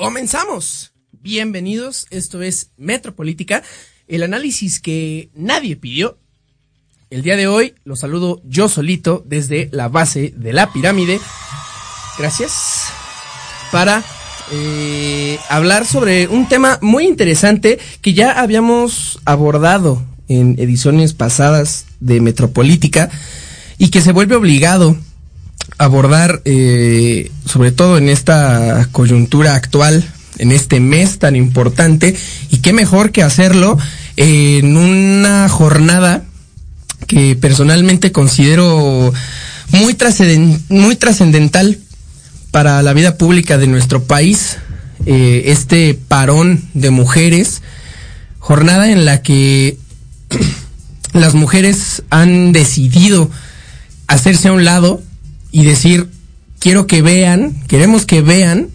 Comenzamos. 0.00 0.92
Bienvenidos, 1.12 2.06
esto 2.08 2.40
es 2.40 2.70
Metropolítica, 2.78 3.62
el 4.08 4.22
análisis 4.22 4.80
que 4.80 5.28
nadie 5.34 5.76
pidió. 5.76 6.16
El 7.10 7.22
día 7.22 7.36
de 7.36 7.46
hoy 7.46 7.74
los 7.84 8.00
saludo 8.00 8.40
yo 8.44 8.70
solito 8.70 9.22
desde 9.26 9.68
la 9.72 9.88
base 9.88 10.32
de 10.34 10.54
la 10.54 10.72
pirámide. 10.72 11.20
Gracias. 12.18 12.86
Para 13.70 14.02
eh, 14.50 15.38
hablar 15.50 15.84
sobre 15.84 16.28
un 16.28 16.48
tema 16.48 16.78
muy 16.80 17.06
interesante 17.06 17.78
que 18.00 18.14
ya 18.14 18.40
habíamos 18.40 19.20
abordado 19.26 20.02
en 20.28 20.58
ediciones 20.58 21.12
pasadas 21.12 21.84
de 22.00 22.22
Metropolítica 22.22 23.10
y 23.76 23.90
que 23.90 24.00
se 24.00 24.12
vuelve 24.12 24.36
obligado 24.36 24.96
abordar, 25.78 26.42
eh, 26.44 27.30
sobre 27.46 27.72
todo 27.72 27.98
en 27.98 28.08
esta 28.08 28.88
coyuntura 28.92 29.54
actual, 29.54 30.04
en 30.38 30.52
este 30.52 30.80
mes 30.80 31.18
tan 31.18 31.36
importante, 31.36 32.14
y 32.50 32.58
qué 32.58 32.72
mejor 32.72 33.12
que 33.12 33.22
hacerlo 33.22 33.78
en 34.16 34.76
una 34.76 35.48
jornada 35.48 36.24
que 37.06 37.34
personalmente 37.36 38.12
considero 38.12 39.12
muy, 39.72 39.96
muy 40.68 40.96
trascendental 40.96 41.78
para 42.50 42.82
la 42.82 42.92
vida 42.92 43.16
pública 43.16 43.58
de 43.58 43.66
nuestro 43.66 44.04
país, 44.04 44.58
eh, 45.06 45.44
este 45.46 45.94
parón 45.94 46.62
de 46.74 46.90
mujeres, 46.90 47.62
jornada 48.38 48.90
en 48.90 49.04
la 49.04 49.22
que 49.22 49.78
las 51.12 51.34
mujeres 51.34 52.02
han 52.10 52.52
decidido 52.52 53.30
hacerse 54.06 54.48
a 54.48 54.52
un 54.52 54.64
lado 54.64 55.02
y 55.52 55.64
decir, 55.64 56.08
quiero 56.58 56.86
que 56.86 57.02
vean, 57.02 57.54
queremos 57.66 58.06
que 58.06 58.22
vean 58.22 58.68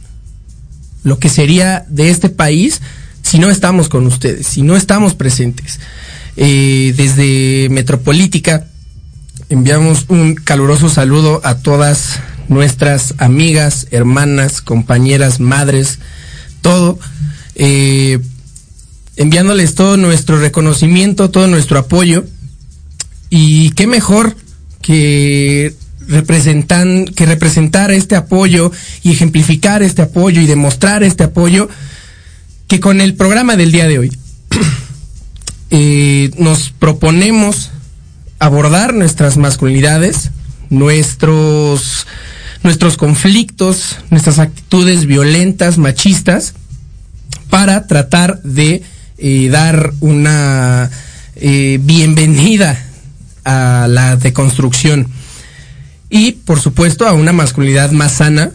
lo 1.03 1.19
que 1.19 1.29
sería 1.29 1.85
de 1.87 2.09
este 2.09 2.29
país 2.29 2.81
si 3.21 3.39
no 3.39 3.49
estamos 3.49 3.89
con 3.89 4.05
ustedes, 4.05 4.47
si 4.47 4.61
no 4.61 4.75
estamos 4.75 5.15
presentes. 5.15 5.79
Eh, 6.37 6.93
desde 6.97 7.69
Metropolítica 7.69 8.67
enviamos 9.49 10.05
un 10.09 10.35
caluroso 10.35 10.89
saludo 10.89 11.41
a 11.43 11.57
todas 11.57 12.19
nuestras 12.47 13.15
amigas, 13.17 13.87
hermanas, 13.91 14.61
compañeras, 14.61 15.39
madres, 15.39 15.99
todo, 16.61 16.99
eh, 17.55 18.19
enviándoles 19.15 19.75
todo 19.75 19.97
nuestro 19.97 20.39
reconocimiento, 20.39 21.29
todo 21.29 21.47
nuestro 21.47 21.79
apoyo. 21.79 22.25
Y 23.29 23.71
qué 23.71 23.87
mejor 23.87 24.35
que 24.81 25.75
representan, 26.07 27.05
que 27.05 27.25
representar 27.25 27.91
este 27.91 28.15
apoyo 28.15 28.71
y 29.03 29.11
ejemplificar 29.11 29.83
este 29.83 30.03
apoyo 30.03 30.41
y 30.41 30.45
demostrar 30.45 31.03
este 31.03 31.23
apoyo 31.23 31.69
que 32.67 32.79
con 32.79 33.01
el 33.01 33.15
programa 33.15 33.55
del 33.55 33.71
día 33.71 33.87
de 33.87 33.99
hoy. 33.99 34.17
Eh, 35.71 36.29
nos 36.37 36.69
proponemos 36.69 37.71
abordar 38.37 38.93
nuestras 38.93 39.35
masculinidades, 39.35 40.29
nuestros, 40.69 42.05
nuestros 42.63 42.97
conflictos, 42.97 43.97
nuestras 44.11 44.37
actitudes 44.37 45.07
violentas, 45.07 45.79
machistas, 45.79 46.53
para 47.49 47.87
tratar 47.87 48.41
de 48.43 48.83
eh, 49.17 49.49
dar 49.49 49.91
una 50.01 50.91
eh, 51.35 51.79
bienvenida 51.81 52.79
a 53.43 53.87
la 53.89 54.17
deconstrucción 54.17 55.07
y 56.15 56.31
por 56.31 56.61
supuesto 56.61 57.05
a 57.05 57.11
una 57.11 57.33
masculinidad 57.33 57.91
más 57.91 58.13
sana 58.13 58.51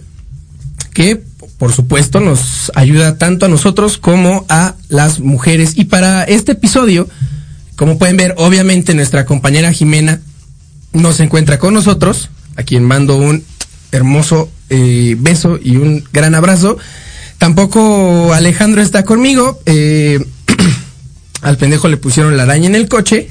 que 0.95 1.23
por 1.59 1.75
supuesto 1.75 2.19
nos 2.19 2.73
ayuda 2.75 3.19
tanto 3.19 3.45
a 3.45 3.51
nosotros 3.51 3.99
como 3.99 4.47
a 4.49 4.77
las 4.89 5.21
mujeres. 5.21 5.75
Y 5.77 5.85
para 5.85 6.25
este 6.25 6.53
episodio 6.53 7.07
como 7.77 7.99
pueden 7.99 8.17
ver 8.17 8.35
obviamente 8.39 8.95
nuestra 8.95 9.27
compañera 9.27 9.75
Jimena 9.75 10.23
no 10.95 11.13
se 11.13 11.25
encuentra 11.25 11.59
con 11.59 11.75
nosotros 11.75 12.31
a 12.57 12.63
quien 12.63 12.83
mando 12.83 13.19
un 13.19 13.45
hermoso 13.93 14.51
eh, 14.71 15.15
beso 15.19 15.59
y 15.63 15.77
un 15.77 16.03
gran 16.15 16.35
abrazo. 16.35 16.79
Tampoco 17.37 18.33
Alejandro 18.33 18.81
está 18.81 19.05
conmigo 19.05 19.61
eh, 19.67 20.19
al 21.43 21.59
pendejo 21.59 21.89
le 21.89 21.99
pusieron 21.99 22.39
la 22.39 22.45
araña 22.45 22.69
en 22.69 22.75
el 22.75 22.89
coche 22.89 23.29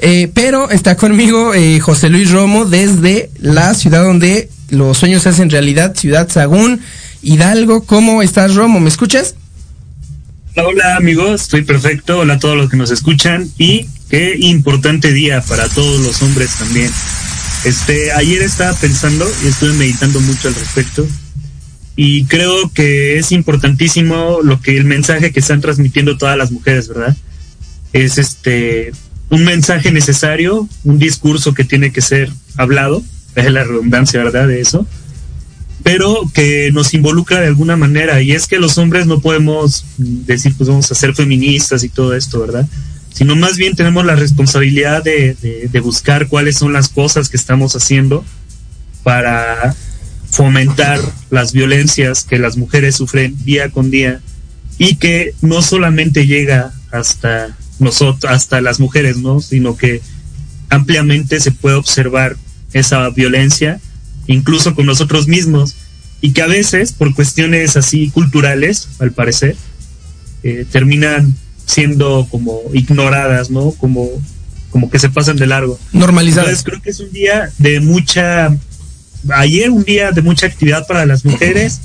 Eh, 0.00 0.30
pero 0.32 0.70
está 0.70 0.96
conmigo 0.96 1.54
eh, 1.54 1.80
José 1.80 2.08
Luis 2.08 2.30
Romo 2.30 2.64
desde 2.64 3.30
la 3.40 3.74
ciudad 3.74 4.04
donde 4.04 4.48
los 4.70 4.96
sueños 4.98 5.24
se 5.24 5.30
hacen 5.30 5.50
realidad, 5.50 5.96
Ciudad 5.96 6.28
Sagún, 6.28 6.80
Hidalgo. 7.22 7.84
¿Cómo 7.84 8.22
estás, 8.22 8.54
Romo? 8.54 8.80
¿Me 8.80 8.88
escuchas? 8.88 9.34
Hola 10.56 10.96
amigos, 10.96 11.42
estoy 11.42 11.62
perfecto. 11.62 12.20
Hola 12.20 12.34
a 12.34 12.38
todos 12.38 12.56
los 12.56 12.70
que 12.70 12.76
nos 12.76 12.90
escuchan 12.90 13.48
y 13.58 13.88
qué 14.08 14.36
importante 14.38 15.12
día 15.12 15.40
para 15.42 15.68
todos 15.68 16.00
los 16.00 16.22
hombres 16.22 16.50
también. 16.58 16.90
Este, 17.64 18.12
ayer 18.12 18.42
estaba 18.42 18.74
pensando 18.74 19.28
y 19.44 19.48
estuve 19.48 19.72
meditando 19.72 20.20
mucho 20.20 20.48
al 20.48 20.54
respecto 20.54 21.06
y 21.96 22.26
creo 22.26 22.70
que 22.72 23.18
es 23.18 23.32
importantísimo 23.32 24.38
lo 24.42 24.60
que 24.60 24.76
el 24.76 24.84
mensaje 24.84 25.32
que 25.32 25.40
están 25.40 25.60
transmitiendo 25.60 26.16
todas 26.16 26.38
las 26.38 26.52
mujeres, 26.52 26.86
¿verdad? 26.86 27.16
Es 27.92 28.18
este 28.18 28.92
un 29.30 29.44
mensaje 29.44 29.92
necesario, 29.92 30.68
un 30.84 30.98
discurso 30.98 31.54
que 31.54 31.64
tiene 31.64 31.92
que 31.92 32.00
ser 32.00 32.30
hablado, 32.56 33.02
es 33.34 33.50
la 33.52 33.64
redundancia, 33.64 34.22
¿verdad? 34.22 34.48
De 34.48 34.60
eso, 34.60 34.86
pero 35.82 36.22
que 36.34 36.70
nos 36.72 36.92
involucra 36.94 37.40
de 37.40 37.46
alguna 37.46 37.76
manera. 37.76 38.20
Y 38.20 38.32
es 38.32 38.46
que 38.46 38.58
los 38.58 38.78
hombres 38.78 39.06
no 39.06 39.20
podemos 39.20 39.84
decir, 39.96 40.54
pues 40.56 40.68
vamos 40.68 40.90
a 40.90 40.94
ser 40.94 41.14
feministas 41.14 41.84
y 41.84 41.88
todo 41.88 42.14
esto, 42.14 42.40
¿verdad? 42.40 42.66
Sino 43.12 43.36
más 43.36 43.56
bien 43.56 43.74
tenemos 43.74 44.04
la 44.04 44.14
responsabilidad 44.14 45.02
de, 45.02 45.36
de, 45.70 45.80
buscar 45.80 46.28
cuáles 46.28 46.56
son 46.56 46.72
las 46.72 46.88
cosas 46.88 47.28
que 47.28 47.36
estamos 47.36 47.74
haciendo 47.74 48.24
para 49.02 49.74
fomentar 50.30 51.00
las 51.30 51.52
violencias 51.52 52.24
que 52.24 52.38
las 52.38 52.56
mujeres 52.56 52.96
sufren 52.96 53.34
día 53.44 53.70
con 53.70 53.90
día 53.90 54.20
y 54.76 54.96
que 54.96 55.34
no 55.40 55.62
solamente 55.62 56.26
llega 56.26 56.72
hasta 56.92 57.56
nosotros, 57.78 58.30
hasta 58.30 58.60
las 58.60 58.80
mujeres, 58.80 59.18
¿no? 59.18 59.40
Sino 59.40 59.76
que 59.76 60.00
ampliamente 60.70 61.40
se 61.40 61.52
puede 61.52 61.76
observar 61.76 62.36
esa 62.72 63.08
violencia, 63.10 63.80
incluso 64.26 64.74
con 64.74 64.86
nosotros 64.86 65.28
mismos, 65.28 65.76
y 66.20 66.32
que 66.32 66.42
a 66.42 66.46
veces, 66.46 66.92
por 66.92 67.14
cuestiones 67.14 67.76
así 67.76 68.10
culturales, 68.10 68.88
al 68.98 69.12
parecer, 69.12 69.56
eh, 70.42 70.66
terminan 70.70 71.34
siendo 71.64 72.26
como 72.30 72.60
ignoradas, 72.72 73.50
¿no? 73.50 73.72
Como, 73.72 74.08
como 74.70 74.90
que 74.90 74.98
se 74.98 75.10
pasan 75.10 75.36
de 75.36 75.46
largo. 75.46 75.78
Normalizadas. 75.92 76.48
Entonces 76.48 76.64
creo 76.64 76.82
que 76.82 76.90
es 76.90 77.00
un 77.00 77.12
día 77.12 77.50
de 77.58 77.80
mucha, 77.80 78.56
ayer 79.34 79.70
un 79.70 79.84
día 79.84 80.12
de 80.12 80.22
mucha 80.22 80.46
actividad 80.46 80.86
para 80.86 81.06
las 81.06 81.24
mujeres, 81.24 81.80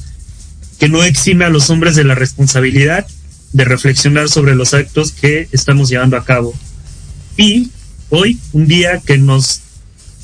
que 0.80 0.90
no 0.90 1.04
exime 1.04 1.46
a 1.46 1.50
los 1.50 1.70
hombres 1.70 1.96
de 1.96 2.04
la 2.04 2.16
responsabilidad 2.16 3.06
de 3.54 3.66
reflexionar 3.66 4.30
sobre 4.30 4.56
los 4.56 4.74
actos 4.74 5.12
que 5.12 5.48
estamos 5.52 5.90
llevando 5.90 6.18
a 6.18 6.26
cabo. 6.26 6.54
Y 7.38 7.70
hoy, 8.10 8.40
un 8.52 8.68
día 8.68 9.02
que 9.06 9.18
nos 9.18 9.62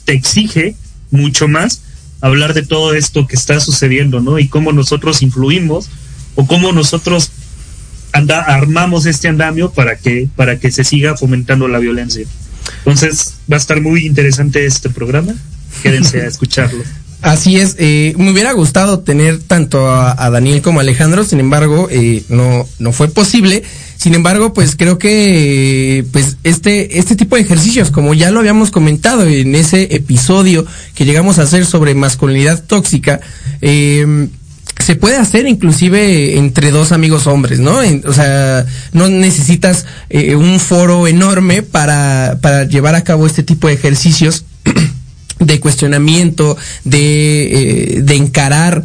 te 0.05 0.13
exige 0.13 0.75
mucho 1.11 1.47
más 1.47 1.81
hablar 2.21 2.53
de 2.53 2.63
todo 2.63 2.93
esto 2.93 3.27
que 3.27 3.35
está 3.35 3.59
sucediendo, 3.59 4.19
¿no? 4.19 4.39
Y 4.39 4.47
cómo 4.47 4.73
nosotros 4.73 5.21
influimos 5.21 5.89
o 6.35 6.45
cómo 6.47 6.71
nosotros 6.71 7.31
anda, 8.11 8.41
armamos 8.41 9.05
este 9.05 9.27
andamio 9.27 9.71
para 9.71 9.97
que, 9.97 10.27
para 10.35 10.59
que 10.59 10.71
se 10.71 10.83
siga 10.83 11.15
fomentando 11.15 11.67
la 11.67 11.79
violencia. 11.79 12.25
Entonces 12.79 13.35
va 13.51 13.55
a 13.55 13.59
estar 13.59 13.81
muy 13.81 14.05
interesante 14.05 14.65
este 14.65 14.89
programa. 14.89 15.33
Quédense 15.81 16.21
a 16.21 16.27
escucharlo. 16.27 16.83
Así 17.21 17.57
es, 17.57 17.75
eh, 17.79 18.13
me 18.17 18.31
hubiera 18.31 18.53
gustado 18.53 18.99
tener 18.99 19.39
tanto 19.39 19.91
a, 19.91 20.29
Daniel 20.29 20.61
como 20.61 20.79
a 20.79 20.83
Alejandro, 20.83 21.25
sin 21.25 21.39
embargo, 21.41 21.89
eh, 21.91 22.23
no, 22.29 22.65
no 22.79 22.91
fue 22.93 23.09
posible. 23.09 23.63
Sin 23.97 24.13
embargo, 24.15 24.53
pues 24.53 24.77
creo 24.77 24.97
que 24.97 26.05
pues 26.13 26.37
este, 26.45 26.97
este 26.99 27.17
tipo 27.17 27.35
de 27.35 27.41
ejercicios, 27.41 27.91
como 27.91 28.13
ya 28.13 28.31
lo 28.31 28.39
habíamos 28.39 28.71
comentado 28.71 29.25
en 29.25 29.53
ese 29.55 29.93
episodio 29.93 30.65
que 30.95 31.03
llegamos 31.03 31.37
a 31.39 31.41
hacer 31.43 31.65
sobre 31.65 31.93
masculinidad 31.95 32.63
tóxica, 32.63 33.19
eh, 33.59 34.29
se 34.79 34.95
puede 34.95 35.17
hacer 35.17 35.45
inclusive 35.45 36.37
entre 36.37 36.71
dos 36.71 36.93
amigos 36.93 37.27
hombres, 37.27 37.59
¿no? 37.59 37.83
En- 37.83 38.01
o 38.07 38.13
sea, 38.13 38.65
no 38.93 39.09
necesitas 39.09 39.85
eh, 40.09 40.37
un 40.37 40.57
foro 40.61 41.05
enorme 41.05 41.63
para, 41.63 42.37
para 42.41 42.63
llevar 42.63 42.95
a 42.95 43.03
cabo 43.03 43.27
este 43.27 43.43
tipo 43.43 43.67
de 43.67 43.73
ejercicios 43.73 44.45
de 45.39 45.59
cuestionamiento, 45.59 46.57
de, 46.83 47.97
eh, 47.97 48.01
de 48.01 48.15
encarar 48.15 48.83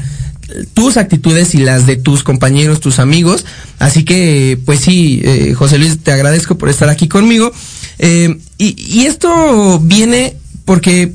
tus 0.73 0.97
actitudes 0.97 1.55
y 1.55 1.59
las 1.59 1.87
de 1.87 1.97
tus 1.97 2.23
compañeros, 2.23 2.81
tus 2.81 2.99
amigos. 2.99 3.45
Así 3.79 4.05
que, 4.05 4.59
pues 4.65 4.81
sí, 4.81 5.21
eh, 5.25 5.55
José 5.55 5.79
Luis, 5.79 5.99
te 5.99 6.13
agradezco 6.13 6.57
por 6.57 6.69
estar 6.69 6.89
aquí 6.89 7.09
conmigo. 7.09 7.53
Eh, 7.99 8.39
y, 8.59 8.77
y 8.79 9.07
esto 9.07 9.81
viene 9.81 10.37
porque 10.65 11.13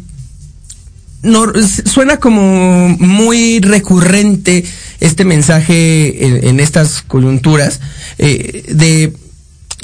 no, 1.22 1.46
suena 1.86 2.18
como 2.18 2.90
muy 3.00 3.60
recurrente 3.60 4.66
este 5.00 5.26
mensaje 5.26 6.48
en, 6.50 6.60
estas 6.60 7.02
coyunturas 7.02 7.80
de 8.18 9.14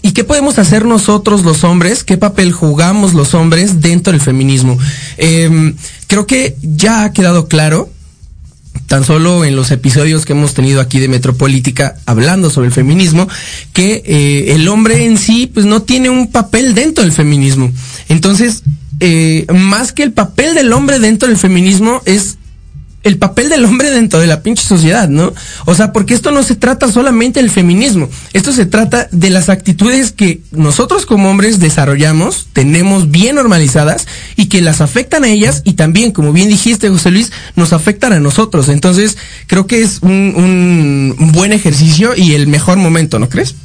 ¿y 0.06 0.12
qué 0.12 0.24
podemos 0.24 0.60
hacer 0.60 0.86
nosotros 0.86 1.44
los 1.44 1.64
hombres? 1.64 2.04
¿Qué 2.04 2.16
papel 2.16 2.52
jugamos 2.52 3.16
los 3.16 3.34
hombres 3.34 3.82
dentro 3.82 4.14
del 4.14 4.22
feminismo? 4.22 4.78
Em, 5.18 5.76
creo 6.06 6.28
que 6.28 6.56
ya 6.62 7.06
ha 7.06 7.12
quedado 7.12 7.48
claro 7.48 7.90
tan 8.86 9.04
solo 9.04 9.46
en 9.46 9.56
los 9.56 9.72
episodios 9.72 10.24
que 10.24 10.34
hemos 10.34 10.54
tenido 10.54 10.80
aquí 10.80 11.00
de 11.00 11.08
Metropolítica 11.08 11.96
hablando 12.06 12.52
sobre 12.52 12.68
el 12.68 12.74
feminismo, 12.74 13.28
que 13.74 14.04
eh, 14.06 14.54
el 14.54 14.68
hombre 14.68 15.06
en 15.06 15.18
sí 15.18 15.50
pues 15.52 15.66
no 15.66 15.82
tiene 15.82 16.12
un 16.12 16.32
papel 16.32 16.76
dentro 16.76 17.04
del 17.04 17.12
feminismo. 17.12 17.72
Entonces, 18.08 18.62
eh, 19.00 19.48
más 19.52 19.92
que 19.92 20.04
el 20.04 20.14
papel 20.14 20.54
del 20.54 20.72
hombre 20.72 21.00
dentro 21.00 21.30
del 21.30 21.38
feminismo 21.38 22.04
es 22.06 22.38
el 23.06 23.18
papel 23.18 23.50
del 23.50 23.64
hombre 23.64 23.92
dentro 23.92 24.20
de 24.20 24.28
la 24.28 24.42
pinche 24.42 24.64
sociedad, 24.64 25.08
¿no? 25.08 25.34
O 25.66 25.76
sea, 25.76 25.94
porque 25.94 26.16
esto 26.16 26.32
no 26.32 26.44
se 26.44 26.56
trata 26.56 26.92
solamente 26.92 27.40
del 27.40 27.52
feminismo, 27.52 28.10
esto 28.34 28.52
se 28.52 28.66
trata 28.66 29.08
de 29.12 29.30
las 29.30 29.48
actitudes 29.48 30.12
que 30.12 30.42
nosotros 30.52 31.06
como 31.06 31.30
hombres 31.30 31.60
desarrollamos, 31.60 32.48
tenemos 32.52 33.12
bien 33.12 33.36
normalizadas 33.36 34.08
y 34.36 34.48
que 34.48 34.62
las 34.62 34.82
afectan 34.82 35.24
a 35.24 35.30
ellas 35.30 35.62
y 35.64 35.74
también, 35.74 36.12
como 36.12 36.34
bien 36.34 36.50
dijiste, 36.50 36.90
José 36.90 37.12
Luis, 37.12 37.32
nos 37.56 37.74
afectan 37.74 38.12
a 38.12 38.20
nosotros. 38.20 38.70
Entonces, 38.70 39.18
creo 39.46 39.68
que 39.68 39.84
es 39.84 40.00
un, 40.02 41.16
un 41.18 41.32
buen 41.32 41.54
ejercicio 41.54 42.16
y 42.18 42.34
el 42.34 42.48
mejor 42.48 42.78
momento, 42.78 43.20
¿no 43.20 43.30
crees? 43.30 43.56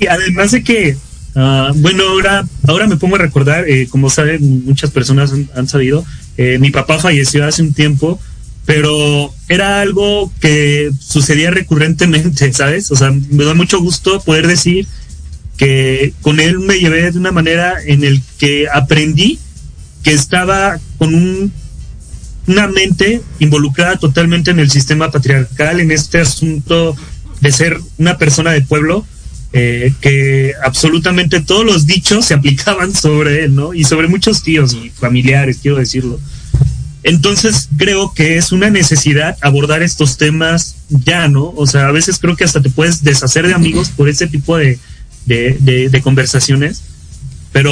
Y 0.00 0.08
además 0.08 0.50
de 0.50 0.64
que, 0.64 0.96
ah, 1.36 1.70
bueno, 1.76 2.02
ahora, 2.08 2.44
ahora 2.66 2.88
me 2.88 2.96
pongo 2.96 3.14
a 3.14 3.20
recordar, 3.20 3.68
eh, 3.68 3.86
como 3.88 4.10
saben, 4.10 4.64
muchas 4.64 4.90
personas 4.90 5.32
han, 5.32 5.48
han 5.54 5.68
sabido, 5.68 6.04
eh, 6.36 6.58
mi 6.58 6.70
papá 6.70 6.98
falleció 6.98 7.44
hace 7.46 7.62
un 7.62 7.72
tiempo, 7.72 8.20
pero 8.66 9.32
era 9.48 9.80
algo 9.80 10.32
que 10.40 10.90
sucedía 10.98 11.50
recurrentemente, 11.50 12.52
¿sabes? 12.54 12.90
O 12.90 12.96
sea, 12.96 13.10
me 13.10 13.44
da 13.44 13.54
mucho 13.54 13.80
gusto 13.80 14.20
poder 14.20 14.46
decir 14.46 14.86
que 15.56 16.12
con 16.22 16.40
él 16.40 16.58
me 16.58 16.78
llevé 16.78 17.10
de 17.10 17.18
una 17.18 17.30
manera 17.30 17.76
en 17.84 18.02
el 18.04 18.22
que 18.38 18.66
aprendí 18.72 19.38
que 20.02 20.12
estaba 20.12 20.78
con 20.98 21.14
un, 21.14 21.52
una 22.46 22.66
mente 22.68 23.22
involucrada 23.38 23.96
totalmente 23.96 24.50
en 24.50 24.58
el 24.58 24.70
sistema 24.70 25.10
patriarcal, 25.10 25.80
en 25.80 25.90
este 25.90 26.20
asunto 26.20 26.96
de 27.40 27.52
ser 27.52 27.78
una 27.98 28.18
persona 28.18 28.52
de 28.52 28.62
pueblo, 28.62 29.06
eh, 29.56 29.92
que 30.00 30.52
absolutamente 30.64 31.40
todos 31.40 31.64
los 31.64 31.86
dichos 31.86 32.26
se 32.26 32.34
aplicaban 32.34 32.92
sobre 33.06 33.44
él, 33.44 33.54
¿no? 33.54 33.72
Y 33.72 33.84
sobre 33.84 34.08
muchos 34.08 34.42
tíos 34.42 34.74
y 34.74 34.90
familiares, 34.90 35.58
quiero 35.62 35.76
decirlo. 35.78 36.18
Entonces 37.04 37.68
creo 37.76 38.12
que 38.14 38.36
es 38.38 38.50
una 38.50 38.70
necesidad 38.70 39.36
abordar 39.42 39.82
estos 39.82 40.16
temas 40.16 40.76
ya, 40.88 41.28
¿no? 41.28 41.52
O 41.56 41.66
sea, 41.66 41.86
a 41.88 41.92
veces 41.92 42.18
creo 42.18 42.34
que 42.34 42.44
hasta 42.44 42.62
te 42.62 42.70
puedes 42.70 43.02
deshacer 43.04 43.46
de 43.46 43.52
amigos 43.54 43.90
por 43.90 44.08
ese 44.08 44.26
tipo 44.26 44.56
de, 44.56 44.78
de, 45.26 45.56
de, 45.60 45.88
de 45.90 46.02
conversaciones, 46.02 46.82
pero 47.52 47.70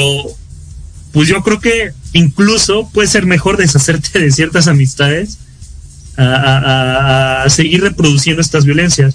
pues 1.13 1.29
yo 1.29 1.43
creo 1.43 1.61
que 1.61 1.93
incluso 2.13 2.89
puede 2.93 3.09
ser 3.09 3.25
mejor 3.27 3.57
deshacerte 3.57 4.19
de 4.19 4.31
ciertas 4.31 4.69
amistades 4.69 5.39
a, 6.17 6.25
a- 6.25 6.59
a- 6.59 7.43
a 7.45 7.51
seguir 7.51 7.81
reproduciendo 7.83 8.41
estas 8.43 8.65
violencias. 8.67 9.15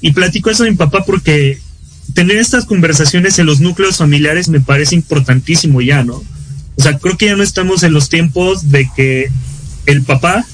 Y 0.00 0.12
platico 0.12 0.50
eso 0.50 0.64
de 0.64 0.70
mi 0.70 0.76
papá 0.76 1.04
porque 1.04 1.60
tener 2.14 2.36
estas 2.38 2.64
conversaciones 2.66 3.38
en 3.38 3.46
los 3.46 3.60
núcleos 3.60 3.98
familiares 3.98 4.48
me 4.48 4.60
parece 4.60 4.94
importantísimo 4.94 5.80
ya, 5.80 6.04
¿no? 6.04 6.22
O 6.76 6.82
sea, 6.82 6.98
creo 6.98 7.16
que 7.16 7.26
ya 7.26 7.36
no 7.36 7.42
estamos 7.42 7.82
en 7.82 7.92
los 7.92 8.08
tiempos 8.08 8.70
de 8.70 8.88
que 8.96 9.30
el 9.86 10.02
papá 10.02 10.44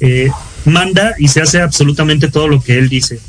eh, 0.00 0.30
manda 0.64 1.14
y 1.18 1.28
se 1.28 1.40
hace 1.40 1.60
absolutamente 1.60 2.28
todo 2.28 2.48
lo 2.48 2.62
que 2.62 2.78
él 2.78 2.88
dice, 2.88 3.20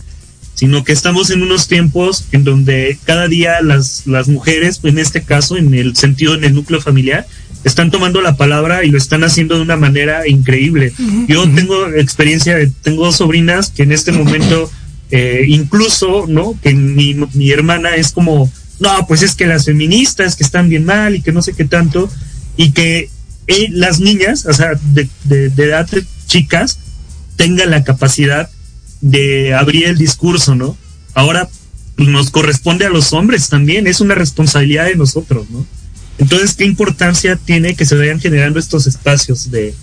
sino 0.53 0.83
que 0.83 0.91
estamos 0.93 1.29
en 1.31 1.41
unos 1.41 1.67
tiempos 1.67 2.25
en 2.31 2.43
donde 2.43 2.97
cada 3.05 3.27
día 3.27 3.61
las, 3.61 4.05
las 4.05 4.27
mujeres, 4.27 4.79
en 4.83 4.99
este 4.99 5.23
caso, 5.23 5.57
en 5.57 5.73
el 5.73 5.95
sentido, 5.95 6.35
en 6.35 6.43
el 6.43 6.53
núcleo 6.53 6.81
familiar, 6.81 7.25
están 7.63 7.91
tomando 7.91 8.21
la 8.21 8.35
palabra 8.37 8.83
y 8.83 8.89
lo 8.89 8.97
están 8.97 9.23
haciendo 9.23 9.55
de 9.55 9.61
una 9.61 9.77
manera 9.77 10.27
increíble. 10.27 10.93
Yo 11.27 11.49
tengo 11.49 11.87
experiencia, 11.89 12.55
de- 12.57 12.67
tengo 12.81 13.05
dos 13.05 13.15
sobrinas 13.17 13.69
que 13.69 13.83
en 13.83 13.91
este 13.91 14.11
momento, 14.11 14.69
eh, 15.15 15.45
incluso, 15.47 16.25
¿no? 16.27 16.59
Que 16.63 16.73
mi, 16.73 17.13
mi 17.33 17.51
hermana 17.51 17.95
es 17.95 18.11
como, 18.11 18.51
no, 18.79 19.05
pues 19.07 19.21
es 19.21 19.35
que 19.35 19.45
las 19.45 19.65
feministas 19.65 20.35
que 20.35 20.43
están 20.43 20.69
bien 20.69 20.85
mal 20.85 21.13
y 21.13 21.21
que 21.21 21.31
no 21.31 21.43
sé 21.43 21.53
qué 21.53 21.65
tanto, 21.65 22.09
y 22.57 22.71
que 22.71 23.11
eh, 23.45 23.67
las 23.69 23.99
niñas, 23.99 24.47
o 24.47 24.53
sea, 24.53 24.71
de, 24.93 25.07
de, 25.25 25.51
edad 25.65 25.87
de 25.87 26.03
chicas, 26.25 26.79
tengan 27.35 27.69
la 27.69 27.83
capacidad 27.83 28.49
de 29.01 29.53
abrir 29.53 29.85
el 29.85 29.99
discurso, 29.99 30.55
¿no? 30.55 30.75
Ahora 31.13 31.47
pues, 31.95 32.09
nos 32.09 32.31
corresponde 32.31 32.87
a 32.87 32.89
los 32.89 33.13
hombres 33.13 33.49
también, 33.49 33.85
es 33.85 34.01
una 34.01 34.15
responsabilidad 34.15 34.85
de 34.85 34.95
nosotros, 34.95 35.47
¿no? 35.51 35.63
Entonces, 36.17 36.55
¿qué 36.55 36.65
importancia 36.65 37.35
tiene 37.35 37.75
que 37.75 37.85
se 37.85 37.95
vayan 37.95 38.19
generando 38.19 38.57
estos 38.57 38.87
espacios 38.87 39.51
de, 39.51 39.75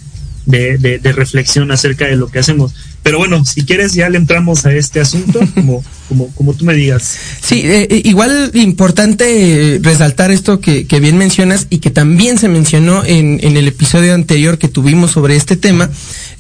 de, 0.47 0.79
de- 0.79 0.99
de 0.99 1.13
reflexión 1.13 1.71
acerca 1.71 2.07
de 2.07 2.17
lo 2.17 2.29
que 2.29 2.39
hacemos? 2.41 2.73
Pero 3.03 3.19
bueno, 3.19 3.45
si 3.45 3.65
quieres 3.65 3.95
ya 3.95 4.09
le 4.11 4.19
entramos 4.19 4.67
a 4.67 4.73
este 4.75 5.01
asunto, 5.01 5.41
como, 5.55 5.83
como, 6.09 6.29
como 6.35 6.55
tú 6.55 6.65
me 6.65 6.75
digas. 6.75 7.17
Sí, 7.43 7.61
eh, 7.65 7.87
eh, 7.91 8.03
igual 8.05 8.51
importante 8.55 9.77
eh, 9.77 9.79
resaltar 9.83 10.31
esto 10.31 10.61
que, 10.61 10.87
que 10.87 11.01
bien 11.01 11.17
mencionas 11.17 11.67
y 11.71 11.79
que 11.79 11.91
también 11.91 12.39
se 12.39 12.49
mencionó 12.49 13.05
en, 13.05 13.41
en 13.43 13.57
el 13.57 13.69
episodio 13.69 14.15
anterior 14.15 14.59
que 14.59 14.69
tuvimos 14.69 15.13
sobre 15.13 15.37
este 15.37 15.57
tema. 15.57 15.91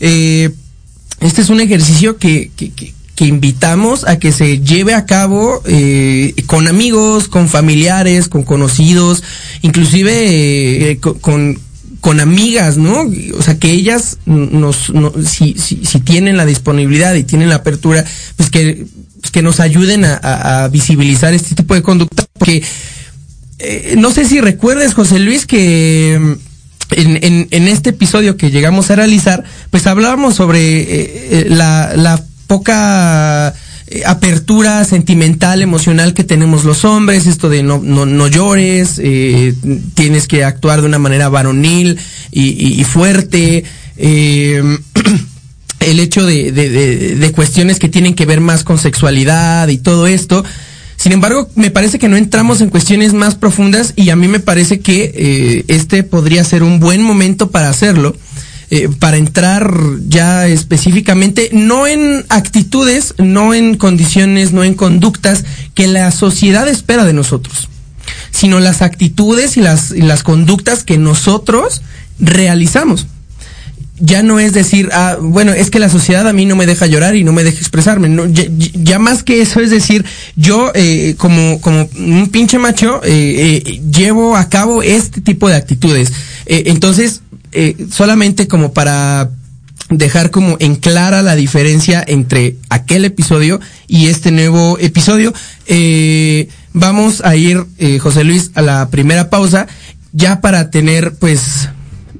Eh, 0.00 0.50
este 1.20 1.42
es 1.42 1.48
un 1.50 1.60
ejercicio 1.60 2.16
que, 2.16 2.50
que, 2.56 2.70
que- 2.72 2.94
que 3.16 3.26
invitamos 3.26 4.06
a 4.08 4.18
que 4.18 4.32
se 4.32 4.60
lleve 4.60 4.94
a 4.94 5.04
cabo 5.04 5.60
eh, 5.66 6.32
con 6.46 6.68
amigos, 6.68 7.28
con 7.28 7.50
familiares, 7.50 8.28
con 8.30 8.44
conocidos, 8.44 9.22
inclusive 9.60 10.90
eh, 10.92 10.98
co- 11.00 11.18
con, 11.18 11.58
con 12.00 12.20
amigas, 12.20 12.76
¿no? 12.78 13.10
O 13.38 13.42
sea, 13.42 13.58
que 13.58 13.70
ellas 13.70 14.18
nos, 14.26 14.90
no- 14.90 15.12
si, 15.24 15.54
si, 15.58 15.84
si 15.84 16.00
tienen 16.00 16.36
la 16.36 16.46
disponibilidad 16.46 17.14
y 17.14 17.24
tienen 17.24 17.48
la 17.48 17.56
apertura, 17.56 18.04
pues 18.36 18.50
que, 18.50 18.86
pues 19.20 19.30
que 19.30 19.42
nos 19.42 19.60
ayuden 19.60 20.04
a, 20.04 20.68
visibilizar 20.72 21.34
este 21.34 21.54
tipo 21.54 21.74
de 21.74 21.82
conducta, 21.82 22.24
porque 22.38 22.62
eh, 23.58 23.94
no 23.98 24.10
sé 24.10 24.24
si 24.24 24.40
recuerdes, 24.40 24.94
José 24.94 25.18
Luis, 25.18 25.44
que 25.46 26.18
mm, 26.20 26.32
en, 26.92 27.24
en, 27.24 27.48
en 27.50 27.68
este 27.68 27.90
episodio 27.90 28.36
que 28.36 28.50
llegamos 28.50 28.90
a 28.90 28.96
realizar, 28.96 29.44
pues 29.70 29.86
hablábamos 29.86 30.34
sobre 30.36 30.80
eh, 30.80 30.86
eh, 31.30 31.46
la, 31.48 31.92
la 31.94 32.22
poca 32.46 33.54
eh, 33.90 34.02
apertura 34.06 34.84
sentimental, 34.84 35.60
emocional 35.62 36.14
que 36.14 36.24
tenemos 36.24 36.64
los 36.64 36.84
hombres, 36.84 37.26
esto 37.26 37.48
de 37.48 37.62
no, 37.62 37.80
no, 37.82 38.06
no 38.06 38.28
llores, 38.28 39.00
eh, 39.02 39.54
tienes 39.94 40.26
que 40.28 40.44
actuar 40.44 40.80
de 40.80 40.86
una 40.86 40.98
manera 40.98 41.28
varonil 41.28 41.98
y, 42.32 42.82
fuerte. 42.84 43.64
eh, 43.96 44.62
el 45.80 45.98
hecho 45.98 46.24
de, 46.26 46.52
de- 46.52 46.68
de- 46.68 47.14
de 47.16 47.32
cuestiones 47.32 47.78
que 47.78 47.88
tienen 47.88 48.14
que 48.14 48.26
ver 48.26 48.40
más 48.40 48.64
con 48.64 48.78
sexualidad 48.78 49.68
y 49.68 49.78
todo 49.78 50.06
esto. 50.06 50.44
Sin 50.96 51.12
embargo, 51.12 51.48
me 51.54 51.70
parece 51.70 51.98
que 51.98 52.08
no 52.08 52.16
entramos 52.18 52.60
en 52.60 52.68
cuestiones 52.68 53.14
más 53.14 53.34
profundas 53.34 53.94
y 53.96 54.10
a 54.10 54.16
mí 54.16 54.28
me 54.28 54.40
parece 54.40 54.80
que 54.80 55.10
eh, 55.14 55.64
este 55.68 56.02
podría 56.02 56.44
ser 56.44 56.62
un 56.62 56.78
buen 56.80 57.02
momento 57.02 57.50
para 57.50 57.70
hacerlo. 57.70 58.14
Eh, 58.70 58.88
para 58.98 59.16
entrar 59.16 59.72
ya 60.06 60.46
específicamente, 60.46 61.50
no 61.52 61.86
en 61.86 62.24
actitudes, 62.28 63.14
no 63.18 63.54
en 63.54 63.76
condiciones, 63.76 64.52
no 64.52 64.64
en 64.64 64.74
conductas 64.74 65.44
que 65.74 65.86
la 65.86 66.10
sociedad 66.10 66.68
espera 66.68 67.04
de 67.04 67.12
nosotros, 67.12 67.68
sino 68.30 68.60
las 68.60 68.82
actitudes 68.82 69.56
y 69.56 69.60
las, 69.60 69.90
y 69.90 70.02
las 70.02 70.22
conductas 70.22 70.84
que 70.84 70.98
nosotros 70.98 71.82
realizamos 72.18 73.06
ya 74.00 74.22
no 74.22 74.40
es 74.40 74.52
decir, 74.52 74.88
ah, 74.92 75.18
bueno, 75.20 75.52
es 75.52 75.70
que 75.70 75.78
la 75.78 75.88
sociedad 75.88 76.26
a 76.26 76.32
mí 76.32 76.46
no 76.46 76.56
me 76.56 76.66
deja 76.66 76.86
llorar 76.86 77.16
y 77.16 77.24
no 77.24 77.32
me 77.32 77.44
deja 77.44 77.58
expresarme. 77.58 78.10
Ya, 78.74 78.98
más 78.98 79.22
que 79.22 79.42
eso 79.42 79.60
es 79.60 79.70
decir, 79.70 80.04
yo 80.36 80.72
eh, 80.74 81.14
como, 81.18 81.60
como 81.60 81.88
un 81.96 82.28
pinche 82.28 82.58
macho 82.58 83.02
eh, 83.04 83.62
eh, 83.64 83.80
llevo 83.92 84.36
a 84.36 84.48
cabo 84.48 84.82
este 84.82 85.20
tipo 85.20 85.48
de 85.48 85.56
actitudes. 85.56 86.12
Entonces, 86.46 87.22
eh, 87.52 87.76
solamente 87.90 88.48
como 88.48 88.72
para 88.72 89.30
dejar 89.90 90.30
como 90.30 90.56
en 90.60 90.76
clara 90.76 91.22
la 91.22 91.34
diferencia 91.34 92.02
entre 92.06 92.56
aquel 92.68 93.04
episodio 93.04 93.60
y 93.88 94.06
este 94.06 94.30
nuevo 94.30 94.78
episodio, 94.78 95.34
eh, 95.66 96.48
vamos 96.72 97.22
a 97.24 97.34
ir, 97.36 97.64
eh, 97.78 97.98
José 97.98 98.24
Luis, 98.24 98.52
a 98.54 98.62
la 98.62 98.88
primera 98.90 99.30
pausa, 99.30 99.66
ya 100.12 100.40
para 100.40 100.70
tener 100.70 101.14
pues 101.14 101.68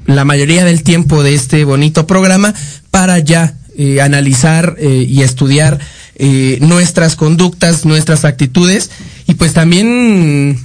la 0.07 0.25
mayoría 0.25 0.65
del 0.65 0.83
tiempo 0.83 1.23
de 1.23 1.35
este 1.35 1.65
bonito 1.65 2.07
programa 2.07 2.55
para 2.91 3.19
ya 3.21 3.55
eh, 3.77 4.01
analizar 4.01 4.77
eh, 4.79 5.07
y 5.09 5.23
estudiar 5.23 5.79
eh, 6.17 6.59
nuestras 6.61 7.17
conductas, 7.17 7.85
nuestras 7.85 8.25
actitudes 8.25 8.91
y 9.27 9.35
pues 9.35 9.53
también, 9.53 10.59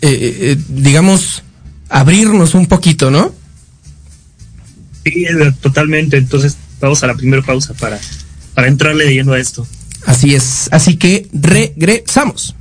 eh, 0.00 0.56
digamos, 0.68 1.42
abrirnos 1.88 2.54
un 2.54 2.66
poquito, 2.66 3.10
¿no? 3.10 3.32
Sí, 5.04 5.26
totalmente. 5.60 6.16
Entonces, 6.16 6.56
vamos 6.80 7.02
a 7.02 7.06
la 7.06 7.14
primera 7.14 7.42
pausa 7.42 7.74
para, 7.74 7.98
para 8.54 8.68
entrarle 8.68 9.12
lleno 9.12 9.32
a 9.32 9.38
esto. 9.38 9.66
Así 10.06 10.34
es. 10.34 10.68
Así 10.72 10.96
que 10.96 11.28
regresamos. 11.32 12.54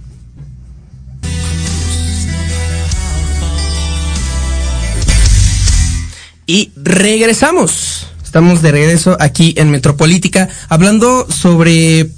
Y 6.48 6.72
regresamos. 6.76 8.08
Estamos 8.24 8.62
de 8.62 8.72
regreso 8.72 9.18
aquí 9.20 9.54
en 9.58 9.72
Metropolítica 9.72 10.50
hablando 10.70 11.28
sobre 11.30 12.10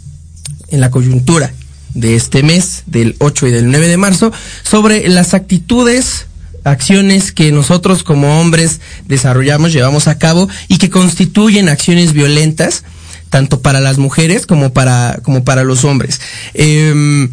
en 0.70 0.80
la 0.80 0.90
coyuntura 0.90 1.54
de 1.94 2.16
este 2.16 2.42
mes, 2.42 2.84
del 2.88 3.16
8 3.20 3.48
y 3.48 3.52
del 3.52 3.70
9 3.70 3.88
de 3.88 3.98
marzo, 3.98 4.32
sobre 4.64 5.08
las 5.08 5.34
actitudes, 5.34 6.26
acciones 6.64 7.32
que 7.32 7.52
nosotros 7.52 8.04
como 8.04 8.40
hombres 8.40 8.80
desarrollamos, 9.06 9.74
llevamos 9.74 10.08
a 10.08 10.18
cabo 10.18 10.50
y 10.68 10.78
que 10.78 10.90
constituyen 10.90 11.70
acciones 11.70 12.14
violentas, 12.14 12.84
tanto 13.30 13.62
para 13.62 13.80
las 13.80 13.98
mujeres 13.98 14.46
como 14.46 14.74
para, 14.74 15.20
como 15.24 15.44
para 15.44 15.64
los 15.64 15.84
hombres. 15.84 16.22
Eh, 16.54 17.30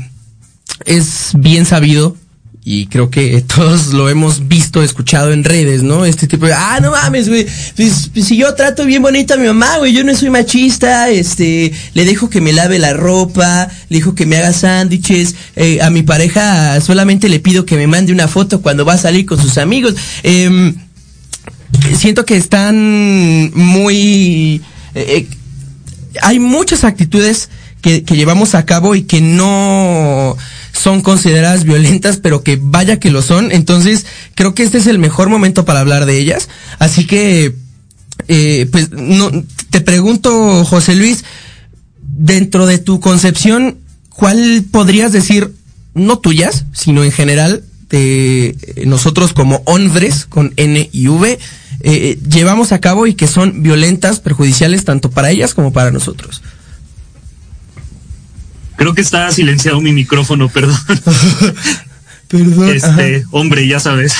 es 0.84 1.32
bien 1.34 1.66
sabido 1.66 2.16
y 2.70 2.86
creo 2.86 3.10
que 3.10 3.42
todos 3.54 3.88
lo 3.88 4.08
hemos 4.08 4.46
visto, 4.46 4.82
escuchado 4.82 5.32
en 5.32 5.42
redes, 5.42 5.82
¿no? 5.82 6.04
Este 6.04 6.28
tipo 6.28 6.46
de, 6.46 6.52
ah, 6.52 6.78
no 6.80 6.92
mames, 6.92 7.28
güey, 7.28 7.44
pues, 7.74 8.10
pues, 8.14 8.26
si 8.26 8.36
yo 8.36 8.54
trato 8.54 8.84
bien 8.84 9.02
bonito 9.02 9.34
a 9.34 9.36
mi 9.36 9.46
mamá, 9.46 9.78
güey, 9.78 9.92
yo 9.92 10.04
no 10.04 10.14
soy 10.14 10.30
machista, 10.30 11.10
este, 11.10 11.72
le 11.94 12.04
dejo 12.04 12.30
que 12.30 12.40
me 12.40 12.52
lave 12.52 12.78
la 12.78 12.92
ropa, 12.92 13.68
le 13.88 13.98
dejo 13.98 14.14
que 14.14 14.24
me 14.24 14.36
haga 14.36 14.52
sándwiches, 14.52 15.34
eh, 15.56 15.80
a 15.82 15.90
mi 15.90 16.02
pareja 16.02 16.80
solamente 16.80 17.28
le 17.28 17.40
pido 17.40 17.66
que 17.66 17.76
me 17.76 17.88
mande 17.88 18.12
una 18.12 18.28
foto 18.28 18.62
cuando 18.62 18.84
va 18.84 18.92
a 18.94 18.98
salir 18.98 19.26
con 19.26 19.40
sus 19.40 19.58
amigos. 19.58 19.96
Eh, 20.22 20.72
siento 21.96 22.24
que 22.24 22.36
están 22.36 23.50
muy... 23.52 24.62
eh, 24.94 25.26
hay 26.22 26.38
muchas 26.38 26.84
actitudes 26.84 27.48
que 27.80 28.02
llevamos 28.02 28.54
a 28.54 28.66
cabo 28.66 28.94
y 28.94 29.02
que 29.02 29.20
no 29.22 30.36
son 30.72 31.02
consideradas 31.02 31.64
violentas, 31.64 32.18
pero 32.18 32.42
que 32.42 32.58
vaya 32.60 33.00
que 33.00 33.10
lo 33.10 33.22
son. 33.22 33.52
Entonces, 33.52 34.06
creo 34.34 34.54
que 34.54 34.62
este 34.62 34.78
es 34.78 34.86
el 34.86 34.98
mejor 34.98 35.28
momento 35.28 35.64
para 35.64 35.80
hablar 35.80 36.06
de 36.06 36.18
ellas. 36.18 36.48
Así 36.78 37.06
que, 37.06 37.54
eh, 38.28 38.68
pues, 38.70 38.90
no, 38.90 39.30
te 39.70 39.80
pregunto, 39.80 40.64
José 40.64 40.94
Luis, 40.94 41.24
dentro 42.02 42.66
de 42.66 42.78
tu 42.78 43.00
concepción, 43.00 43.78
¿cuál 44.10 44.64
podrías 44.70 45.12
decir, 45.12 45.52
no 45.94 46.18
tuyas, 46.18 46.64
sino 46.72 47.04
en 47.04 47.12
general, 47.12 47.64
de 47.88 48.48
eh, 48.48 48.84
nosotros 48.86 49.32
como 49.32 49.62
hombres, 49.66 50.26
con 50.26 50.52
N 50.56 50.88
y 50.92 51.08
V, 51.08 51.38
eh, 51.82 52.18
llevamos 52.28 52.72
a 52.72 52.80
cabo 52.80 53.06
y 53.06 53.14
que 53.14 53.26
son 53.26 53.62
violentas, 53.62 54.20
perjudiciales 54.20 54.84
tanto 54.84 55.10
para 55.10 55.30
ellas 55.30 55.54
como 55.54 55.72
para 55.72 55.90
nosotros? 55.90 56.42
Creo 58.80 58.94
que 58.94 59.02
está 59.02 59.30
silenciado 59.30 59.78
mi 59.82 59.92
micrófono, 59.92 60.48
perdón. 60.48 60.74
Perdón. 62.28 62.70
Este, 62.70 63.24
hombre, 63.30 63.68
ya 63.68 63.78
sabes. 63.78 64.14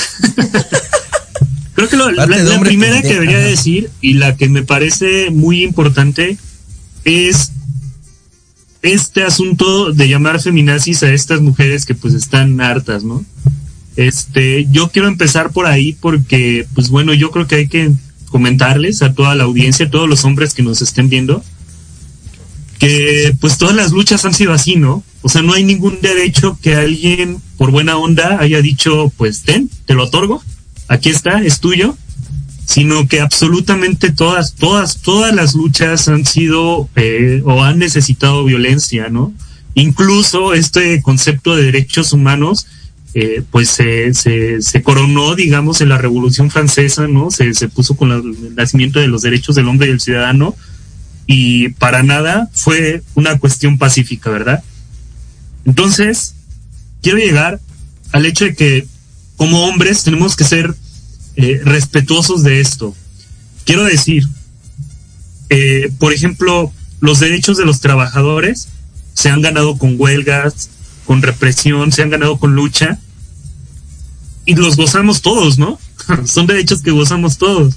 Creo 1.75 1.89
que 1.89 1.97
lo- 1.97 2.11
la, 2.11 2.27
primera 2.61 3.01
que 3.01 3.15
debería 3.15 3.39
ajá. 3.39 3.47
decir 3.47 3.89
y 4.03 4.15
la 4.15 4.37
que 4.37 4.51
me 4.51 4.63
parece 4.63 5.31
muy 5.31 5.63
importante 5.63 6.37
es 7.07 7.53
este 8.83 9.23
asunto 9.23 9.95
de 9.95 10.09
llamar 10.11 10.43
feminazis 10.43 11.05
a 11.05 11.11
estas 11.11 11.41
mujeres 11.41 11.87
que 11.87 11.95
pues 11.95 12.13
están 12.13 12.61
hartas, 12.61 13.03
¿no? 13.03 13.25
Este, 13.97 14.67
yo 14.71 14.91
quiero 14.91 15.09
empezar 15.09 15.53
por 15.53 15.65
ahí 15.65 15.97
porque, 15.99 16.67
pues 16.75 16.91
bueno, 16.91 17.15
yo 17.15 17.31
creo 17.31 17.47
que 17.47 17.55
hay 17.55 17.69
que 17.69 17.93
comentarles 18.29 19.01
a 19.01 19.15
toda 19.15 19.35
la 19.35 19.45
audiencia, 19.45 19.87
a 19.87 19.91
todos 19.91 20.07
los 20.07 20.27
hombres 20.27 20.53
que 20.53 20.63
nos 20.63 20.83
estén 20.83 21.09
viendo, 21.09 21.43
que 22.81 23.37
pues 23.41 23.59
todas 23.59 23.77
las 23.77 23.93
luchas 23.93 24.25
han 24.25 24.33
sido 24.33 24.55
así, 24.55 24.77
¿no? 24.77 25.05
O 25.21 25.29
sea, 25.29 25.43
no 25.43 25.53
hay 25.53 25.63
ningún 25.63 26.01
derecho 26.01 26.59
que 26.63 26.75
alguien 26.75 27.41
por 27.59 27.71
buena 27.71 27.99
onda 27.99 28.39
haya 28.41 28.63
dicho, 28.63 29.13
pues 29.19 29.43
ten, 29.43 29.69
te 29.85 29.93
lo 29.95 30.05
otorgo, 30.05 30.43
aquí 30.89 31.11
está, 31.11 31.45
es 31.45 31.61
tuyo, 31.61 31.95
sino 32.65 33.07
que 33.07 33.21
absolutamente 33.21 34.11
todas, 34.13 34.55
todas, 34.55 35.03
todas 35.03 35.35
las 35.35 35.55
luchas 35.55 36.09
han 36.09 36.25
sido 36.25 36.89
eh, 36.97 37.43
o 37.45 37.63
han 37.63 37.79
necesitado 37.79 38.45
violencia, 38.45 39.11
¿no? 39.11 39.35
Incluso 39.75 40.55
este 40.55 41.03
concepto 41.03 41.57
de 41.57 41.65
derechos 41.65 42.15
humanos, 42.15 42.67
eh, 43.13 43.43
pues 43.51 43.69
se, 43.69 44.15
se, 44.15 44.63
se 44.63 44.83
coronó, 44.83 45.35
digamos, 45.35 45.83
en 45.83 45.91
la 45.91 45.99
Revolución 45.99 46.51
Francesa, 46.51 47.09
¿no? 47.09 47.31
Se, 47.31 47.53
se 47.53 47.69
puso 47.69 47.95
con 47.95 48.11
el 48.11 48.55
nacimiento 48.55 49.01
de 49.01 49.09
los 49.09 49.21
derechos 49.21 49.55
del 49.55 49.69
hombre 49.69 49.89
y 49.89 49.91
del 49.91 50.01
ciudadano, 50.01 50.57
y 51.33 51.69
para 51.69 52.03
nada 52.03 52.51
fue 52.53 53.05
una 53.15 53.39
cuestión 53.39 53.79
pacífica, 53.79 54.31
¿verdad? 54.31 54.65
Entonces, 55.65 56.35
quiero 57.03 57.19
llegar 57.19 57.61
al 58.11 58.27
hecho 58.27 58.47
de 58.47 58.57
que 58.57 58.89
como 59.37 59.63
hombres 59.63 60.03
tenemos 60.03 60.35
que 60.35 60.43
ser 60.43 60.75
eh, 61.37 61.61
respetuosos 61.63 62.43
de 62.43 62.61
esto. 62.61 62.97
Quiero 63.65 63.85
decir, 63.85 64.27
eh, 65.51 65.93
por 66.01 66.13
ejemplo, 66.13 66.73
los 66.99 67.21
derechos 67.21 67.57
de 67.57 67.65
los 67.65 67.79
trabajadores 67.79 68.67
se 69.15 69.29
han 69.29 69.41
ganado 69.41 69.79
con 69.79 69.95
huelgas, 69.97 70.69
con 71.07 71.23
represión, 71.23 71.93
se 71.93 72.03
han 72.03 72.11
ganado 72.11 72.41
con 72.41 72.57
lucha 72.57 72.99
y 74.47 74.57
los 74.57 74.75
gozamos 74.75 75.23
todos, 75.23 75.61
¿no? 75.61 75.79
Son 76.27 76.49
derechos 76.49 76.83
que 76.83 76.91
gozamos 76.91 77.39
todos. 77.39 77.77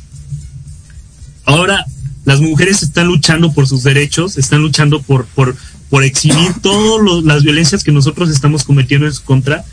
Ahora, 1.46 1.86
las 2.26 2.40
mujeres 2.42 2.84
están 2.84 3.08
luchando 3.08 3.52
por 3.52 3.68
sus 3.68 3.84
derechos, 3.84 4.38
están 4.38 4.62
luchando 4.62 5.02
por, 5.02 5.26
por, 5.26 5.56
por 5.90 6.04
exhibir 6.04 6.54
todas 6.62 7.24
las 7.24 7.44
violencias 7.44 7.84
que 7.84 7.92
nosotros 7.92 8.30
estamos 8.30 8.64
cometiendo 8.64 9.08
en 9.08 9.14
su 9.14 9.24
contra. 9.24 9.66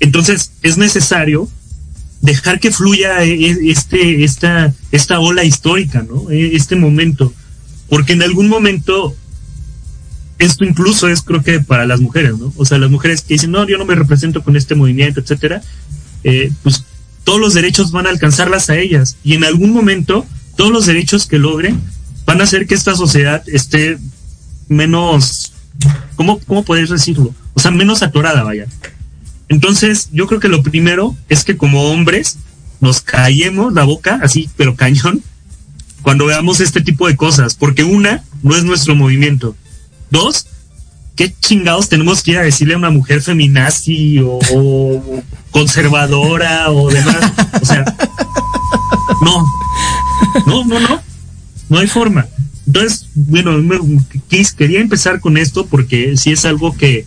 Entonces, 0.00 0.52
es 0.62 0.76
necesario 0.76 1.48
dejar 2.20 2.60
que 2.60 2.70
fluya 2.70 3.24
eh, 3.24 3.56
este, 3.70 4.24
esta, 4.24 4.74
esta 4.92 5.20
ola 5.20 5.44
histórica, 5.44 6.02
¿no? 6.08 6.30
Eh, 6.30 6.52
Este 6.54 6.76
momento. 6.76 7.32
Porque 7.88 8.14
en 8.14 8.22
algún 8.22 8.48
momento, 8.48 9.14
esto 10.38 10.64
incluso 10.64 11.08
es 11.08 11.22
creo 11.22 11.42
que 11.42 11.60
para 11.60 11.86
las 11.86 12.00
mujeres, 12.00 12.36
¿no? 12.36 12.52
O 12.56 12.64
sea, 12.64 12.78
las 12.78 12.90
mujeres 12.90 13.22
que 13.22 13.34
dicen, 13.34 13.52
no, 13.52 13.66
yo 13.66 13.78
no 13.78 13.84
me 13.84 13.94
represento 13.94 14.42
con 14.42 14.56
este 14.56 14.74
movimiento, 14.74 15.20
etcétera, 15.20 15.62
eh, 16.24 16.50
pues 16.62 16.84
todos 17.24 17.40
los 17.40 17.54
derechos 17.54 17.92
van 17.92 18.06
a 18.06 18.10
alcanzarlas 18.10 18.70
a 18.70 18.76
ellas. 18.76 19.16
Y 19.24 19.34
en 19.34 19.44
algún 19.44 19.72
momento, 19.72 20.26
todos 20.56 20.72
los 20.72 20.86
derechos 20.86 21.26
que 21.26 21.38
logren 21.38 21.80
van 22.24 22.40
a 22.40 22.44
hacer 22.44 22.66
que 22.66 22.74
esta 22.74 22.96
sociedad 22.96 23.42
esté 23.46 23.98
menos, 24.68 25.52
¿cómo, 26.16 26.40
cómo 26.40 26.64
podéis 26.64 26.90
decirlo? 26.90 27.34
O 27.54 27.60
sea, 27.60 27.70
menos 27.70 28.02
atorada, 28.02 28.42
vaya. 28.42 28.66
Entonces, 29.48 30.08
yo 30.12 30.26
creo 30.26 30.40
que 30.40 30.48
lo 30.48 30.62
primero 30.62 31.16
es 31.28 31.44
que 31.44 31.56
como 31.56 31.84
hombres 31.84 32.38
nos 32.80 33.00
callemos 33.00 33.72
la 33.72 33.84
boca, 33.84 34.18
así, 34.22 34.50
pero 34.56 34.74
cañón, 34.74 35.22
cuando 36.02 36.26
veamos 36.26 36.60
este 36.60 36.80
tipo 36.80 37.06
de 37.06 37.16
cosas, 37.16 37.54
porque 37.54 37.84
una, 37.84 38.24
no 38.42 38.56
es 38.56 38.64
nuestro 38.64 38.94
movimiento. 38.94 39.56
Dos, 40.10 40.46
¿qué 41.14 41.34
chingados 41.40 41.88
tenemos 41.88 42.22
que 42.22 42.32
ir 42.32 42.38
a 42.38 42.42
decirle 42.42 42.74
a 42.74 42.78
una 42.78 42.90
mujer 42.90 43.22
feminazi 43.22 44.18
o, 44.20 44.38
o 44.52 45.22
conservadora 45.50 46.70
o 46.70 46.90
demás? 46.90 47.32
O 47.62 47.64
sea, 47.64 47.84
no, 49.22 49.44
no, 50.66 50.80
No, 50.80 51.02
no, 51.68 51.78
hay 51.78 51.86
forma. 51.86 52.26
Entonces, 52.66 53.06
bueno, 53.14 53.52
quis- 54.28 54.54
quería 54.54 54.80
empezar 54.80 55.20
con 55.20 55.36
esto 55.36 55.66
porque 55.66 56.16
sí 56.16 56.32
es 56.32 56.44
algo 56.44 56.76
que, 56.76 57.04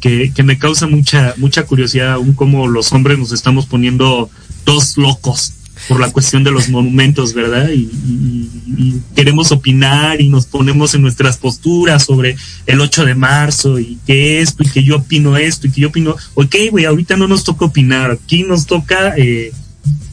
que, 0.00 0.30
me 0.44 0.58
causa 0.58 0.86
mucha, 0.86 1.34
mucha 1.38 1.64
curiosidad, 1.64 2.12
aún 2.12 2.32
como 2.34 2.68
los 2.68 2.92
hombres 2.92 3.18
nos 3.18 3.32
estamos 3.32 3.66
poniendo 3.66 4.30
todos 4.64 4.96
locos 4.98 5.54
por 5.88 6.00
la 6.00 6.10
cuestión 6.10 6.44
de 6.44 6.50
los 6.50 6.68
monumentos, 6.68 7.32
¿verdad? 7.34 7.70
Y 7.72 7.88
queremos 9.14 9.52
opinar 9.52 10.20
y 10.20 10.28
nos 10.28 10.46
ponemos 10.46 10.94
en 10.94 11.02
nuestras 11.02 11.36
posturas 11.38 12.04
sobre 12.04 12.36
el 12.66 12.80
8 12.80 13.04
de 13.04 13.14
marzo 13.14 13.78
y 13.78 13.98
que 14.06 14.40
esto 14.40 14.62
y 14.64 14.68
que 14.68 14.84
yo 14.84 14.96
opino 14.96 15.36
esto 15.36 15.66
y 15.66 15.70
que 15.70 15.80
yo 15.82 15.88
opino, 15.88 16.16
ok, 16.34 16.54
güey, 16.70 16.84
ahorita 16.84 17.16
no 17.16 17.28
nos 17.28 17.44
toca 17.44 17.64
opinar, 17.64 18.10
aquí 18.10 18.42
nos 18.42 18.66
toca 18.66 19.14
eh, 19.16 19.52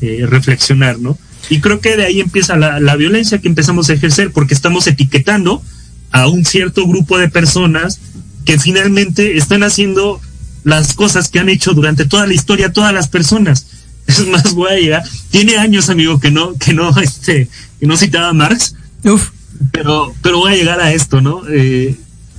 eh, 0.01 0.25
reflexionar, 0.27 0.99
¿no? 0.99 1.17
Y 1.49 1.59
creo 1.59 1.79
que 1.79 1.97
de 1.97 2.05
ahí 2.05 2.19
empieza 2.19 2.55
la, 2.55 2.79
la 2.79 2.95
violencia 2.95 3.39
que 3.39 3.47
empezamos 3.47 3.89
a 3.89 3.93
ejercer 3.93 4.31
porque 4.31 4.53
estamos 4.53 4.87
etiquetando 4.87 5.61
a 6.11 6.27
un 6.27 6.45
cierto 6.45 6.87
grupo 6.87 7.17
de 7.17 7.29
personas 7.29 7.99
que 8.45 8.59
finalmente 8.59 9.37
están 9.37 9.63
haciendo 9.63 10.21
las 10.63 10.93
cosas 10.93 11.29
que 11.29 11.39
han 11.39 11.49
hecho 11.49 11.73
durante 11.73 12.05
toda 12.05 12.27
la 12.27 12.33
historia 12.33 12.73
todas 12.73 12.93
las 12.93 13.07
personas. 13.07 13.67
Es 14.07 14.27
más, 14.27 14.53
voy 14.53 14.71
a 14.71 14.79
llegar. 14.79 15.03
Tiene 15.31 15.57
años, 15.57 15.89
amigo, 15.89 16.19
que 16.19 16.29
no, 16.29 16.55
que 16.57 16.73
no, 16.73 16.95
este, 17.01 17.47
que 17.79 17.87
no 17.87 17.97
citaba 17.97 18.29
a 18.29 18.33
Marx, 18.33 18.75
Uf. 19.03 19.29
pero, 19.71 20.13
pero 20.21 20.37
voy 20.37 20.53
a 20.53 20.55
llegar 20.55 20.79
a 20.79 20.93
esto, 20.93 21.21
¿no? 21.21 21.41
Eh, 21.49 21.95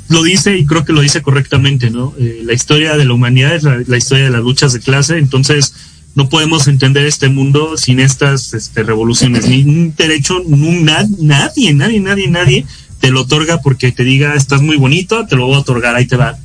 lo 0.08 0.22
dice 0.22 0.56
y 0.56 0.64
creo 0.64 0.84
que 0.84 0.92
lo 0.92 1.00
dice 1.00 1.22
correctamente, 1.22 1.90
¿no? 1.90 2.14
Eh, 2.18 2.42
la 2.44 2.52
historia 2.52 2.96
de 2.96 3.04
la 3.04 3.14
humanidad 3.14 3.54
es 3.56 3.64
la, 3.64 3.82
la 3.84 3.96
historia 3.96 4.24
de 4.24 4.30
las 4.30 4.42
luchas 4.42 4.72
de 4.72 4.80
clase, 4.80 5.18
entonces 5.18 5.74
no 6.16 6.28
podemos 6.28 6.66
entender 6.66 7.06
este 7.06 7.28
mundo 7.28 7.76
sin 7.76 8.00
estas 8.00 8.52
este, 8.54 8.82
revoluciones. 8.82 9.46
Ni 9.48 9.62
un 9.62 9.94
derecho, 9.96 10.42
na- 10.48 11.06
nadie, 11.20 11.72
nadie, 11.74 12.00
nadie, 12.00 12.26
nadie 12.28 12.66
te 13.00 13.10
lo 13.10 13.20
otorga 13.20 13.60
porque 13.60 13.92
te 13.92 14.02
diga 14.02 14.34
estás 14.34 14.62
muy 14.62 14.76
bonito, 14.78 15.26
te 15.26 15.36
lo 15.36 15.46
voy 15.46 15.54
a 15.54 15.58
otorgar, 15.60 15.94
ahí 15.94 16.06
te 16.06 16.16
va. 16.16 16.36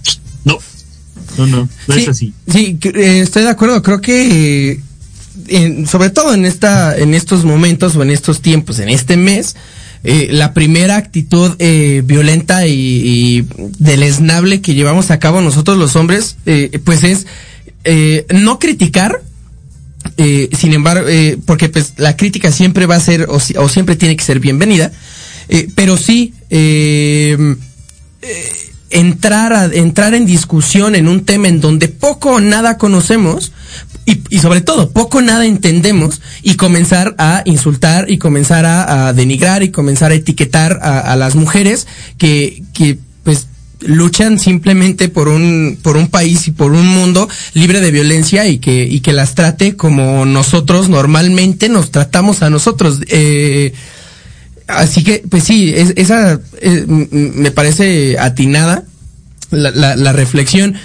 No, 0.45 0.59
no, 1.37 1.47
no, 1.47 1.69
no 1.87 1.93
es 1.95 2.07
así. 2.09 2.33
Sí, 2.47 2.77
eh, 2.83 3.21
estoy 3.23 3.43
de 3.43 3.49
acuerdo. 3.49 3.81
Creo 3.81 4.01
que, 4.01 4.71
eh, 4.73 4.81
en- 5.47 5.87
sobre 5.87 6.09
todo 6.09 6.33
en 6.33 6.45
esta, 6.45 6.97
en 6.97 7.13
estos 7.13 7.45
momentos 7.45 7.95
o 7.95 8.03
en 8.03 8.09
estos 8.11 8.41
tiempos, 8.41 8.79
en 8.79 8.89
este 8.89 9.15
mes, 9.15 9.55
eh, 10.03 10.27
la 10.31 10.53
primera 10.53 10.97
actitud 10.97 11.51
eh, 11.59 12.01
violenta 12.05 12.67
y, 12.67 12.73
y 12.73 13.45
deleznable 13.79 14.59
que 14.59 14.73
llevamos 14.73 15.11
a 15.11 15.19
cabo 15.19 15.39
nosotros 15.41 15.77
los 15.77 15.95
hombres, 15.95 16.35
eh, 16.45 16.77
pues 16.83 17.03
es 17.05 17.25
no 18.33 18.59
criticar. 18.59 19.21
Eh, 20.23 20.49
sin 20.55 20.73
embargo, 20.73 21.07
eh, 21.09 21.37
porque 21.47 21.67
pues 21.69 21.93
la 21.97 22.15
crítica 22.15 22.51
siempre 22.51 22.85
va 22.85 22.95
a 22.95 22.99
ser 22.99 23.25
o, 23.27 23.39
si- 23.39 23.57
o 23.57 23.67
siempre 23.67 23.95
tiene 23.95 24.15
que 24.15 24.23
ser 24.23 24.39
bienvenida, 24.39 24.91
eh, 25.49 25.67
pero 25.73 25.97
sí 25.97 26.33
eh, 26.51 27.55
entrar 28.91 29.53
a 29.53 29.65
entrar 29.65 30.13
en 30.13 30.25
discusión 30.25 30.95
en 30.95 31.07
un 31.07 31.25
tema 31.25 31.47
en 31.47 31.59
donde 31.61 31.87
poco 31.87 32.31
o 32.33 32.39
nada 32.39 32.77
conocemos 32.77 33.51
y, 34.05 34.39
sobre 34.39 34.61
todo 34.61 34.91
poco 34.91 35.19
o 35.19 35.21
nada 35.21 35.45
entendemos 35.45 36.21
y 36.43 36.55
comenzar 36.55 37.15
a 37.17 37.41
insultar 37.45 38.11
y 38.11 38.17
comenzar 38.17 38.65
a, 38.65 39.13
denigrar 39.13 39.63
y 39.63 39.71
comenzar 39.71 40.11
a 40.11 40.15
etiquetar 40.15 40.79
a, 40.81 41.15
las 41.15 41.35
mujeres 41.35 41.87
que, 42.17 42.63
luchan 43.81 44.39
simplemente 44.39 45.09
por 45.09 45.27
un 45.27 45.77
por 45.81 45.97
un 45.97 46.07
país 46.07 46.47
y 46.47 46.51
por 46.51 46.71
un 46.71 46.87
mundo 46.87 47.27
libre 47.53 47.81
de 47.81 47.91
violencia 47.91 48.45
y 48.47 48.59
que 48.59 48.83
y 48.85 48.99
que 49.01 49.13
las 49.13 49.33
trate 49.35 49.75
como 49.75 50.25
nosotros 50.25 50.87
normalmente 50.89 51.67
nos 51.69 51.91
tratamos 51.91 52.41
a 52.43 52.49
nosotros 52.49 52.99
eh, 53.07 53.73
Así 54.67 55.03
que, 55.03 55.21
pues 55.29 55.43
sí, 55.43 55.73
es- 55.75 55.93
esa 55.97 56.39
eh, 56.61 56.85
me 56.87 57.51
parece 57.51 58.17
atinada 58.17 58.83
la, 59.49 59.69
la- 59.71 59.97
la 59.97 60.13
reflexión. 60.13 60.75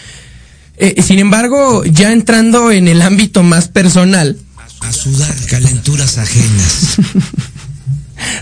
Eh, 0.77 1.01
sin 1.07 1.21
embargo, 1.21 1.85
ya 1.85 2.11
entrando 2.11 2.73
en 2.73 2.88
el 2.88 3.01
ámbito 3.01 3.44
más 3.44 3.68
personal, 3.68 4.38
A 4.81 4.92
sudar 4.92 5.33
calenturas 5.49 6.18
ajenas. 6.18 6.97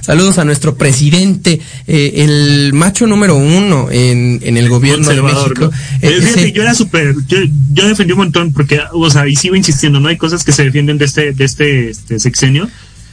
saludos 0.01 0.39
a 0.39 0.45
nuestro 0.45 0.77
presidente, 0.77 1.61
eh, 1.87 2.13
el 2.17 2.73
macho 2.73 3.07
número 3.07 3.37
uno 3.37 3.89
en, 3.91 4.41
en 4.43 4.57
el 4.57 4.69
gobierno 4.69 5.07
de 5.09 5.23
México. 5.23 5.55
¿no? 5.61 5.67
Eh, 5.67 6.17
Eh, 6.17 6.21
fíjate, 6.21 6.41
ese- 6.41 6.53
yo 6.53 6.63
era 6.63 6.75
súper, 6.75 7.15
yo, 7.27 7.39
yo 7.73 7.89
defendí 7.89 8.13
un 8.13 8.19
montón 8.19 8.53
porque, 8.53 8.81
o 8.93 9.11
sea, 9.11 9.29
y 9.29 9.37
sigo 9.37 9.55
insistiendo, 9.57 10.01
no 10.01 10.09
hay 10.09 10.17
cosas 10.17 10.45
que 10.45 10.53
se 10.53 10.65
defienden 10.65 10.99
de 10.99 11.05
este, 11.07 11.33
de 11.33 11.45
este, 11.45 11.91
este 11.91 12.21
sexenio, 12.21 12.69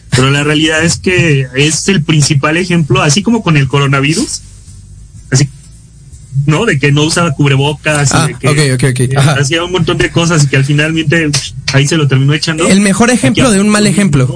pero 0.10 0.30
la 0.30 0.44
realidad 0.44 0.84
es 0.84 0.98
que 0.98 1.48
es 1.56 1.88
el 1.88 2.04
principal 2.04 2.58
ejemplo, 2.58 3.02
así 3.02 3.22
como 3.24 3.42
con 3.44 3.56
el 3.58 3.68
coronavirus, 3.68 4.42
así, 5.32 5.48
¿no? 6.46 6.66
De 6.66 6.80
que 6.80 6.92
no 6.92 7.04
usaba 7.04 7.32
cubrebocas, 7.32 8.10
y 8.12 8.14
Ah, 8.16 8.28
de 8.28 8.34
que 8.36 8.48
eh, 9.06 9.18
hacía 9.40 9.64
un 9.64 9.72
montón 9.72 9.98
de 9.98 10.10
cosas 10.12 10.44
y 10.44 10.48
que 10.48 10.58
al 10.58 10.66
finalmente 10.66 11.30
ahí 11.74 11.88
se 11.88 11.96
lo 11.98 12.08
terminó 12.08 12.34
echando. 12.34 12.68
el 12.68 12.82
mejor 12.82 13.10
ejemplo 13.10 13.50
de 13.52 13.62
un 13.62 13.70
mal 13.70 13.88
ejemplo. 13.88 14.28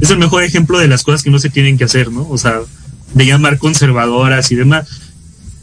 Es 0.00 0.10
el 0.10 0.18
mejor 0.18 0.42
ejemplo 0.42 0.78
de 0.78 0.88
las 0.88 1.02
cosas 1.02 1.22
que 1.22 1.30
no 1.30 1.38
se 1.38 1.50
tienen 1.50 1.78
que 1.78 1.84
hacer, 1.84 2.10
¿no? 2.10 2.28
O 2.28 2.38
sea, 2.38 2.60
de 3.14 3.26
llamar 3.26 3.58
conservadoras 3.58 4.50
y 4.52 4.56
demás. 4.56 4.88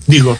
Digo, 0.08 0.38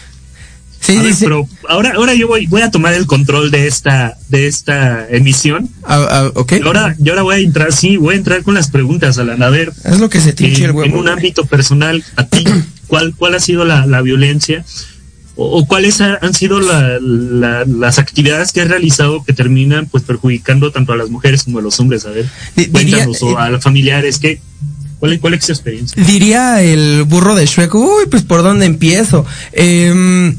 Sí, 0.84 0.98
a 0.98 1.02
ver, 1.02 1.14
sí, 1.14 1.24
pero 1.24 1.48
ahora, 1.66 1.92
ahora 1.96 2.12
yo 2.12 2.28
voy, 2.28 2.46
voy 2.46 2.60
a 2.60 2.70
tomar 2.70 2.92
el 2.92 3.06
control 3.06 3.50
de 3.50 3.66
esta, 3.66 4.18
de 4.28 4.46
esta 4.46 5.08
emisión. 5.08 5.70
Ah, 5.82 6.30
ah. 6.36 6.44
Y 6.50 6.62
ahora, 6.62 6.94
y 7.02 7.08
ahora 7.08 7.22
voy 7.22 7.36
a 7.36 7.38
entrar, 7.38 7.72
sí, 7.72 7.96
voy 7.96 8.14
a 8.14 8.18
entrar 8.18 8.42
con 8.42 8.52
las 8.52 8.68
preguntas, 8.68 9.16
Alan. 9.16 9.42
A 9.42 9.48
ver, 9.48 9.72
Es 9.84 9.98
lo 9.98 10.10
que 10.10 10.20
se 10.20 10.34
te 10.34 10.44
el 10.44 10.72
huevo. 10.72 10.84
en 10.84 10.94
un 10.94 11.08
ámbito 11.08 11.46
personal, 11.46 12.04
a 12.16 12.26
ti, 12.26 12.44
¿cuál, 12.86 13.14
cuál 13.16 13.34
ha 13.34 13.40
sido 13.40 13.64
la, 13.64 13.86
la 13.86 14.02
violencia? 14.02 14.62
O, 15.36 15.58
o 15.58 15.66
cuáles 15.66 16.00
ha- 16.00 16.18
han 16.22 16.32
sido 16.32 16.60
la- 16.60 16.98
la- 17.00 17.64
las 17.66 17.98
actividades 17.98 18.52
que 18.52 18.60
has 18.60 18.68
realizado 18.68 19.24
que 19.24 19.32
terminan 19.32 19.86
pues 19.86 20.04
perjudicando 20.04 20.70
tanto 20.70 20.92
a 20.92 20.96
las 20.96 21.10
mujeres 21.10 21.42
como 21.42 21.58
a 21.58 21.62
los 21.62 21.78
hombres? 21.80 22.04
A 22.06 22.10
ver, 22.10 22.26
diría- 22.56 22.72
cuéntanos, 22.72 23.22
o 23.22 23.36
a 23.38 23.50
los 23.50 23.62
familiares, 23.62 24.18
¿qué, 24.18 24.40
cuál, 25.00 25.18
¿cuál 25.18 25.34
es 25.34 25.44
tu 25.46 25.52
experiencia? 25.52 26.02
Diría 26.04 26.62
el 26.62 27.02
burro 27.04 27.34
de 27.34 27.46
Shrek, 27.46 27.74
uy, 27.74 28.04
pues 28.10 28.22
por 28.22 28.42
dónde 28.44 28.66
empiezo. 28.66 29.26
Em, 29.52 30.36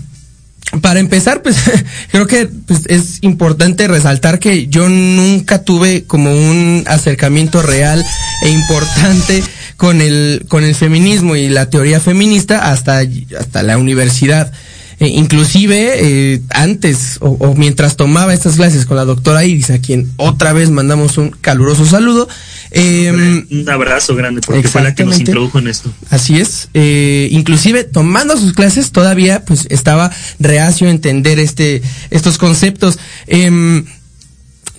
para 0.81 0.99
empezar, 1.01 1.41
pues 1.43 1.57
creo 2.11 2.25
que 2.25 2.47
pues, 2.47 2.83
es 2.87 3.17
importante 3.21 3.87
resaltar 3.89 4.39
que 4.39 4.67
yo 4.67 4.87
nunca 4.89 5.63
tuve 5.63 6.05
como 6.05 6.31
un 6.31 6.83
acercamiento 6.87 7.61
real 7.61 8.03
e 8.43 8.49
importante 8.49 9.43
con 9.77 10.01
el, 10.01 10.45
con 10.47 10.63
el 10.63 10.73
feminismo 10.73 11.35
y 11.35 11.49
la 11.49 11.69
teoría 11.69 11.99
feminista 11.99 12.71
hasta, 12.71 13.01
hasta 13.37 13.61
la 13.61 13.77
universidad. 13.77 14.53
Eh, 14.99 15.07
inclusive 15.09 15.91
eh, 16.33 16.41
antes 16.51 17.17
o, 17.19 17.31
o 17.31 17.53
mientras 17.55 17.97
tomaba 17.97 18.33
estas 18.33 18.55
clases 18.55 18.85
con 18.85 18.95
la 18.95 19.03
doctora 19.03 19.43
Iris, 19.43 19.69
a 19.69 19.79
quien 19.79 20.09
otra 20.15 20.53
vez 20.53 20.69
mandamos 20.69 21.17
un 21.17 21.31
caluroso 21.31 21.85
saludo. 21.85 22.29
em, 22.71 23.45
Un 23.51 23.69
abrazo 23.69 24.15
grande, 24.15 24.41
porque 24.41 24.67
fue 24.67 24.81
la 24.83 24.95
que 24.95 25.03
nos 25.03 25.19
introdujo 25.19 25.59
en 25.59 25.67
esto. 25.67 25.91
Así 26.09 26.37
es. 26.39 26.69
Eh, 26.73 27.27
inclusive 27.31 27.83
tomando 27.83 28.37
sus 28.37 28.53
clases 28.53 28.91
todavía 28.91 29.43
pues 29.43 29.67
estaba 29.69 30.11
reacio 30.39 30.87
a 30.87 30.91
entender 30.91 31.39
este 31.39 31.81
estos 32.09 32.37
conceptos. 32.37 32.97
Em, 33.27 33.85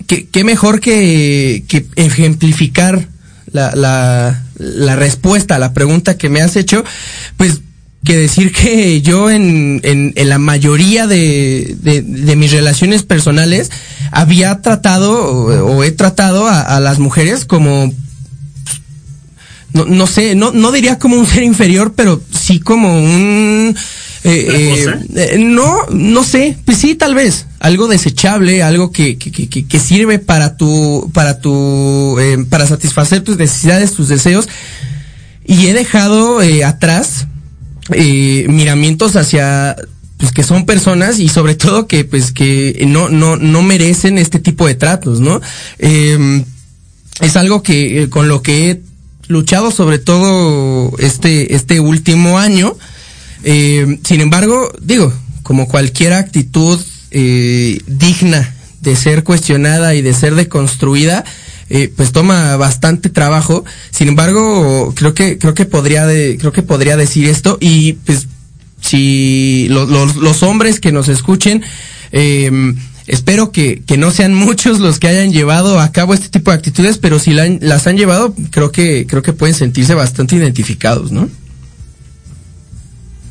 ¿qué, 0.07 0.27
qué 0.27 0.43
mejor 0.43 0.79
que, 0.79 1.63
que 1.67 1.85
ejemplificar 1.95 3.07
la, 3.51 3.75
la, 3.75 4.43
la 4.57 4.95
respuesta 4.95 5.55
a 5.55 5.59
la 5.59 5.73
pregunta 5.73 6.17
que 6.17 6.29
me 6.29 6.41
has 6.41 6.55
hecho, 6.55 6.83
pues 7.37 7.61
que 8.07 8.17
decir 8.17 8.51
que 8.51 9.01
yo 9.01 9.29
en, 9.29 9.79
en, 9.83 10.13
en 10.15 10.29
la 10.29 10.39
mayoría 10.39 11.05
de, 11.07 11.75
de, 11.81 12.01
de 12.01 12.35
mis 12.35 12.51
relaciones 12.51 13.03
personales 13.03 13.69
había 14.11 14.61
tratado 14.61 15.11
o, 15.13 15.75
o 15.77 15.83
he 15.83 15.91
tratado 15.91 16.47
a, 16.47 16.61
a 16.61 16.79
las 16.79 16.97
mujeres 16.99 17.45
como 17.45 17.93
no, 19.73 19.85
no 19.85 20.07
sé, 20.07 20.33
no, 20.35 20.51
no 20.51 20.71
diría 20.71 20.97
como 20.97 21.17
un 21.17 21.27
ser 21.27 21.43
inferior, 21.43 21.93
pero 21.95 22.21
sí 22.31 22.59
como 22.59 22.97
un... 22.99 23.75
eh, 24.23 24.85
¿Una 24.87 25.01
eh, 25.23 25.37
no, 25.39 25.75
no 25.91 26.23
sé, 26.23 26.57
pues 26.65 26.77
sí, 26.79 26.95
tal 26.95 27.13
vez, 27.13 27.45
algo 27.59 27.87
desechable, 27.87 28.63
algo 28.63 28.91
que, 28.91 29.17
que, 29.17 29.29
que, 29.31 29.49
que- 29.49 29.67
que 29.67 29.79
sirve 29.79 30.17
para 30.19 30.57
tu, 30.57 31.11
para 31.13 31.39
tu, 31.41 32.17
eh, 32.19 32.43
para 32.49 32.65
satisfacer 32.65 33.21
tus 33.21 33.37
necesidades, 33.37 33.91
tus 33.93 34.07
deseos, 34.07 34.47
y 35.45 35.67
he 35.67 35.73
dejado 35.73 36.41
eh, 36.41 36.63
atrás 36.63 37.27
eh, 37.91 38.45
miramientos 38.49 39.15
hacia 39.15 39.75
pues 40.17 40.31
que 40.31 40.43
son 40.43 40.65
personas 40.65 41.19
y 41.19 41.29
sobre 41.29 41.55
todo 41.55 41.87
que 41.87 42.03
pues 42.03 42.31
que 42.31 42.83
no 42.87 43.09
no 43.09 43.37
no 43.37 43.61
merecen 43.61 44.17
este 44.17 44.39
tipo 44.39 44.67
de 44.67 44.75
tratos 44.75 45.19
no 45.19 45.41
Eh, 45.79 46.43
es 47.21 47.35
algo 47.35 47.63
que 47.63 48.03
eh, 48.03 48.09
con 48.09 48.27
lo 48.27 48.41
que 48.41 48.69
he 48.69 48.81
luchado 49.27 49.71
sobre 49.71 49.99
todo 49.99 50.93
este 50.99 51.55
este 51.55 51.79
último 51.79 52.39
año. 52.39 52.77
Eh, 53.43 53.99
sin 54.03 54.21
embargo 54.21 54.71
digo 54.81 55.13
como 55.43 55.67
cualquier 55.67 56.13
actitud 56.13 56.79
eh, 57.11 57.79
digna 57.87 58.55
de 58.81 58.95
ser 58.95 59.23
cuestionada 59.23 59.95
y 59.95 60.01
de 60.01 60.13
ser 60.13 60.35
deconstruida 60.35 61.23
eh, 61.69 61.91
pues 61.95 62.11
toma 62.11 62.55
bastante 62.57 63.09
trabajo. 63.09 63.63
Sin 63.91 64.07
embargo, 64.07 64.93
creo 64.95 65.13
que, 65.13 65.37
creo 65.37 65.53
que 65.53 65.65
podría 65.65 66.05
de, 66.05 66.37
creo 66.39 66.51
que 66.51 66.63
podría 66.63 66.97
decir 66.97 67.27
esto 67.27 67.57
y 67.59 67.93
pues 67.93 68.27
si 68.81 69.67
lo- 69.69 69.85
lo- 69.85 70.05
los 70.05 70.43
hombres 70.43 70.79
que 70.79 70.91
nos 70.91 71.07
escuchen, 71.09 71.61
eh, 72.11 72.51
espero 73.07 73.51
que, 73.51 73.81
que 73.85 73.97
no 73.97 74.11
sean 74.11 74.33
muchos 74.45 74.79
los 74.79 74.99
que 74.99 75.07
hayan 75.07 75.31
llevado 75.33 75.79
a 75.79 75.91
cabo 75.91 76.13
este 76.13 76.29
tipo 76.29 76.51
de 76.51 76.57
actitudes, 76.57 76.97
pero 76.97 77.19
si 77.19 77.31
las 77.33 77.87
han 77.87 77.97
llevado, 77.97 78.33
creo 78.51 78.71
que, 78.71 79.05
creo 79.07 79.21
que 79.23 79.33
pueden 79.33 79.55
sentirse 79.55 79.93
bastante 79.93 80.35
identificados, 80.35 81.11
¿no? 81.11 81.29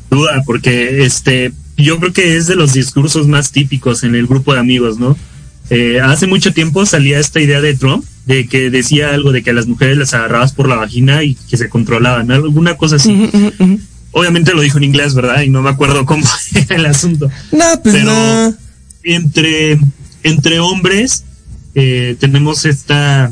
duda, 0.09 0.41
porque 0.45 1.03
este, 1.03 1.51
yo 1.77 1.99
creo 1.99 2.13
que 2.13 2.37
es 2.37 2.47
de 2.47 2.55
los 2.55 2.73
discursos 2.73 3.27
más 3.27 3.51
típicos 3.51 4.03
en 4.03 4.15
el 4.15 4.25
grupo 4.25 4.53
de 4.53 4.59
amigos, 4.59 4.97
¿no? 4.99 5.17
Eh, 5.69 5.99
hace 6.01 6.27
mucho 6.27 6.53
tiempo 6.53 6.85
salía 6.85 7.19
esta 7.19 7.41
idea 7.41 7.59
de 7.61 7.75
Trump, 7.75 8.05
de 8.27 8.45
que 8.47 8.69
decía 8.69 9.13
algo 9.13 9.31
de 9.31 9.41
que 9.41 9.51
a 9.51 9.53
las 9.53 9.67
mujeres 9.67 9.97
las 9.97 10.13
agarrabas 10.13 10.51
por 10.51 10.67
la 10.67 10.75
vagina 10.75 11.23
y 11.23 11.35
que 11.49 11.55
se 11.55 11.69
controlaban, 11.69 12.29
alguna 12.29 12.75
cosa 12.75 12.97
así. 12.97 13.29
Obviamente 14.11 14.53
lo 14.53 14.61
dijo 14.61 14.77
en 14.77 14.83
inglés, 14.83 15.15
¿verdad? 15.15 15.41
Y 15.41 15.49
no 15.49 15.61
me 15.61 15.69
acuerdo 15.69 16.05
cómo 16.05 16.27
era 16.53 16.75
el 16.75 16.85
asunto. 16.85 17.29
No, 17.53 17.65
pues 17.81 17.95
Pero 17.95 18.05
no. 18.05 18.53
entre, 19.03 19.79
entre 20.23 20.59
hombres 20.59 21.23
eh, 21.73 22.17
tenemos 22.19 22.65
esta, 22.65 23.31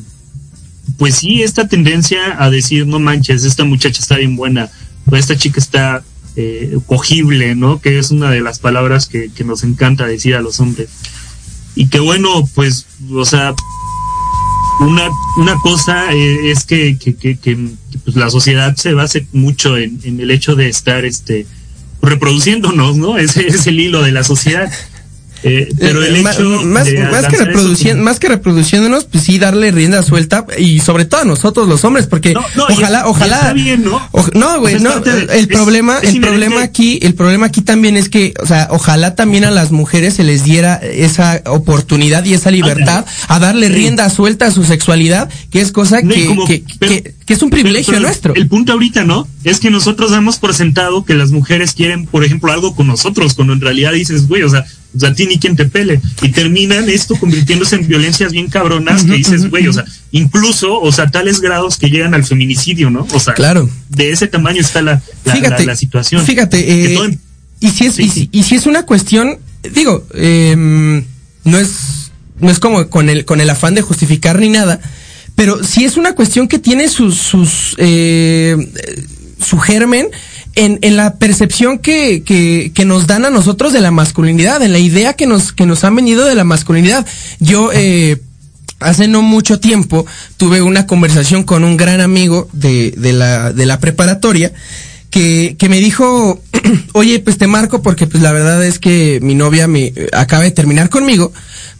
pues 0.97 1.15
sí, 1.15 1.43
esta 1.43 1.67
tendencia 1.67 2.41
a 2.41 2.49
decir, 2.49 2.87
no 2.87 2.99
manches, 2.99 3.43
esta 3.43 3.65
muchacha 3.65 4.01
está 4.01 4.15
bien 4.15 4.37
buena, 4.37 4.69
o 5.11 5.15
esta 5.17 5.35
chica 5.35 5.59
está 5.59 6.03
eh, 6.37 6.77
cogible, 6.85 7.55
¿no? 7.55 7.81
Que 7.81 7.99
es 7.99 8.11
una 8.11 8.31
de 8.31 8.39
las 8.39 8.59
palabras 8.59 9.07
que, 9.07 9.29
que 9.29 9.43
nos 9.43 9.63
encanta 9.63 10.05
decir 10.05 10.35
a 10.35 10.41
los 10.41 10.61
hombres. 10.61 10.89
Y 11.75 11.87
que 11.87 11.99
bueno, 11.99 12.47
pues, 12.55 12.85
o 13.11 13.25
sea, 13.25 13.53
una, 14.79 15.09
una 15.37 15.59
cosa 15.59 16.13
eh, 16.13 16.51
es 16.51 16.65
que, 16.65 16.97
que, 16.97 17.15
que, 17.15 17.57
pues, 18.03 18.15
la 18.15 18.29
sociedad 18.29 18.75
se 18.75 18.93
base 18.93 19.27
mucho 19.31 19.77
en, 19.77 19.99
en 20.03 20.19
el 20.19 20.31
hecho 20.31 20.55
de 20.55 20.69
estar 20.69 21.05
este 21.05 21.45
reproduciéndonos, 22.01 22.97
¿no? 22.97 23.17
Ese 23.17 23.47
es 23.47 23.67
el 23.67 23.79
hilo 23.79 24.01
de 24.01 24.11
la 24.11 24.23
sociedad. 24.23 24.71
Eh, 25.47 25.69
pero 25.79 26.03
el 26.03 26.15
Eh, 26.15 26.19
hecho 26.21 26.43
más, 26.63 26.85
de 26.87 26.99
más 27.03 27.25
que 27.27 27.37
reproduciendo, 27.37 28.03
más 28.03 28.19
que 28.19 28.27
reproduciéndonos, 28.29 29.05
pues 29.05 29.23
sí 29.23 29.37
darle 29.37 29.71
rienda 29.71 30.01
suelta 30.01 30.45
y 30.57 30.79
sobre 30.79 31.05
todo 31.05 31.21
a 31.21 31.25
nosotros 31.25 31.67
los 31.67 31.83
hombres, 31.85 32.07
porque 32.07 32.33
No, 32.33 32.41
no, 32.55 32.63
ojalá, 32.69 32.99
es- 32.99 33.05
ojalá. 33.05 33.35
está 33.37 33.53
bien, 33.53 33.83
¿no? 33.83 34.01
No, 34.33 34.59
güey, 34.59 34.75
O 34.75 34.79
sea, 34.79 34.89
no. 34.95 34.99
de- 35.01 35.21
el 35.23 35.29
es- 35.29 35.47
problema, 35.47 35.99
es 36.01 36.15
el 36.15 36.21
problema 36.21 36.63
aquí, 36.63 36.99
el 37.03 37.13
problema 37.13 37.45
aquí 37.45 37.61
también 37.61 37.95
es 37.95 38.09
que, 38.09 38.33
o 38.41 38.45
sea, 38.47 38.67
ojalá 38.71 39.13
también 39.15 39.45
a 39.45 39.51
las 39.51 39.71
mujeres 39.71 40.15
se 40.15 40.23
les 40.23 40.43
diera 40.43 40.75
esa 40.75 41.41
oportunidad 41.45 42.25
y 42.25 42.33
esa 42.33 42.49
libertad 42.51 43.05
a 43.27 43.39
darle 43.39 43.69
rienda 43.69 44.09
suelta 44.09 44.47
a 44.47 44.51
su 44.51 44.63
sexualidad, 44.63 45.29
que 45.51 45.61
es 45.61 45.71
cosa 45.71 46.01
que, 46.01 46.25
como- 46.25 46.45
que, 46.47 46.63
pero- 46.79 46.91
que- 46.91 47.13
que 47.25 47.33
es 47.33 47.41
un 47.41 47.49
privilegio 47.49 47.91
Pero- 47.93 47.97
pero 48.01 48.07
nuestro. 48.07 48.35
El 48.35 48.47
punto 48.47 48.71
ahorita, 48.73 49.03
¿no? 49.03 49.27
Es 49.43 49.59
que 49.59 49.69
nosotros 49.69 50.11
damos 50.11 50.37
por 50.37 50.53
sentado 50.53 51.05
que 51.05 51.13
las 51.13 51.31
mujeres 51.31 51.73
quieren, 51.73 52.05
por 52.07 52.23
ejemplo, 52.23 52.51
algo 52.51 52.75
con 52.75 52.87
nosotros, 52.87 53.33
cuando 53.33 53.53
en 53.53 53.61
realidad 53.61 53.91
dices, 53.93 54.27
güey, 54.27 54.43
o 54.43 54.49
sea, 54.49 54.65
o 54.95 54.99
sea, 54.99 55.09
a 55.09 55.13
ti 55.13 55.25
ni 55.25 55.37
quien 55.39 55.55
te 55.55 55.65
pele. 55.65 55.99
Y 56.21 56.29
terminan 56.29 56.89
esto 56.89 57.15
convirtiéndose 57.15 57.75
en 57.75 57.87
violencias 57.87 58.31
bien 58.31 58.47
cabronas 58.49 59.03
que 59.03 59.13
dices, 59.13 59.49
güey, 59.49 59.67
o 59.67 59.73
sea, 59.73 59.85
incluso, 60.11 60.79
o 60.79 60.91
sea, 60.91 61.11
tales 61.11 61.41
grados 61.41 61.77
que 61.77 61.89
llegan 61.89 62.13
al 62.13 62.23
feminicidio, 62.23 62.89
¿no? 62.89 63.05
O 63.13 63.19
sea, 63.19 63.33
Claro. 63.33 63.69
de 63.89 64.11
ese 64.11 64.27
tamaño 64.27 64.61
está 64.61 64.81
la, 64.81 65.01
la, 65.25 65.33
fíjate, 65.35 65.65
la- 65.65 65.73
la 65.73 65.75
situación. 65.75 66.25
Fíjate, 66.25 66.93
eh, 66.95 67.17
y 67.59 67.69
si 67.71 67.85
es 67.87 67.95
Sí, 67.95 68.03
y, 68.03 68.09
sí. 68.09 68.19
si- 68.21 68.29
y 68.31 68.43
si 68.43 68.55
es 68.55 68.65
una 68.65 68.83
cuestión, 68.83 69.37
digo, 69.73 70.05
em, 70.13 71.03
no 71.43 71.57
es 71.57 71.71
no 72.39 72.51
es 72.51 72.59
como 72.59 72.89
con 72.89 73.09
el 73.09 73.23
con 73.25 73.39
el 73.39 73.49
afán 73.49 73.75
de 73.75 73.81
justificar 73.81 74.39
ni 74.39 74.49
nada, 74.49 74.79
pero 75.35 75.63
si 75.63 75.85
es 75.85 75.95
una 75.95 76.13
cuestión 76.15 76.47
que 76.49 76.59
tiene 76.59 76.89
sus 76.89 77.15
sus 77.15 77.75
eh, 77.77 78.55
su 79.41 79.57
germen 79.57 80.07
en, 80.55 80.79
en 80.81 80.97
la 80.97 81.15
percepción 81.15 81.79
que, 81.79 82.23
que, 82.23 82.85
nos 82.85 83.07
dan 83.07 83.25
a 83.25 83.29
nosotros 83.29 83.73
de 83.73 83.81
la 83.81 83.91
masculinidad, 83.91 84.61
en 84.61 84.71
la 84.71 84.79
idea 84.79 85.13
que 85.13 85.27
nos, 85.27 85.51
que 85.51 85.65
nos 85.65 85.83
han 85.83 85.95
venido 85.95 86.25
de 86.25 86.35
la 86.35 86.43
masculinidad. 86.43 87.05
Yo, 87.39 87.71
eh, 87.73 88.21
hace 88.79 89.07
no 89.07 89.21
mucho 89.21 89.59
tiempo 89.59 90.05
tuve 90.37 90.61
una 90.61 90.87
conversación 90.87 91.43
con 91.43 91.63
un 91.63 91.77
gran 91.77 92.01
amigo 92.01 92.47
de, 92.53 92.91
de, 92.91 93.13
la, 93.13 93.53
de 93.53 93.65
la 93.65 93.79
preparatoria 93.79 94.53
que, 95.09 95.55
que 95.57 95.69
me 95.69 95.79
dijo, 95.79 96.41
oye, 96.93 97.19
pues 97.19 97.37
te 97.37 97.47
marco 97.47 97.81
porque 97.81 98.07
pues 98.07 98.21
la 98.21 98.31
verdad 98.31 98.63
es 98.65 98.79
que 98.79 99.19
mi 99.21 99.35
novia 99.35 99.67
me 99.67 99.93
acaba 100.13 100.43
de 100.43 100.51
terminar 100.51 100.89
conmigo 100.89 101.31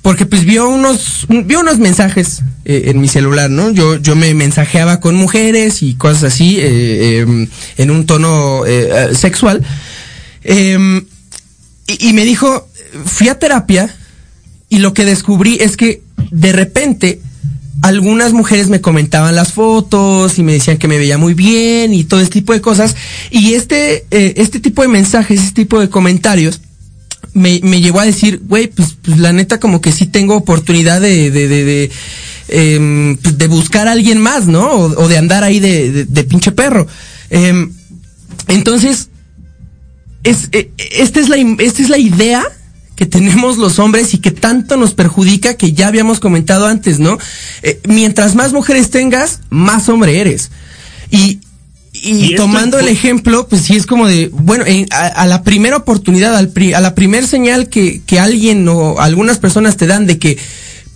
porque 0.06 0.28
pues 0.28 0.46
vio 0.46 0.70
unos, 0.70 1.26
un- 1.30 1.48
vio 1.48 1.62
unos 1.62 1.80
mensajes 1.80 2.44
eh, 2.64 2.84
en 2.92 3.02
mi 3.02 3.08
celular, 3.08 3.50
¿no? 3.50 3.72
Yo, 3.72 3.96
yo 3.98 4.16
me 4.16 4.36
mensajeaba 4.36 5.00
con 5.00 5.16
mujeres 5.16 5.82
y 5.82 5.96
cosas 5.96 6.26
así, 6.26 6.60
eh, 6.60 7.22
em, 7.22 7.48
en 7.78 7.90
un 7.90 8.06
tono 8.06 8.68
eh, 8.68 9.16
sexual. 9.16 9.64
Em, 10.44 11.06
y, 11.88 12.10
y 12.10 12.14
me 12.14 12.24
dijo, 12.24 12.68
fui 13.04 13.30
a 13.30 13.40
terapia 13.40 13.96
y 14.70 14.78
lo 14.78 14.94
que 14.94 15.06
descubrí 15.06 15.58
es 15.60 15.76
que 15.76 16.04
de 16.30 16.52
repente 16.52 17.20
algunas 17.82 18.32
mujeres 18.32 18.70
me 18.70 18.82
comentaban 18.82 19.36
las 19.36 19.54
fotos 19.54 20.38
y 20.38 20.44
me 20.44 20.54
decían 20.54 20.78
que 20.78 20.88
me 20.88 21.00
veía 21.00 21.18
muy 21.18 21.34
bien 21.34 21.96
y 21.96 22.04
todo 22.04 22.20
este 22.22 22.34
tipo 22.42 22.54
de 22.54 22.62
cosas. 22.62 22.96
Y 23.32 23.56
este, 23.56 24.06
eh, 24.12 24.36
este 24.38 24.60
tipo 24.60 24.84
de 24.84 24.88
mensajes, 24.88 25.40
este 25.40 25.64
tipo 25.64 25.80
de 25.80 25.90
comentarios 25.90 26.62
me, 27.34 27.60
me 27.64 27.82
llevó 27.82 28.00
a 28.00 28.06
decir, 28.06 28.42
güey, 28.48 28.68
pues, 28.68 28.96
pues 29.02 29.18
la 29.18 29.34
neta 29.34 29.60
como 29.60 29.82
que 29.82 29.92
sí 29.92 30.06
tengo 30.06 30.36
oportunidad 30.36 31.02
de, 31.02 31.32
de, 31.32 31.48
de, 31.48 31.66
de, 31.66 33.18
pues, 33.22 33.38
de 33.38 33.48
buscar 33.48 33.88
a 33.88 33.92
alguien 33.92 34.20
más, 34.20 34.48
¿no? 34.48 34.72
O, 34.72 35.04
o 35.04 35.08
de 35.08 35.18
andar 35.18 35.44
ahí 35.44 35.60
de, 35.60 36.06
de, 36.06 36.24
pinche 36.24 36.52
perro. 36.52 36.88
Em, 37.30 37.72
entonces, 38.48 39.10
es, 40.24 40.50
eh, 40.52 40.72
esta, 40.78 41.20
es 41.20 41.30
la, 41.30 41.38
esta 41.60 41.82
es 41.82 41.90
la 41.90 41.98
idea 41.98 42.44
que 42.96 43.06
tenemos 43.06 43.58
los 43.58 43.80
hombres 43.80 44.14
y 44.14 44.20
que 44.20 44.32
tanto 44.32 44.78
nos 44.78 44.94
perjudica 44.94 45.56
que 45.56 45.74
ya 45.74 45.88
habíamos 45.88 46.20
comentado 46.20 46.66
antes, 46.66 47.00
¿no? 47.00 47.18
Eh, 47.62 47.80
mientras 47.88 48.36
más 48.36 48.54
mujeres 48.54 48.90
tengas, 48.90 49.42
más 49.50 49.90
hombre 49.90 50.20
eres. 50.20 50.52
Y, 51.12 51.40
y, 52.12 52.36
tomando 52.36 52.78
el 52.80 52.88
ejemplo, 52.88 53.48
pues 53.48 53.64
sí 53.64 53.76
es 53.76 53.86
como 53.86 54.08
de, 54.08 54.30
bueno, 54.32 54.66
en- 54.66 54.88
a, 54.92 55.08
a 55.08 55.26
la 55.26 55.44
primera 55.44 55.78
oportunidad, 55.78 56.36
al 56.36 56.50
pri- 56.50 56.74
a 56.74 56.82
la 56.82 56.94
primer 56.96 57.26
señal 57.28 57.68
que, 57.70 58.02
que 58.06 58.20
alguien 58.20 58.68
o 58.68 59.00
algunas 59.00 59.38
personas 59.40 59.76
te 59.78 59.88
dan 59.88 60.06
de 60.06 60.20
que 60.20 60.38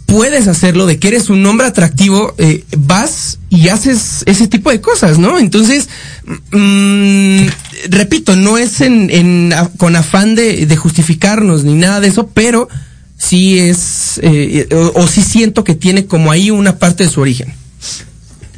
puedes 0.06 0.48
hacerlo, 0.48 0.88
de 0.88 0.98
que 0.98 1.08
eres 1.10 1.30
un 1.30 1.46
hombre 1.46 1.68
atractivo, 1.68 2.34
eh, 2.40 2.64
vas 2.78 3.38
y 3.50 3.68
haces 3.70 4.24
ese 4.26 4.48
tipo 4.48 4.72
de 4.72 4.82
cosas, 4.82 5.20
¿no? 5.20 5.38
Entonces, 5.38 5.88
mm, 6.52 7.42
repito, 7.90 8.36
no 8.36 8.58
es 8.58 8.82
en, 8.82 9.10
en 9.10 9.54
a- 9.54 9.70
con 9.78 9.96
afán 9.96 10.36
de, 10.36 10.66
de 10.66 10.76
justificarnos 10.78 11.64
ni 11.64 11.74
nada 11.76 12.00
de 12.00 12.08
eso, 12.08 12.28
pero 12.34 12.68
sí 13.18 13.60
es, 13.60 14.20
eh, 14.24 14.68
o, 14.72 15.02
o 15.02 15.08
sí 15.08 15.22
siento 15.22 15.64
que 15.64 15.76
tiene 15.76 16.06
como 16.06 16.32
ahí 16.32 16.50
una 16.52 16.78
parte 16.78 17.04
de 17.04 17.10
su 17.10 17.22
origen. 17.22 17.54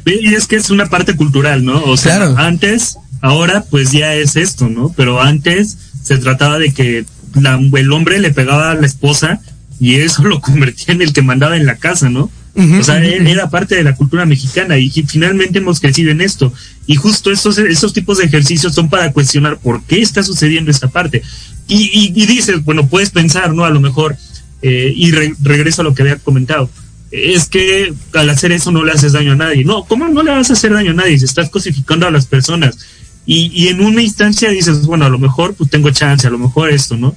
Y 0.04 0.34
es 0.34 0.46
que 0.46 0.56
es 0.56 0.70
una 0.70 0.86
parte 0.86 1.14
cultural, 1.16 1.64
¿no? 1.64 1.82
O 1.84 1.96
sea, 1.96 2.16
Claro. 2.16 2.34
antes, 2.38 2.96
ahora 3.20 3.64
pues 3.70 3.92
ya 3.92 4.14
es 4.14 4.36
esto, 4.36 4.68
¿no? 4.68 4.92
Pero 4.96 5.20
antes 5.20 5.76
se 6.02 6.18
trataba 6.18 6.58
de 6.58 6.72
que 6.72 7.04
la- 7.40 7.60
el 7.78 7.92
hombre 7.92 8.18
le 8.18 8.30
pegaba 8.32 8.70
a 8.70 8.74
la 8.74 8.86
esposa 8.86 9.40
y 9.80 9.94
eso 9.96 10.22
lo 10.24 10.40
convertía 10.40 10.94
en 10.94 11.02
el 11.02 11.12
que 11.12 11.22
mandaba 11.22 11.56
en 11.56 11.66
la 11.66 11.76
casa, 11.76 12.08
¿no? 12.10 12.30
O 12.54 12.82
sea, 12.84 13.02
él 13.02 13.26
era 13.28 13.48
parte 13.48 13.76
de 13.76 13.82
la 13.82 13.94
cultura 13.94 14.26
mexicana 14.26 14.76
y 14.76 14.90
fi- 14.90 15.04
finalmente 15.04 15.58
hemos 15.60 15.80
crecido 15.80 16.10
en 16.10 16.20
esto. 16.20 16.52
Y 16.86 16.96
justo 16.96 17.30
esos 17.32 17.92
tipos 17.94 18.18
de 18.18 18.24
ejercicios 18.26 18.74
son 18.74 18.90
para 18.90 19.10
cuestionar 19.12 19.56
por 19.58 19.82
qué 19.84 20.02
está 20.02 20.22
sucediendo 20.22 20.70
esta 20.70 20.88
parte. 20.88 21.22
Y, 21.66 21.84
y, 21.84 22.12
y 22.14 22.26
dices, 22.26 22.62
bueno, 22.62 22.88
puedes 22.88 23.08
pensar, 23.08 23.54
¿no? 23.54 23.64
A 23.64 23.70
lo 23.70 23.80
mejor, 23.80 24.16
eh, 24.60 24.92
y 24.94 25.12
re- 25.12 25.34
regreso 25.40 25.80
a 25.80 25.84
lo 25.84 25.94
que 25.94 26.02
había 26.02 26.16
comentado, 26.16 26.68
es 27.12 27.46
que 27.46 27.92
al 28.14 28.30
hacer 28.30 28.52
eso 28.52 28.72
no 28.72 28.84
le 28.84 28.92
haces 28.92 29.12
daño 29.12 29.32
a 29.32 29.36
nadie. 29.36 29.64
No, 29.64 29.84
¿cómo 29.84 30.08
no 30.08 30.22
le 30.22 30.30
vas 30.30 30.50
a 30.50 30.54
hacer 30.54 30.72
daño 30.72 30.92
a 30.92 30.94
nadie 30.94 31.18
si 31.18 31.26
estás 31.26 31.50
cosificando 31.50 32.06
a 32.06 32.10
las 32.10 32.26
personas? 32.26 32.78
Y, 33.26 33.52
y 33.54 33.68
en 33.68 33.80
una 33.82 34.02
instancia 34.02 34.50
dices, 34.50 34.86
bueno, 34.86 35.04
a 35.04 35.10
lo 35.10 35.18
mejor 35.18 35.54
pues 35.54 35.70
tengo 35.70 35.90
chance, 35.90 36.26
a 36.26 36.30
lo 36.30 36.38
mejor 36.38 36.70
esto, 36.70 36.96
¿no? 36.96 37.14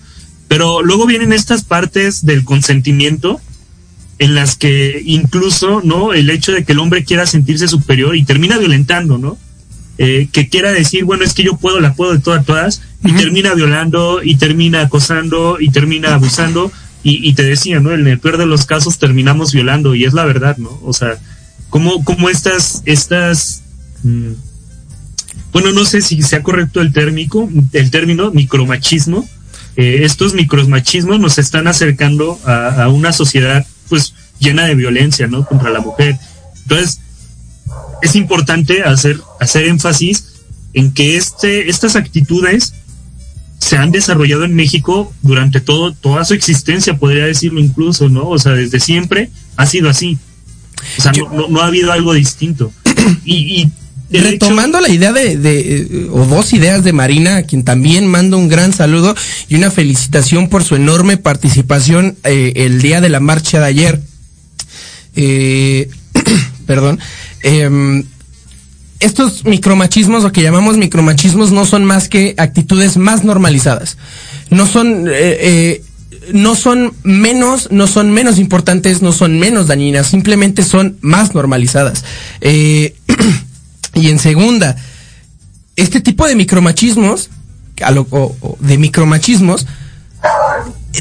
Pero 0.47 0.83
luego 0.83 1.07
vienen 1.07 1.33
estas 1.33 1.63
partes 1.63 2.25
del 2.25 2.43
consentimiento 2.43 3.39
en 4.19 4.35
las 4.35 4.55
que 4.55 5.01
incluso, 5.05 5.81
¿no? 5.83 6.13
El 6.13 6.29
hecho 6.29 6.51
de 6.51 6.63
que 6.63 6.73
el 6.73 6.79
hombre 6.79 7.03
quiera 7.03 7.25
sentirse 7.25 7.67
superior 7.67 8.15
y 8.15 8.23
termina 8.23 8.57
violentando, 8.57 9.17
¿no? 9.17 9.37
Eh, 9.97 10.27
que 10.31 10.49
quiera 10.49 10.71
decir, 10.71 11.05
bueno, 11.05 11.23
es 11.23 11.33
que 11.33 11.43
yo 11.43 11.55
puedo, 11.55 11.79
la 11.79 11.93
puedo 11.93 12.13
de 12.13 12.19
todas, 12.19 12.45
todas, 12.45 12.81
y 13.03 13.13
termina 13.13 13.53
violando, 13.53 14.21
y 14.21 14.35
termina 14.35 14.81
acosando, 14.81 15.57
y 15.59 15.69
termina 15.69 16.13
abusando, 16.13 16.71
y, 17.07 17.33
te 17.33 17.43
decía, 17.43 17.79
¿no? 17.79 17.93
En 17.93 18.07
el 18.07 18.17
peor 18.17 18.39
de 18.39 18.47
los 18.47 18.65
casos 18.65 18.97
terminamos 18.97 19.53
violando, 19.53 19.93
y 19.93 20.05
es 20.05 20.13
la 20.13 20.25
verdad, 20.25 20.57
¿no? 20.57 20.79
O 20.83 20.91
sea, 20.91 21.19
como, 21.69 22.03
como 22.03 22.29
estas, 22.29 22.81
estas, 22.85 23.61
mm, 24.01 24.31
bueno, 25.51 25.71
no 25.71 25.85
sé 25.85 26.01
si 26.01 26.23
sea 26.23 26.41
correcto 26.41 26.81
el 26.81 26.93
térmico, 26.93 27.47
el 27.73 27.91
término 27.91 28.31
micromachismo, 28.31 29.29
eh, 29.75 29.99
estos 30.01 30.33
micromachismos 30.33 31.19
nos 31.19 31.37
están 31.37 31.67
acercando 31.67 32.39
a, 32.43 32.83
a 32.85 32.89
una 32.89 33.13
sociedad 33.13 33.63
pues 33.87 34.15
llena 34.39 34.65
de 34.65 34.73
violencia, 34.73 35.27
¿no? 35.27 35.45
Contra 35.45 35.69
la 35.69 35.81
mujer. 35.81 36.17
Entonces, 36.63 37.01
es 38.01 38.15
importante 38.15 38.81
hacer, 38.81 39.19
hacer 39.39 39.65
énfasis 39.65 40.25
en 40.73 40.91
que 40.91 41.17
este, 41.17 41.69
estas 41.69 41.95
actitudes 41.95 42.73
se 43.65 43.77
han 43.77 43.89
desarrollado 43.89 44.43
en 44.43 44.53
México 44.53 45.11
durante 45.23 45.59
todo, 45.59 45.91
toda 45.91 46.23
su 46.23 46.35
existencia, 46.35 46.99
podría 46.99 47.25
decirlo 47.25 47.59
incluso, 47.59 48.09
¿no? 48.09 48.29
O 48.29 48.37
sea, 48.37 48.51
desde 48.51 48.79
siempre 48.79 49.31
ha 49.57 49.65
sido 49.65 49.89
así. 49.89 50.19
O 50.99 51.01
sea, 51.01 51.11
no, 51.13 51.33
no, 51.33 51.47
no 51.47 51.61
ha 51.61 51.65
habido 51.65 51.91
algo 51.91 52.13
distinto. 52.13 52.71
Y, 53.25 53.61
y 53.61 53.71
Retomando 54.11 54.79
la 54.81 54.89
idea 54.89 55.11
de, 55.13 55.35
de, 55.37 56.09
o 56.11 56.25
dos 56.25 56.53
ideas 56.53 56.83
de 56.83 56.93
Marina, 56.93 57.37
a 57.37 57.43
quien 57.43 57.63
también 57.63 58.05
mando 58.05 58.37
un 58.37 58.49
gran 58.49 58.71
saludo 58.71 59.15
y 59.49 59.55
una 59.55 59.71
felicitación 59.71 60.47
por 60.47 60.63
su 60.63 60.75
enorme 60.75 61.17
participación 61.17 62.15
eh, 62.23 62.53
el 62.55 62.81
día 62.83 63.01
de 63.01 63.09
la 63.09 63.19
marcha 63.19 63.59
de 63.59 63.65
ayer. 63.65 64.01
Eh, 65.15 65.89
perdón. 66.67 66.99
Em, 67.41 68.03
estos 68.99 69.45
micromachismos, 69.45 70.23
o 70.23 70.31
que 70.31 70.41
llamamos 70.41 70.77
micromachismos, 70.77 71.51
no 71.51 71.65
son 71.65 71.85
más 71.85 72.07
que 72.09 72.33
actitudes 72.37 72.97
más 72.97 73.23
normalizadas. 73.23 73.97
No 74.49 74.65
son, 74.65 75.07
eh, 75.07 75.11
eh, 75.11 75.83
no 76.33 76.55
son 76.55 76.93
menos, 77.03 77.69
no 77.71 77.87
son 77.87 78.11
menos 78.11 78.39
importantes, 78.39 79.01
no 79.01 79.11
son 79.11 79.37
menos 79.39 79.67
dañinas, 79.67 80.07
simplemente 80.07 80.63
son 80.63 80.97
más 81.01 81.33
normalizadas. 81.35 82.03
Eh, 82.41 82.95
y 83.93 84.09
en 84.09 84.19
segunda, 84.19 84.75
este 85.75 85.99
tipo 85.99 86.25
de 86.27 86.35
micromachismos, 86.35 87.29
a 87.81 87.91
lo- 87.91 88.07
o- 88.09 88.35
o 88.41 88.57
de 88.61 88.77
micromachismos, 88.77 89.67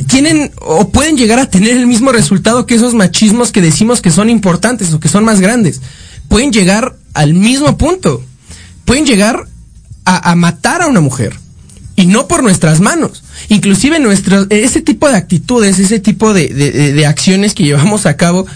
tienen 0.09 0.51
o 0.61 0.89
pueden 0.89 1.17
llegar 1.17 1.39
a 1.39 1.49
tener 1.49 1.77
el 1.77 1.87
mismo 1.87 2.11
resultado 2.11 2.67
que 2.67 2.75
esos 2.75 2.95
machismos 2.95 3.53
que 3.53 3.61
decimos 3.61 4.01
que 4.01 4.11
son 4.11 4.29
importantes 4.29 4.93
o 4.93 4.99
que 5.01 5.09
son 5.09 5.25
más 5.25 5.41
grandes. 5.41 5.81
Pueden 6.35 6.51
llegar 6.51 6.97
al 7.13 7.33
mismo 7.33 7.79
punto. 7.79 8.21
Pueden 8.85 9.07
llegar 9.07 9.47
a, 10.05 10.33
a 10.33 10.35
matar 10.35 10.83
a 10.83 10.89
una 10.89 11.01
mujer. 11.01 11.33
Y 11.95 12.07
no 12.07 12.27
por 12.27 12.43
nuestras 12.43 12.81
manos. 12.81 13.23
Inclusive 13.51 14.01
nuestro, 14.01 14.45
ese 14.51 14.81
tipo 14.81 15.09
de 15.09 15.15
actitudes, 15.15 15.79
ese 15.79 16.01
tipo 16.01 16.35
de, 16.35 16.49
de- 16.49 17.07
acciones 17.07 17.55
que 17.55 17.63
llevamos 17.63 18.05
a 18.05 18.17
cabo, 18.17 18.49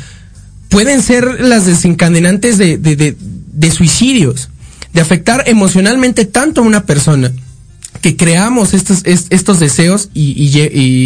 pueden 0.69 1.03
ser 1.03 1.41
las 1.41 1.67
desencadenantes 1.67 2.59
de, 2.59 2.79
de- 2.79 2.97
de- 2.97 3.17
de 3.21 3.71
suicidios, 3.71 4.49
de 4.93 5.01
afectar 5.01 5.45
emocionalmente 5.47 6.25
tanto 6.25 6.62
a 6.62 6.64
una 6.64 6.85
persona 6.85 7.33
que 8.01 8.17
creamos 8.17 8.75
estos, 8.75 9.01
es- 9.05 9.27
estos 9.31 9.59
deseos 9.61 10.09
y, 10.15 10.35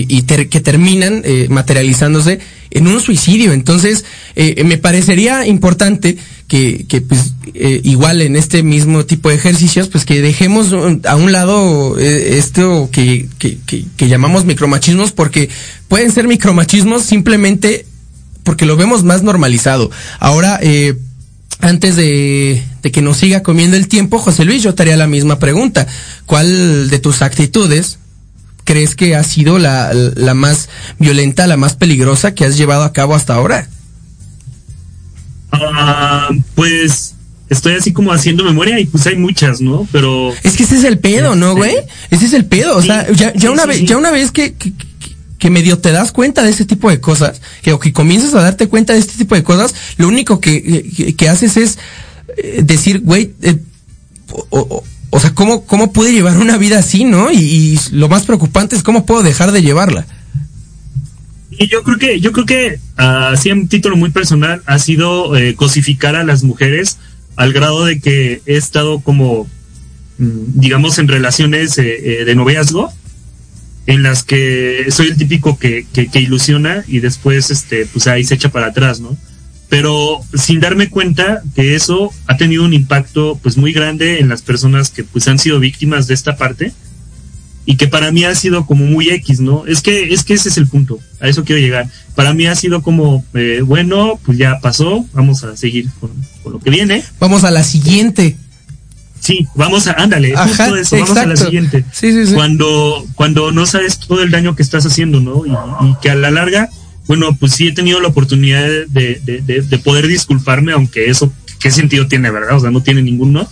y 0.09 0.23
que 0.23 0.61
terminan 0.61 1.23
eh, 1.25 1.47
materializándose 1.51 2.39
en 2.71 2.87
un 2.87 3.01
suicidio. 3.01 3.53
Entonces, 3.53 4.05
eh, 4.37 4.63
me 4.65 4.79
parecería 4.79 5.47
importante 5.47 6.17
que, 6.49 6.85
que 6.89 7.01
pues, 7.01 7.33
eh, 7.55 7.81
igual 7.85 8.21
en 8.23 8.37
este 8.37 8.63
mismo 8.63 9.05
tipo 9.07 9.29
de 9.29 9.37
ejercicios, 9.37 9.89
pues 9.89 10.05
que 10.05 10.21
dejemos 10.23 10.73
un- 10.73 11.01
a 11.07 11.17
un 11.17 11.33
lado 11.33 11.99
eh, 11.99 12.39
esto 12.39 12.89
que, 12.93 13.27
que, 13.39 13.59
que- 13.67 13.85
que 13.97 14.09
llamamos 14.09 14.45
micromachismos, 14.45 15.13
porque 15.13 15.49
pueden 15.89 16.11
ser 16.13 16.29
micromachismos 16.29 17.03
simplemente 17.05 17.87
porque 18.45 18.67
lo 18.67 18.77
vemos 18.77 19.05
más 19.05 19.23
normalizado. 19.23 19.91
Ahora, 20.19 20.59
eh, 20.63 20.95
antes 21.61 21.95
de, 21.97 22.61
de 22.83 22.91
que 22.91 23.03
nos 23.03 23.19
siga 23.19 23.43
comiendo 23.43 23.77
el 23.77 23.89
tiempo, 23.89 24.19
José 24.19 24.45
Luis, 24.45 24.63
yo 24.63 24.75
te 24.75 24.83
haría 24.83 24.97
la 24.97 25.07
misma 25.07 25.39
pregunta. 25.39 25.87
¿Cuál 26.27 26.91
de 26.91 26.99
tus 26.99 27.23
actitudes 27.23 27.99
crees 28.65 28.95
que 28.95 29.17
ha 29.17 29.25
sido 29.25 29.59
la, 29.59 29.93
la 29.93 30.35
más 30.35 30.69
violenta, 30.99 31.47
la 31.47 31.57
más 31.57 31.75
peligrosa 31.75 32.35
que 32.35 32.45
has 32.45 32.57
llevado 32.57 32.83
a 32.85 32.93
cabo 32.93 33.15
hasta 33.15 33.35
ahora? 33.35 33.69
Ah, 35.53 36.31
pues 36.55 37.15
estoy 37.51 37.75
así 37.75 37.93
como 37.93 38.13
haciendo 38.13 38.45
memoria 38.45 38.81
y 38.81 38.87
pues 38.87 39.07
hay 39.07 39.17
muchas, 39.17 39.61
¿no? 39.61 39.87
Pero 39.93 40.33
Es 40.43 40.57
que 40.57 40.63
ese 40.63 40.77
es 40.79 40.85
el 40.85 40.99
pedo, 40.99 41.35
¿no, 41.37 41.49
Este, 41.51 41.59
güey? 41.59 41.75
Ese 42.11 42.25
es 42.27 42.33
el 42.33 42.47
pedo. 42.47 42.77
O 42.77 42.81
sí, 42.81 42.87
sea, 42.89 43.07
ya, 43.13 43.33
ya 43.35 43.41
sí, 43.41 43.49
una 43.49 43.63
sí, 43.65 43.69
vez, 43.69 43.85
ya 43.85 43.97
una 43.99 44.11
vez 44.11 44.31
que, 44.31 44.55
que, 44.55 44.73
que- 45.39 45.51
medio 45.51 45.79
te 45.79 45.91
das 45.93 46.13
cuenta 46.13 46.43
de 46.45 46.51
ese 46.51 46.65
tipo 46.65 46.89
de 46.89 47.01
cosas, 47.01 47.43
que, 47.63 47.73
o 47.73 47.79
que 47.81 47.93
comienzas 47.93 48.33
a 48.35 48.41
darte 48.43 48.69
cuenta 48.69 48.93
de 48.95 49.01
este 49.01 49.19
tipo 49.19 49.35
de 49.35 49.43
cosas, 49.43 49.75
lo 49.99 50.07
único 50.09 50.41
que, 50.41 51.15
que, 51.17 51.29
haces 51.29 51.57
es 51.57 51.79
decir, 52.63 53.01
güey, 53.01 53.33
eh, 53.43 53.59
o, 54.31 54.47
o- 54.51 54.85
o 55.15 55.21
sea, 55.21 55.35
¿cómo, 55.35 55.67
¿cómo 55.67 55.93
pude 55.93 56.11
llevar 56.13 56.39
una 56.39 56.57
vida 56.57 56.79
así, 56.79 57.05
no? 57.05 57.31
Y, 57.31 57.79
lo 57.91 58.09
más 58.09 58.23
preocupante 58.25 58.77
es 58.77 58.83
cómo 58.83 59.05
puedo 59.05 59.23
dejar 59.23 59.53
de 59.53 59.61
llevarla. 59.61 60.07
Y 61.51 61.69
yo 61.69 61.83
creo 61.83 61.99
que, 61.99 62.19
yo 62.21 62.33
creo 62.33 62.47
que, 62.47 62.79
ah, 62.97 63.29
así 63.35 63.51
en 63.51 63.69
título 63.69 63.95
muy 63.97 64.11
personal, 64.11 64.63
ha 64.65 64.79
sido 64.79 65.37
eh, 65.37 65.55
cosificar 65.55 66.17
a 66.17 66.25
las 66.25 66.45
mujeres 66.45 66.97
al 67.37 67.53
grado 67.53 67.85
de 67.85 68.01
que 68.01 68.41
he 68.47 68.57
estado 68.57 69.01
como, 69.01 69.47
mm, 70.19 70.39
digamos, 70.55 70.99
en 70.99 71.09
relaciones 71.09 71.77
eh, 71.77 72.21
eh, 72.23 72.25
de 72.25 72.35
noviazgo, 72.35 72.91
en 73.87 74.03
las 74.03 74.23
que 74.23 74.87
soy 74.91 75.09
el 75.09 75.17
típico 75.17 75.59
que, 75.59 75.87
que, 75.93 76.07
que 76.07 76.21
ilusiona 76.21 76.85
y 76.89 77.01
después, 77.01 77.51
este, 77.51 77.85
pues 77.85 78.07
ahí 78.07 78.25
se 78.25 78.35
echa 78.37 78.49
para 78.51 78.69
atrás, 78.69 79.01
¿no? 79.01 79.15
Pero 79.73 80.21
sin 80.35 80.61
darme 80.61 80.91
cuenta 80.91 81.41
que 81.55 81.75
eso 81.75 82.13
ha 82.27 82.37
tenido 82.37 82.63
un 82.63 82.75
impacto, 82.75 83.39
pues 83.43 83.57
muy 83.57 83.73
grande 83.73 84.21
en 84.21 84.29
las 84.29 84.43
personas 84.43 84.91
que, 84.91 85.03
pues 85.03 85.27
han 85.29 85.39
sido 85.39 85.61
víctimas 85.61 86.07
de 86.07 86.13
esta 86.13 86.37
parte 86.37 86.75
y 87.65 87.79
que 87.79 87.89
para 87.89 88.13
mí 88.13 88.23
ha 88.25 88.35
sido 88.35 88.67
como 88.67 88.85
muy 88.85 89.09
X, 89.09 89.41
¿no? 89.41 89.65
Es 89.65 89.81
que, 89.81 90.13
es 90.13 90.25
que 90.25 90.35
ese 90.35 90.51
es 90.51 90.59
el 90.59 90.67
punto, 90.67 90.99
a 91.21 91.29
eso 91.29 91.43
quiero 91.45 91.63
llegar. 91.63 91.89
Para 92.15 92.35
mí 92.35 92.45
ha 92.45 92.55
sido 92.55 92.83
como, 92.83 93.25
eh, 93.33 93.63
bueno, 93.65 94.21
pues 94.27 94.37
ya 94.37 94.59
pasó, 94.61 95.07
vamos 95.15 95.43
a 95.43 95.57
seguir 95.57 95.89
con, 95.99 96.11
con 96.43 96.53
lo 96.53 96.59
que 96.59 96.69
viene. 96.69 97.03
Vamos 97.19 97.43
a 97.43 97.51
la 97.51 97.65
siguiente. 97.65 98.37
Sí, 99.21 99.47
vamos 99.55 99.87
a, 99.87 99.93
ándale, 99.93 100.35
Ajá, 100.35 100.49
justo 100.49 100.77
eso, 100.77 100.97
vamos 100.97 101.11
a 101.13 101.15
la 101.15 101.23
exacto. 101.31 101.45
siguiente. 101.47 101.85
Sí, 101.93 102.13
sí, 102.13 102.27
sí. 102.27 102.35
Cuando, 102.35 103.07
cuando 103.15 103.53
no 103.53 103.65
sabes 103.65 103.99
todo 104.01 104.23
el 104.23 104.31
daño 104.31 104.55
que 104.55 104.63
estás 104.63 104.85
haciendo, 104.85 105.21
¿no? 105.21 105.47
Y, 105.47 105.53
y 105.89 105.95
que 106.03 106.11
a 106.11 106.15
la 106.15 106.31
larga, 106.31 106.69
bueno, 107.07 107.37
pues 107.39 107.53
sí 107.53 107.69
he 107.69 107.73
tenido 107.73 108.01
la 108.01 108.09
oportunidad 108.09 108.63
de, 108.63 109.21
de, 109.25 109.43
de, 109.45 109.63
de 109.63 109.79
poder 109.79 110.07
disculparme, 110.07 110.73
aunque 110.73 111.11
eso, 111.11 111.33
¿qué 111.59 111.71
sentido 111.71 112.07
tiene, 112.07 112.31
verdad? 112.31 112.57
O 112.57 112.61
sea, 112.61 112.71
no 112.71 112.83
tiene 112.83 113.03
ninguno. 113.03 113.49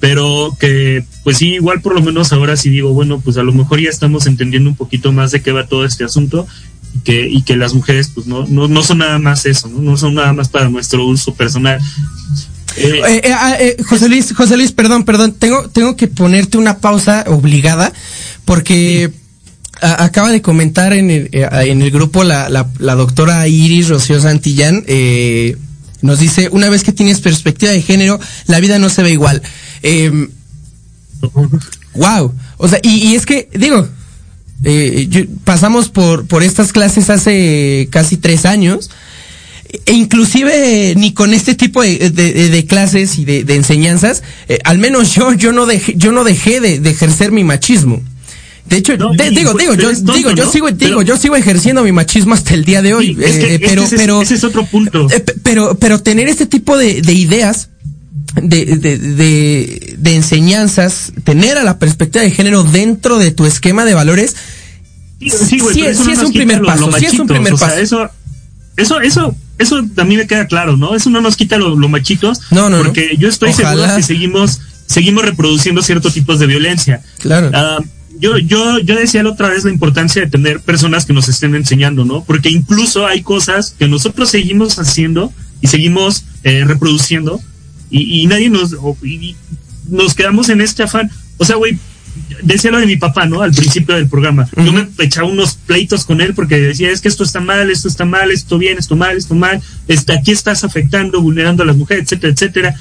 Pero 0.00 0.56
que, 0.60 1.04
pues 1.24 1.38
sí, 1.38 1.54
igual 1.54 1.80
por 1.80 1.92
lo 1.92 2.00
menos 2.00 2.32
ahora 2.32 2.56
sí 2.56 2.70
digo, 2.70 2.92
bueno, 2.92 3.20
pues 3.20 3.36
a 3.36 3.42
lo 3.42 3.52
mejor 3.52 3.80
ya 3.80 3.90
estamos 3.90 4.26
entendiendo 4.28 4.70
un 4.70 4.76
poquito 4.76 5.10
más 5.10 5.32
de 5.32 5.42
qué 5.42 5.50
va 5.50 5.66
todo 5.66 5.84
este 5.84 6.04
asunto 6.04 6.46
y 6.94 7.00
que, 7.00 7.28
y 7.28 7.42
que 7.42 7.56
las 7.56 7.74
mujeres, 7.74 8.12
pues 8.14 8.28
no, 8.28 8.46
no, 8.46 8.68
no 8.68 8.82
son 8.84 8.98
nada 8.98 9.18
más 9.18 9.44
eso, 9.44 9.66
¿no? 9.68 9.80
No 9.82 9.96
son 9.96 10.14
nada 10.14 10.32
más 10.32 10.48
para 10.48 10.68
nuestro 10.68 11.04
uso 11.04 11.34
personal. 11.34 11.80
Eh, 12.76 13.02
Eh, 13.08 13.20
eh, 13.24 13.32
ah, 13.32 13.56
José 13.88 14.08
Luis, 14.08 14.32
José 14.32 14.56
Luis, 14.56 14.70
perdón, 14.70 15.04
perdón, 15.04 15.32
tengo, 15.32 15.68
tengo 15.68 15.96
que 15.96 16.06
ponerte 16.06 16.58
una 16.58 16.78
pausa 16.78 17.24
obligada 17.26 17.92
porque 18.44 19.10
acaba 19.80 20.30
de 20.30 20.42
comentar 20.42 20.92
en 20.92 21.10
el, 21.10 21.28
eh, 21.32 21.48
en 21.66 21.82
el 21.82 21.90
grupo 21.90 22.24
la, 22.24 22.48
la, 22.48 22.94
doctora 22.94 23.46
Iris 23.48 23.88
Rocío 23.88 24.20
Santillán, 24.20 24.84
eh, 24.86 25.56
nos 26.02 26.18
dice, 26.20 26.48
una 26.52 26.68
vez 26.68 26.84
que 26.84 26.92
tienes 26.92 27.20
perspectiva 27.20 27.72
de 27.72 27.82
género, 27.82 28.20
la 28.46 28.60
vida 28.60 28.78
no 28.78 28.88
se 28.88 29.02
ve 29.02 29.10
igual. 29.10 29.42
Wow. 31.94 32.34
O 32.58 32.68
sea, 32.68 32.78
y, 32.82 33.08
y 33.08 33.14
es 33.16 33.26
que, 33.26 33.48
digo, 33.54 33.88
eh, 34.64 35.06
yo- 35.10 35.22
pasamos 35.44 35.88
por, 35.88 36.26
por 36.26 36.42
estas 36.42 36.72
clases 36.72 37.10
hace 37.10 37.88
casi 37.90 38.16
tres 38.16 38.44
años. 38.44 38.90
E 39.84 39.92
inclusive 39.92 40.94
ni 40.96 41.12
con 41.12 41.34
este 41.34 41.54
tipo 41.54 41.82
de, 41.82 42.08
de- 42.10 42.66
clases 42.66 43.18
y 43.18 43.24
de, 43.26 43.54
enseñanzas, 43.54 44.22
eh, 44.48 44.58
al 44.64 44.78
menos 44.78 45.14
yo, 45.14 45.34
yo 45.34 45.52
no 45.52 45.66
dejé, 45.66 45.94
yo 45.96 46.10
no 46.10 46.24
dejé 46.24 46.60
de, 46.60 46.80
de 46.80 46.90
ejercer 46.90 47.32
mi 47.32 47.44
machismo. 47.44 48.00
De 48.68 48.76
hecho, 48.76 48.96
No, 48.96 49.14
y 49.14 49.16
digo, 49.34 49.54
digo, 49.54 49.74
yo, 49.74 49.90
tonto, 49.94 50.12
digo, 50.12 50.30
yo 50.32 50.44
¿no? 50.44 50.52
sigo, 50.52 50.68
digo, 50.70 50.78
Pero- 50.78 51.02
yo 51.02 51.16
sigo 51.16 51.36
ejerciendo 51.36 51.82
mi 51.82 51.92
machismo 51.92 52.34
hasta 52.34 52.54
el 52.54 52.64
día 52.64 52.82
de 52.82 52.94
hoy. 52.94 53.14
Sí, 53.14 53.24
es 53.24 53.36
que 53.38 53.54
eh, 53.54 53.58
pero, 53.60 53.82
ese 53.82 53.94
es- 53.96 54.00
pero, 54.00 54.22
ese 54.22 54.34
es 54.34 54.44
otro 54.44 54.66
punto. 54.66 55.06
eh, 55.10 55.20
pe- 55.20 55.34
pero, 55.42 55.78
pero 55.78 56.00
tener 56.02 56.28
este 56.28 56.46
tipo 56.46 56.76
de, 56.76 57.00
de 57.00 57.12
ideas, 57.14 57.70
de, 58.42 58.66
de, 58.76 58.98
de, 58.98 59.94
de 59.98 60.14
enseñanzas, 60.16 61.12
tener 61.24 61.56
a 61.58 61.64
la 61.64 61.78
perspectiva 61.78 62.22
de 62.22 62.30
género 62.30 62.62
dentro 62.62 63.18
de 63.18 63.30
tu 63.30 63.46
esquema 63.46 63.84
de 63.84 63.94
valores, 63.94 64.36
Sí, 65.20 65.30
sí, 65.30 65.58
güey, 65.58 65.74
sí, 65.74 65.80
no 66.04 66.12
es 66.12 66.18
un 66.22 66.32
primer 66.32 66.60
lo- 66.60 66.66
paso, 66.66 66.90
lo 66.90 66.96
sí 66.98 67.06
es 67.06 67.18
un 67.18 67.26
primer 67.26 67.52
o 67.52 67.56
sea, 67.56 67.68
paso. 67.68 67.80
Eso, 67.80 68.08
eso, 68.76 69.00
eso, 69.00 69.34
eso 69.58 69.84
a 69.96 70.04
mí 70.04 70.16
me 70.16 70.28
queda 70.28 70.46
claro, 70.46 70.76
¿no? 70.76 70.94
Eso 70.94 71.10
no 71.10 71.20
nos 71.20 71.36
quita 71.36 71.56
lo, 71.58 71.74
lo 71.74 71.88
machitos. 71.88 72.40
No, 72.52 72.70
no, 72.70 72.76
no. 72.78 72.84
Porque 72.84 73.16
yo 73.18 73.28
estoy 73.28 73.50
Ojalá. 73.50 73.70
seguro 73.72 73.96
que 73.96 74.02
seguimos, 74.04 74.60
seguimos 74.86 75.24
reproduciendo 75.24 75.82
ciertos 75.82 76.14
tipos 76.14 76.38
de 76.38 76.46
violencia. 76.46 77.02
claro. 77.18 77.50
Ah, 77.52 77.78
yo, 78.18 78.38
yo, 78.38 78.78
yo 78.80 78.96
decía 78.96 79.22
la 79.22 79.30
otra 79.30 79.48
vez 79.48 79.64
la 79.64 79.70
importancia 79.70 80.22
de 80.22 80.30
tener 80.30 80.60
personas 80.60 81.06
que 81.06 81.12
nos 81.12 81.28
estén 81.28 81.54
enseñando, 81.54 82.04
¿no? 82.04 82.24
Porque 82.24 82.50
incluso 82.50 83.06
hay 83.06 83.22
cosas 83.22 83.74
que 83.78 83.88
nosotros 83.88 84.30
seguimos 84.30 84.78
haciendo 84.78 85.32
y 85.60 85.68
seguimos 85.68 86.24
eh, 86.44 86.64
reproduciendo 86.64 87.40
y, 87.90 88.22
y 88.22 88.26
nadie 88.26 88.50
nos, 88.50 88.76
y 89.02 89.36
nos 89.88 90.14
quedamos 90.14 90.48
en 90.48 90.60
este 90.60 90.82
afán. 90.82 91.10
O 91.38 91.44
sea, 91.44 91.56
güey, 91.56 91.78
decía 92.42 92.70
lo 92.70 92.78
de 92.78 92.86
mi 92.86 92.96
papá, 92.96 93.26
¿no? 93.26 93.42
Al 93.42 93.52
principio 93.52 93.94
del 93.94 94.08
programa. 94.08 94.48
Yo 94.56 94.72
me 94.72 94.86
echaba 94.98 95.28
unos 95.28 95.54
pleitos 95.54 96.04
con 96.04 96.20
él 96.20 96.34
porque 96.34 96.58
decía, 96.60 96.90
es 96.90 97.00
que 97.00 97.08
esto 97.08 97.24
está 97.24 97.40
mal, 97.40 97.70
esto 97.70 97.88
está 97.88 98.04
mal, 98.04 98.30
esto 98.30 98.58
bien, 98.58 98.78
esto 98.78 98.96
mal, 98.96 99.16
esto 99.16 99.34
mal, 99.34 99.60
este, 99.86 100.12
aquí 100.12 100.32
estás 100.32 100.64
afectando, 100.64 101.20
vulnerando 101.20 101.62
a 101.62 101.66
las 101.66 101.76
mujeres, 101.76 102.04
etcétera, 102.04 102.32
etcétera. 102.32 102.74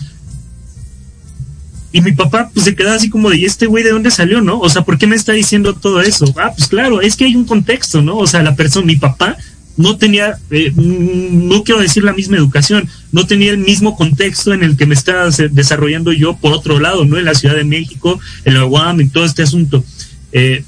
Y 1.91 2.01
mi 2.01 2.11
papá 2.11 2.49
pues 2.53 2.65
se 2.65 2.75
quedaba 2.75 2.95
así 2.95 3.09
como 3.09 3.29
de, 3.29 3.37
¿y 3.37 3.45
este 3.45 3.65
güey 3.65 3.83
de 3.83 3.91
dónde 3.91 4.11
salió, 4.11 4.41
no? 4.41 4.59
O 4.59 4.69
sea, 4.69 4.83
¿por 4.83 4.97
qué 4.97 5.07
me 5.07 5.15
está 5.15 5.33
diciendo 5.33 5.73
todo 5.73 6.01
eso? 6.01 6.25
Ah, 6.37 6.51
pues 6.55 6.67
claro, 6.67 7.01
es 7.01 7.15
que 7.15 7.25
hay 7.25 7.35
un 7.35 7.45
contexto, 7.45 8.01
¿no? 8.01 8.17
O 8.17 8.27
sea, 8.27 8.43
la 8.43 8.55
persona, 8.55 8.85
mi 8.85 8.97
papá 8.97 9.37
no 9.77 9.97
tenía, 9.97 10.37
eh, 10.49 10.73
no 10.75 11.63
quiero 11.63 11.79
decir 11.79 12.03
la 12.03 12.13
misma 12.13 12.37
educación, 12.37 12.89
no 13.11 13.25
tenía 13.25 13.51
el 13.51 13.59
mismo 13.59 13.95
contexto 13.95 14.53
en 14.53 14.63
el 14.63 14.75
que 14.75 14.85
me 14.85 14.95
estaba 14.95 15.29
desarrollando 15.29 16.11
yo 16.11 16.35
por 16.35 16.51
otro 16.51 16.79
lado, 16.79 17.05
¿no? 17.05 17.17
En 17.17 17.25
la 17.25 17.35
Ciudad 17.35 17.55
de 17.55 17.63
México, 17.63 18.19
en 18.43 18.55
la 18.55 18.65
UAM, 18.65 19.01
y 19.01 19.09
todo 19.09 19.23
este 19.23 19.43
asunto. 19.43 19.83
Eh, 20.31 20.63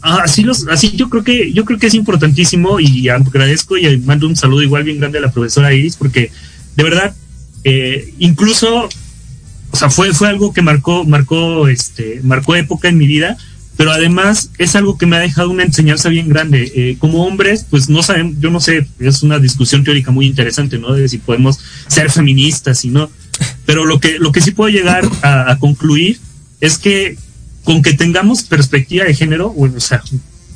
ah, 0.00 0.20
así 0.24 0.42
los, 0.42 0.66
así 0.68 0.92
yo 0.96 1.10
creo 1.10 1.22
que, 1.22 1.52
yo 1.52 1.64
creo 1.64 1.78
que 1.78 1.86
es 1.86 1.94
importantísimo 1.94 2.80
y 2.80 3.08
agradezco 3.08 3.76
y 3.76 3.98
mando 3.98 4.26
un 4.26 4.36
saludo 4.36 4.62
igual 4.62 4.84
bien 4.84 4.98
grande 4.98 5.18
a 5.18 5.22
la 5.22 5.30
profesora 5.30 5.72
Iris 5.72 5.96
porque 5.96 6.32
de 6.76 6.82
verdad, 6.82 7.14
eh, 7.62 8.12
incluso, 8.18 8.88
o 9.74 9.76
sea, 9.76 9.90
fue, 9.90 10.14
fue 10.14 10.28
algo 10.28 10.52
que 10.52 10.62
marcó, 10.62 11.04
marcó, 11.04 11.66
este, 11.66 12.20
marcó 12.22 12.54
época 12.54 12.88
en 12.88 12.96
mi 12.96 13.08
vida, 13.08 13.36
pero 13.76 13.90
además 13.90 14.50
es 14.56 14.76
algo 14.76 14.96
que 14.96 15.04
me 15.04 15.16
ha 15.16 15.18
dejado 15.18 15.50
una 15.50 15.64
enseñanza 15.64 16.08
bien 16.10 16.28
grande. 16.28 16.70
Eh, 16.76 16.96
como 17.00 17.26
hombres, 17.26 17.66
pues 17.68 17.88
no 17.88 18.00
sabemos, 18.04 18.36
yo 18.38 18.52
no 18.52 18.60
sé, 18.60 18.86
es 19.00 19.24
una 19.24 19.40
discusión 19.40 19.82
teórica 19.82 20.12
muy 20.12 20.26
interesante, 20.26 20.78
¿no? 20.78 20.92
De 20.92 21.08
si 21.08 21.18
podemos 21.18 21.58
ser 21.88 22.08
feministas 22.12 22.84
y 22.84 22.90
no. 22.90 23.10
Pero 23.66 23.84
lo 23.84 23.98
que, 23.98 24.20
lo 24.20 24.30
que 24.30 24.42
sí 24.42 24.52
puedo 24.52 24.70
llegar 24.70 25.02
a, 25.22 25.56
concluir 25.58 26.20
es 26.60 26.78
que 26.78 27.18
con 27.64 27.82
que 27.82 27.94
tengamos 27.94 28.44
perspectiva 28.44 29.04
de 29.06 29.14
género, 29.14 29.50
bueno, 29.50 29.78
o 29.78 29.80
sea, 29.80 30.04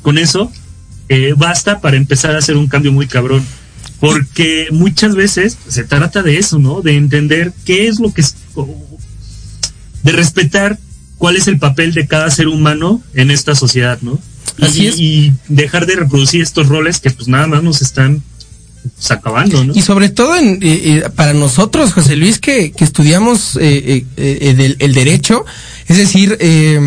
con 0.01 0.17
eso 0.17 0.49
eh, 1.09 1.33
basta 1.35 1.81
para 1.81 1.97
empezar 1.97 2.35
a 2.35 2.37
hacer 2.37 2.55
un 2.55 2.69
cambio 2.69 2.93
muy 2.93 3.05
cabrón. 3.05 3.45
Porque 3.99 4.67
muchas 4.71 5.13
veces 5.13 5.57
se 5.67 5.83
trata 5.83 6.23
de 6.23 6.37
eso, 6.37 6.57
¿no? 6.57 6.81
De 6.81 6.95
entender 6.95 7.51
qué 7.65 7.89
es 7.89 7.99
lo 7.99 8.13
que 8.13 8.23
de 10.03 10.11
respetar 10.11 10.77
cuál 11.17 11.35
es 11.35 11.47
el 11.47 11.59
papel 11.59 11.93
de 11.93 12.07
cada 12.07 12.29
ser 12.31 12.47
humano 12.47 13.01
en 13.13 13.31
esta 13.31 13.55
sociedad, 13.55 13.99
¿no? 14.01 14.19
Y, 14.57 14.63
Así 14.65 14.87
es. 14.87 14.95
y 14.99 15.33
dejar 15.47 15.85
de 15.85 15.95
reproducir 15.95 16.41
estos 16.41 16.67
roles 16.67 16.99
que 16.99 17.11
pues 17.11 17.27
nada 17.27 17.47
más 17.47 17.63
nos 17.63 17.81
están 17.81 18.23
pues, 18.95 19.11
acabando, 19.11 19.63
¿no? 19.63 19.73
Y 19.75 19.81
sobre 19.81 20.09
todo 20.09 20.35
en, 20.35 20.59
eh, 20.61 20.81
eh, 21.05 21.09
para 21.15 21.33
nosotros, 21.33 21.93
José 21.93 22.15
Luis, 22.15 22.39
que, 22.39 22.71
que 22.71 22.83
estudiamos 22.83 23.57
eh, 23.57 24.05
eh, 24.17 24.37
eh, 24.41 24.53
del- 24.55 24.77
el 24.79 24.93
derecho, 24.93 25.45
es 25.87 25.97
decir, 25.97 26.37
eh, 26.39 26.79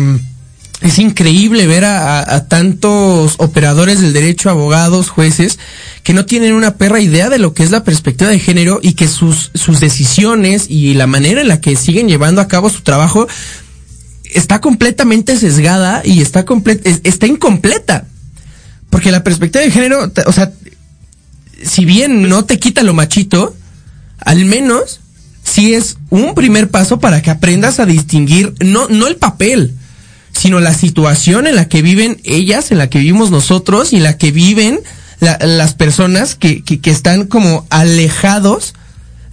es 0.83 0.99
increíble 0.99 1.65
ver 1.65 1.85
a, 1.85 2.45
tantos 2.47 3.35
operadores 3.37 4.01
del 4.01 4.13
derecho, 4.13 4.49
abogados, 4.49 5.09
jueces, 5.09 5.57
que 6.03 6.13
no 6.13 6.25
tienen 6.25 6.53
una 6.53 6.75
perra 6.75 6.99
idea 6.99 7.29
de 7.29 7.39
lo 7.39 7.53
que 7.53 7.63
es 7.63 7.71
la 7.71 7.83
perspectiva 7.83 8.29
de 8.29 8.37
género 8.39 8.79
y 8.83 8.93
que 8.93 9.07
sus, 9.07 9.49
sus 9.55 9.79
decisiones 9.79 10.65
y 10.69 10.93
la 10.93 11.07
manera 11.07 11.41
en 11.41 11.47
la 11.47 11.61
que 11.61 11.75
siguen 11.77 12.07
llevando 12.09 12.41
a 12.41 12.47
cabo 12.47 12.69
su 12.69 12.81
trabajo 12.81 13.27
está 14.25 14.59
completamente 14.61 15.37
sesgada 15.37 16.01
y 16.03 16.21
está, 16.21 16.45
comple- 16.45 16.81
es- 16.83 17.01
está 17.03 17.27
incompleta. 17.27 18.05
Porque 18.89 19.11
la 19.11 19.23
perspectiva 19.23 19.63
de 19.63 19.71
género, 19.71 20.11
o 20.25 20.31
sea, 20.31 20.51
si 21.63 21.85
bien 21.85 22.27
no 22.29 22.45
te 22.45 22.59
quita 22.59 22.83
lo 22.83 22.93
machito, 22.93 23.55
al 24.19 24.45
menos 24.45 24.99
sí 25.43 25.73
es 25.73 25.97
un 26.09 26.35
primer 26.35 26.69
paso 26.69 26.99
para 26.99 27.21
que 27.21 27.29
aprendas 27.31 27.79
a 27.79 27.85
distinguir 27.85 28.53
no, 28.63 28.87
no 28.89 29.07
el 29.07 29.15
papel, 29.15 29.75
sino 30.43 30.59
la 30.59 30.73
situación 30.73 31.47
en 31.47 31.55
la 31.55 31.69
que 31.69 31.81
viven 31.81 32.19
ellas, 32.25 32.69
en 32.71 32.77
la 32.77 32.89
que 32.89 32.99
vivimos 32.99 33.31
nosotros 33.31 33.93
y 33.93 33.95
en 33.95 34.03
la 34.03 34.17
que 34.17 34.31
viven 34.31 34.81
la- 35.21 35.37
las 35.39 35.73
personas 35.73 36.35
que, 36.35 36.63
que, 36.65 36.91
están 36.91 37.27
como 37.27 37.65
alejados 37.69 38.73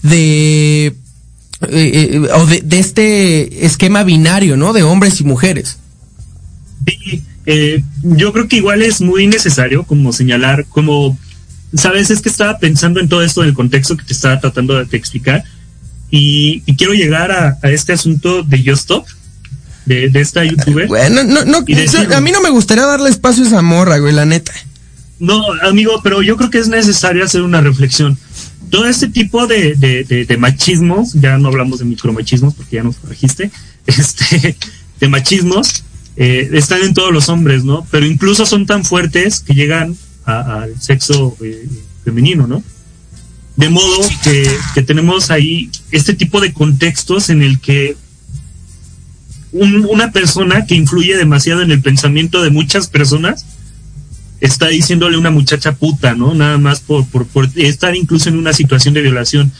de, 0.05 0.87
eh, 0.87 0.95
eh, 1.69 2.21
o 2.33 2.47
de, 2.47 2.61
de 2.61 2.79
este 2.79 3.67
esquema 3.67 4.05
binario, 4.05 4.57
¿no? 4.57 4.73
De 4.73 4.85
hombres 4.85 5.21
y 5.21 5.25
mujeres. 5.25 5.79
Sí, 6.87 7.25
eh, 7.45 7.83
yo 8.05 8.33
creo 8.33 8.47
que 8.47 8.59
igual 8.59 8.81
es 8.81 9.01
muy 9.01 9.27
necesario 9.27 9.83
como 9.83 10.13
señalar, 10.13 10.67
como, 10.67 11.19
sabes, 11.75 12.13
es 12.13 12.23
que 12.23 12.29
estaba 12.29 12.59
pensando 12.61 13.01
en 13.01 13.09
todo 13.09 13.25
esto 13.25 13.43
en 13.43 13.49
el 13.49 13.55
contexto 13.55 13.97
que 13.97 14.05
te 14.05 14.13
estaba 14.13 14.39
tratando 14.39 14.79
de, 14.79 14.85
de 14.85 14.97
explicar 14.97 15.43
y, 16.09 16.61
quiero 16.77 16.93
llegar 16.93 17.33
a, 17.33 17.59
a 17.61 17.71
este 17.71 17.95
asunto 17.95 18.45
de 18.45 18.59
Just 18.59 18.83
Stop, 18.83 19.07
de, 19.87 20.09
de 20.09 20.21
esta 20.21 20.45
youtuber. 20.45 20.87
No, 22.09 22.15
a 22.17 22.21
mí 22.21 22.31
no 22.33 22.41
me 22.41 22.51
gustaría 22.51 22.85
darle 22.87 23.11
espacio 23.11 23.45
a 23.45 23.47
esa 23.47 23.63
morra, 23.63 23.99
güey, 23.99 24.13
la 24.15 24.25
neta. 24.25 24.53
No, 25.19 25.43
amigo, 25.63 26.01
pero 26.03 26.23
yo 26.23 26.37
creo 26.37 26.51
que 26.51 26.59
es 26.59 26.69
necesario 26.69 27.25
hacer 27.25 27.43
una 27.43 27.61
reflexión. 27.61 28.17
Todo 28.71 28.87
este 28.87 29.09
tipo 29.09 29.47
de, 29.47 29.75
de, 29.75 30.05
de, 30.05 30.25
de 30.25 30.37
machismos, 30.37 31.13
ya 31.15 31.37
no 31.39 31.49
hablamos 31.49 31.81
de 31.81 31.85
micromachismos 31.85 32.55
porque 32.55 32.77
ya 32.77 32.83
nos 32.83 32.97
corregiste, 32.97 33.51
este, 33.87 34.57
de 35.01 35.09
machismos, 35.09 35.85
eh, 36.17 36.49
están 36.53 36.83
en 36.83 36.95
todos 36.95 37.13
los 37.13 37.29
hombres, 37.29 37.65
¿no? 37.65 37.87
Pero 37.91 38.07
incluso 38.07 38.47
son 38.47 38.67
tan 38.67 38.85
fuertes 38.85 39.41
que 39.41 39.55
llegan 39.55 39.97
a- 40.25 40.63
al 40.63 40.81
sexo 40.81 41.37
eh, 41.43 41.67
femenino, 42.05 42.47
¿no? 42.47 42.63
De 43.57 43.69
modo 43.69 43.99
que, 44.23 44.51
que 44.75 44.83
tenemos 44.83 45.31
ahí 45.31 45.71
este 45.91 46.15
tipo 46.15 46.41
de 46.41 46.53
contextos 46.53 47.29
en 47.29 47.43
el 47.43 47.61
que 47.61 47.97
un- 49.53 49.87
una 49.91 50.13
persona 50.13 50.65
que 50.67 50.75
influye 50.75 51.17
demasiado 51.17 51.63
en 51.63 51.71
el 51.71 51.81
pensamiento 51.83 52.43
de 52.43 52.51
muchas 52.51 52.87
personas 52.89 53.45
está 54.41 54.69
diciéndole 54.69 55.17
a 55.17 55.19
una 55.21 55.31
muchacha 55.31 55.73
puta, 55.73 56.15
¿no? 56.15 56.35
Nada 56.35 56.57
más 56.59 56.81
por, 56.81 57.05
por, 57.07 57.27
por 57.27 57.49
estar 57.57 57.95
incluso 57.95 58.29
en 58.31 58.39
una 58.39 58.53
situación 58.53 58.95
de 58.95 59.03
violación. 59.03 59.53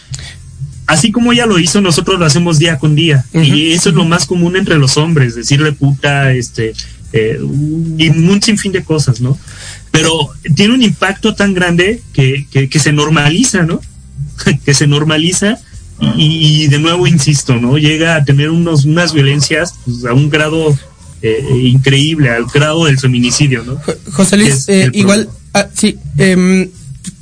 Así 0.87 1.13
como 1.13 1.33
ella 1.33 1.47
lo 1.47 1.59
hizo, 1.59 1.81
nosotros 1.81 2.19
lo 2.19 2.25
hacemos 2.27 2.59
día 2.59 2.79
con 2.79 2.95
día. 2.95 3.25
Y 3.45 3.73
eso 3.73 3.91
es 3.91 3.95
lo 3.95 4.05
más 4.05 4.27
común 4.27 4.57
entre 4.57 4.79
los 4.79 4.97
hombres, 4.97 5.35
decirle 5.35 5.73
puta, 5.73 6.33
este, 6.33 6.73
eh, 7.13 7.39
y 7.99 8.09
un 8.09 8.43
sinfín 8.43 8.73
de 8.73 8.83
cosas, 8.83 9.21
¿no? 9.21 9.39
Pero 9.91 10.31
tiene 10.57 10.75
un 10.75 10.83
impacto 10.83 11.35
tan 11.35 11.53
grande 11.55 12.01
que, 12.13 12.47
que, 12.51 12.69
que 12.69 12.79
se 12.79 12.93
normaliza, 12.93 13.63
¿no? 13.63 13.81
que 14.65 14.73
se 14.75 14.87
normaliza 14.87 15.59
y, 16.17 16.65
y 16.65 16.69
de 16.69 16.79
nuevo 16.79 17.07
insisto, 17.07 17.57
¿no? 17.57 17.79
Llega 17.79 18.17
a 18.17 18.25
tener 18.25 18.51
unos, 18.51 18.85
unas 18.85 19.13
violencias 19.13 19.75
pues, 19.85 20.05
a 20.05 20.13
un 20.13 20.31
grado 20.31 20.77
eh, 21.23 21.45
increíble, 21.63 22.31
al 22.31 22.47
grado 22.47 22.87
del 22.87 22.99
feminicidio, 22.99 23.63
¿no? 23.65 23.81
José 24.13 24.37
Luis, 24.37 24.69
eh, 24.69 24.89
igual, 24.93 25.29
ah, 25.53 25.67
sí, 25.75 25.99
em, 26.17 26.71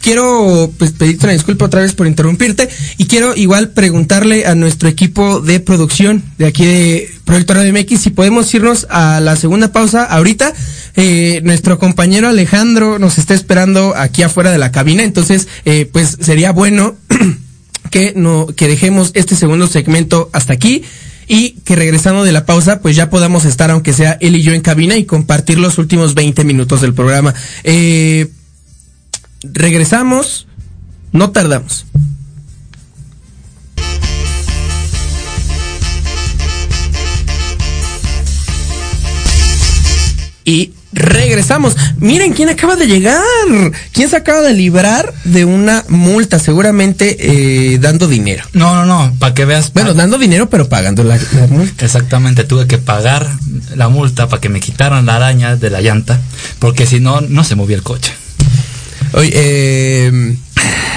quiero 0.01 0.71
pues, 0.79 0.93
pedirte 0.93 1.27
una 1.27 1.33
disculpa 1.33 1.65
otra 1.65 1.83
vez 1.83 1.95
por 1.95 2.07
interrumpirte 2.07 2.69
y 2.97 3.07
quiero 3.07 3.35
igual 3.37 3.71
preguntarle 3.71 4.47
a 4.47 4.55
nuestro 4.55 4.89
equipo 4.89 5.41
de 5.41 5.61
producción 5.61 6.23
de 6.39 6.47
aquí 6.47 6.65
de 6.65 7.11
Proyecto 7.25 7.55
Radio 7.55 7.73
MX 7.73 8.01
si 8.01 8.11
podemos 8.11 8.53
irnos 8.55 8.87
a 8.91 9.21
la 9.21 9.37
segunda 9.37 9.73
pausa 9.73 10.05
ahorita. 10.05 10.53
Eh, 10.97 11.41
nuestro 11.45 11.79
compañero 11.79 12.29
Alejandro 12.29 12.99
nos 12.99 13.19
está 13.19 13.35
esperando 13.35 13.95
aquí 13.97 14.23
afuera 14.23 14.51
de 14.51 14.59
la 14.59 14.73
cabina, 14.73 15.03
entonces 15.03 15.47
eh, 15.65 15.89
pues 15.93 16.17
sería 16.21 16.53
bueno 16.53 16.97
que 17.91 18.13
no 18.17 18.47
que 18.47 18.69
dejemos 18.69 19.11
este 19.15 19.37
segundo 19.37 19.67
segmento 19.67 20.31
hasta 20.33 20.53
aquí 20.53 20.85
y 21.27 21.53
que 21.65 21.77
regresando 21.77 22.25
de 22.25 22.33
la 22.33 22.47
pausa 22.47 22.81
pues 22.81 22.97
ya 22.97 23.11
podamos 23.11 23.45
estar 23.45 23.71
aunque 23.71 23.93
sea 23.93 24.17
él 24.21 24.37
y 24.37 24.43
yo 24.43 24.53
en 24.53 24.63
cabina 24.63 24.97
y 24.97 25.05
compartir 25.05 25.59
los 25.59 25.79
últimos 25.79 26.15
20 26.15 26.45
minutos 26.45 26.81
del 26.81 26.95
programa. 26.95 27.35
Eh, 27.65 28.29
regresamos, 29.43 30.47
no 31.13 31.31
tardamos. 31.31 31.87
Y 40.45 40.73
regresamos. 40.93 41.77
Miren 41.99 42.33
quién 42.33 42.49
acaba 42.49 42.77
de 42.77 42.87
llegar. 42.87 43.23
¿Quién 43.93 44.09
se 44.09 44.17
acaba 44.17 44.41
de 44.41 44.55
librar 44.55 45.13
de 45.25 45.45
una 45.45 45.85
multa? 45.89 46.39
Seguramente 46.39 47.17
eh, 47.21 47.79
dando 47.79 48.09
dinero. 48.09 48.45
No, 48.53 48.75
no, 48.75 48.87
no, 48.87 49.15
para 49.19 49.35
que 49.35 49.45
veas. 49.45 49.73
Bueno, 49.73 49.95
dando 49.95 50.19
dinero, 50.19 50.49
pero 50.49 50.69
pagando 50.69 51.05
la, 51.05 51.19
la 51.35 51.47
multa. 51.49 51.85
Exactamente, 51.85 52.45
tuve 52.45 52.67
que 52.67 52.79
pagar 52.79 53.29
la 53.75 53.89
multa 53.89 54.29
para 54.29 54.41
que 54.41 54.49
me 54.49 54.61
quitaran 54.61 55.07
la 55.07 55.17
araña 55.17 55.57
de 55.57 55.71
la 55.71 55.81
llanta, 55.81 56.21
porque 56.59 56.87
si 56.87 57.01
no, 57.01 57.21
no 57.21 57.45
se 57.45 57.55
movía 57.55 57.77
el 57.77 57.83
coche. 57.83 58.13
Oye, 59.13 59.31
eh, 59.35 60.37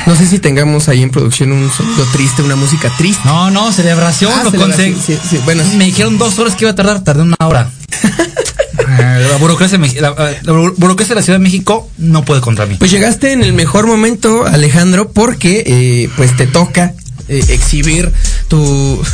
no 0.05 0.15
sé 0.15 0.27
si 0.27 0.39
tengamos 0.39 0.87
ahí 0.89 1.01
en 1.03 1.09
producción 1.11 1.51
un 1.51 1.71
sonido 1.71 2.05
triste, 2.11 2.41
una 2.41 2.55
música 2.55 2.91
triste. 2.97 3.21
No, 3.25 3.49
no, 3.51 3.71
celebración, 3.71 4.31
Ah, 4.35 4.43
lo 4.43 4.51
celebración, 4.51 4.93
conseguí. 4.93 5.17
sí, 5.19 5.27
sí, 5.29 5.39
bueno, 5.45 5.63
sí. 5.69 5.77
me 5.77 5.85
dijeron 5.85 6.17
dos 6.17 6.37
horas 6.39 6.55
que 6.55 6.65
iba 6.65 6.71
a 6.71 6.75
tardar, 6.75 7.03
tardé 7.03 7.21
una 7.23 7.35
hora. 7.39 7.69
Eh, 8.99 9.27
la, 9.29 9.37
burocracia, 9.37 9.77
me- 9.77 9.93
la, 10.01 10.09
la 10.41 10.51
burocracia 10.51 11.15
de 11.15 11.21
la 11.21 11.23
Ciudad 11.23 11.39
de 11.39 11.43
México 11.43 11.89
no 11.97 12.25
puede 12.25 12.41
contra 12.41 12.65
mí. 12.65 12.75
Pues 12.75 12.91
llegaste 12.91 13.31
en 13.31 13.43
el 13.43 13.53
mejor 13.53 13.87
momento, 13.87 14.45
Alejandro, 14.45 15.11
porque 15.11 15.63
eh, 15.65 16.09
pues 16.17 16.35
te 16.35 16.45
toca 16.47 16.93
eh, 17.29 17.43
exhibir 17.49 18.11
tu 18.49 19.01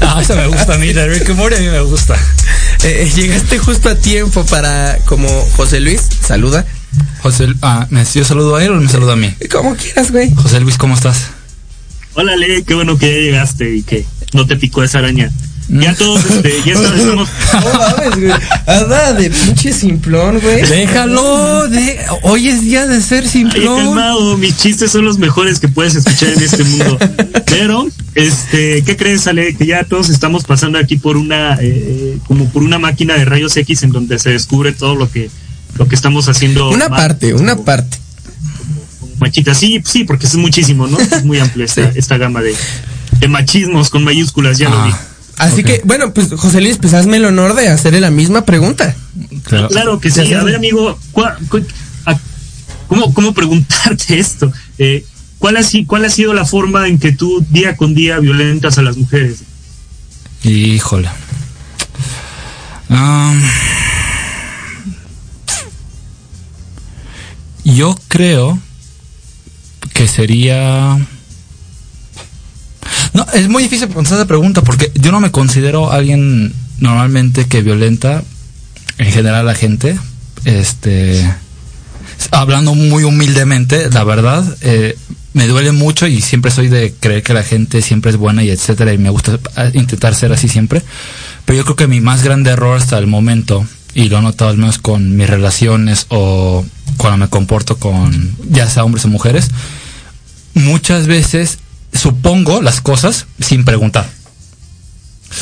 Ah, 0.00 0.18
esa 0.20 0.34
me 0.34 0.46
gusta 0.46 0.74
a 0.74 0.78
mí, 0.78 0.92
Rick 0.92 1.30
Morty 1.34 1.56
a 1.56 1.60
mí 1.60 1.68
me 1.68 1.80
gusta. 1.80 2.14
Eh, 2.82 3.10
llegaste 3.14 3.58
justo 3.58 3.88
a 3.88 3.94
tiempo 3.94 4.44
para, 4.46 4.98
como 5.06 5.28
José 5.56 5.80
Luis, 5.80 6.02
saluda. 6.26 6.64
José, 7.22 7.48
ah, 7.62 7.86
¿me 7.90 8.04
yo 8.04 8.24
saludo 8.24 8.56
a 8.56 8.64
él 8.64 8.72
o 8.72 8.80
me 8.80 8.88
saludo 8.88 9.12
a 9.12 9.16
mí? 9.16 9.32
Como 9.50 9.74
quieras, 9.76 10.10
güey. 10.10 10.30
José 10.34 10.60
Luis, 10.60 10.76
¿cómo 10.76 10.94
estás? 10.94 11.30
Hola, 12.14 12.36
Le, 12.36 12.62
qué 12.62 12.74
bueno 12.74 12.96
que 12.96 13.12
ya 13.12 13.18
llegaste 13.20 13.74
y 13.76 13.82
que 13.82 14.04
no 14.32 14.46
te 14.46 14.56
picó 14.56 14.82
esa 14.82 14.98
araña. 14.98 15.30
Ya 15.68 15.94
todos, 15.94 16.22
este, 16.26 16.52
ya 16.64 16.72
estamos. 16.74 17.28
No 17.52 17.78
mames, 17.78 18.20
güey. 18.20 18.32
Anda 18.66 19.14
de 19.14 19.30
pinche 19.30 19.72
simplón, 19.72 20.38
güey. 20.40 20.62
Déjalo, 20.62 21.68
de, 21.68 21.98
hoy 22.22 22.48
es 22.48 22.62
día 22.62 22.86
de 22.86 23.00
ser 23.00 23.24
Ay, 23.24 23.30
simplón. 23.30 23.78
calmado, 23.78 24.36
mis 24.36 24.56
chistes 24.58 24.92
son 24.92 25.06
los 25.06 25.18
mejores 25.18 25.60
que 25.60 25.68
puedes 25.68 25.94
escuchar 25.94 26.34
en 26.34 26.42
este 26.42 26.64
mundo. 26.64 26.98
Pero, 27.46 27.86
este, 28.14 28.82
¿qué 28.84 28.96
crees, 28.96 29.26
Ale? 29.26 29.54
Que 29.56 29.66
ya 29.66 29.84
todos 29.84 30.10
estamos 30.10 30.44
pasando 30.44 30.78
aquí 30.78 30.96
por 30.96 31.16
una, 31.16 31.56
eh, 31.60 32.18
como 32.26 32.48
por 32.50 32.62
una 32.62 32.78
máquina 32.78 33.14
de 33.14 33.24
rayos 33.24 33.56
X 33.56 33.82
en 33.84 33.90
donde 33.90 34.18
se 34.18 34.30
descubre 34.30 34.72
todo 34.72 34.94
lo 34.96 35.10
que, 35.10 35.30
lo 35.78 35.86
que 35.88 35.94
estamos 35.94 36.28
haciendo. 36.28 36.68
Una 36.70 36.88
mal, 36.88 36.98
parte, 37.00 37.34
una 37.34 37.56
parte. 37.56 37.98
como 39.00 39.12
Machita, 39.20 39.54
sí, 39.54 39.82
sí, 39.84 40.04
porque 40.04 40.26
es 40.26 40.34
muchísimo, 40.36 40.86
¿no? 40.86 40.98
Es 40.98 41.24
muy 41.24 41.38
amplia 41.38 41.64
esta, 41.64 41.82
esta 41.94 42.16
gama 42.18 42.40
de, 42.42 42.54
de 43.20 43.28
machismos 43.28 43.90
con 43.90 44.04
mayúsculas, 44.04 44.58
ya 44.58 44.68
lo 44.68 44.84
vi. 44.84 44.90
Ah, 44.92 45.00
Así 45.36 45.64
que, 45.64 45.80
bueno, 45.84 46.12
pues 46.14 46.28
José 46.32 46.60
Luis, 46.60 46.78
pues 46.78 46.94
hazme 46.94 47.16
el 47.16 47.24
honor 47.24 47.54
de 47.54 47.68
hacerle 47.68 48.00
la 48.00 48.10
misma 48.12 48.44
pregunta. 48.44 48.94
claro. 49.42 49.68
Claro 49.68 49.98
que 50.00 50.10
sí. 50.10 50.32
A 50.32 50.44
ver, 50.44 50.54
amigo, 50.54 50.96
¿cuá- 51.12 51.36
cu- 51.48 51.64
a- 52.06 52.18
¿cómo, 52.86 53.12
¿cómo 53.12 53.34
preguntarte 53.34 54.18
esto? 54.20 54.52
Eh, 54.78 55.04
¿cuál, 55.38 55.56
ha, 55.56 55.62
¿Cuál 55.88 56.04
ha 56.04 56.10
sido 56.10 56.34
la 56.34 56.44
forma 56.44 56.86
en 56.86 56.98
que 57.00 57.10
tú 57.12 57.44
día 57.50 57.76
con 57.76 57.94
día 57.96 58.20
violentas 58.20 58.78
a 58.78 58.82
las 58.82 58.96
mujeres? 58.96 59.38
Híjole. 60.44 61.08
Am, 62.90 63.42
yo 67.74 67.98
creo 68.08 68.58
que 69.92 70.08
sería... 70.08 70.98
No, 73.12 73.26
es 73.32 73.48
muy 73.48 73.62
difícil 73.62 73.88
contestar 73.88 74.18
esa 74.18 74.26
pregunta 74.26 74.62
porque 74.62 74.90
yo 74.94 75.12
no 75.12 75.20
me 75.20 75.30
considero 75.30 75.92
alguien 75.92 76.52
normalmente 76.78 77.46
que 77.46 77.62
violenta 77.62 78.22
en 78.98 79.12
general 79.12 79.40
a 79.40 79.42
la 79.44 79.54
gente. 79.54 79.98
Este, 80.44 81.24
hablando 82.30 82.74
muy 82.74 83.04
humildemente, 83.04 83.90
la 83.90 84.04
verdad, 84.04 84.44
eh, 84.60 84.96
me 85.32 85.46
duele 85.46 85.72
mucho 85.72 86.06
y 86.06 86.20
siempre 86.20 86.50
soy 86.50 86.68
de 86.68 86.94
creer 86.98 87.22
que 87.22 87.34
la 87.34 87.42
gente 87.42 87.82
siempre 87.82 88.10
es 88.10 88.16
buena 88.16 88.42
y 88.42 88.50
etcétera 88.50 88.92
y 88.92 88.98
me 88.98 89.10
gusta 89.10 89.38
eh, 89.56 89.70
intentar 89.74 90.14
ser 90.14 90.32
así 90.32 90.48
siempre. 90.48 90.82
Pero 91.44 91.58
yo 91.58 91.64
creo 91.64 91.76
que 91.76 91.86
mi 91.86 92.00
más 92.00 92.22
grande 92.22 92.50
error 92.50 92.76
hasta 92.76 92.98
el 92.98 93.06
momento, 93.06 93.66
y 93.94 94.08
lo 94.08 94.18
he 94.18 94.22
notado 94.22 94.50
al 94.50 94.58
menos 94.58 94.78
con 94.78 95.16
mis 95.16 95.28
relaciones 95.28 96.06
o 96.08 96.64
cuando 96.96 97.18
me 97.18 97.28
comporto 97.28 97.76
con 97.76 98.36
ya 98.50 98.68
sea 98.68 98.84
hombres 98.84 99.04
o 99.04 99.08
mujeres, 99.08 99.50
muchas 100.54 101.06
veces 101.06 101.58
supongo 101.92 102.60
las 102.60 102.80
cosas 102.80 103.26
sin 103.40 103.64
preguntar. 103.64 104.08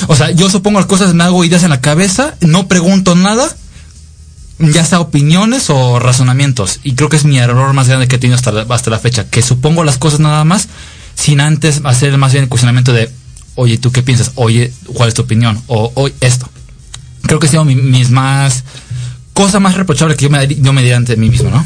O 0.08 0.16
sea, 0.16 0.30
yo 0.30 0.48
supongo 0.50 0.78
las 0.78 0.86
cosas, 0.86 1.14
me 1.14 1.24
hago 1.24 1.44
ideas 1.44 1.62
en 1.64 1.70
la 1.70 1.80
cabeza, 1.80 2.34
no 2.40 2.66
pregunto 2.68 3.14
nada, 3.14 3.54
ya 4.58 4.84
sea 4.84 5.00
opiniones 5.00 5.70
o 5.70 5.98
razonamientos. 5.98 6.80
Y 6.82 6.94
creo 6.94 7.08
que 7.08 7.16
es 7.16 7.24
mi 7.24 7.38
error 7.38 7.72
más 7.72 7.88
grande 7.88 8.08
que 8.08 8.16
he 8.16 8.18
tenido 8.18 8.36
hasta 8.36 8.52
la, 8.52 8.66
hasta 8.74 8.90
la 8.90 8.98
fecha, 8.98 9.28
que 9.28 9.42
supongo 9.42 9.84
las 9.84 9.98
cosas 9.98 10.20
nada 10.20 10.44
más 10.44 10.68
sin 11.14 11.40
antes 11.40 11.80
hacer 11.84 12.16
más 12.16 12.32
bien 12.32 12.44
el 12.44 12.48
cuestionamiento 12.48 12.92
de, 12.92 13.10
oye, 13.54 13.78
¿tú 13.78 13.92
qué 13.92 14.02
piensas? 14.02 14.32
Oye, 14.36 14.72
¿cuál 14.94 15.08
es 15.08 15.14
tu 15.14 15.22
opinión? 15.22 15.60
O, 15.66 15.92
oye, 15.94 16.14
esto. 16.20 16.48
Creo 17.22 17.38
que 17.38 17.46
ha 17.46 17.50
sido 17.50 17.64
mi- 17.64 17.76
mis 17.76 18.10
más... 18.10 18.64
Cosa 19.32 19.60
más 19.60 19.76
reprochable 19.76 20.14
que 20.14 20.24
yo 20.24 20.30
me, 20.30 20.46
yo 20.46 20.72
me 20.74 20.82
diría 20.82 20.96
ante 20.98 21.16
mí 21.16 21.30
mismo, 21.30 21.48
¿no? 21.50 21.64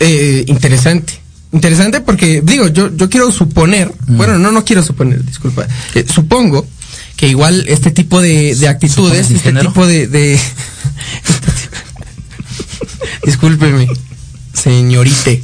Eh, 0.00 0.44
interesante. 0.48 1.14
Interesante 1.52 2.00
porque, 2.00 2.42
digo, 2.44 2.68
yo, 2.68 2.94
yo 2.94 3.08
quiero 3.08 3.30
suponer, 3.32 3.90
bueno, 4.08 4.38
no, 4.38 4.50
no 4.52 4.64
quiero 4.64 4.82
suponer, 4.82 5.24
disculpa. 5.24 5.66
Eh, 5.94 6.04
supongo 6.12 6.66
que 7.16 7.28
igual 7.28 7.64
este 7.68 7.90
tipo 7.90 8.20
de, 8.20 8.54
de 8.56 8.68
actitudes, 8.68 9.26
¿Supones 9.26 9.30
mi 9.30 9.36
este 9.36 9.48
género? 9.50 9.68
tipo 9.70 9.86
de... 9.86 10.08
de 10.08 10.38
Discúlpeme, 13.24 13.86
señorite. 14.52 15.42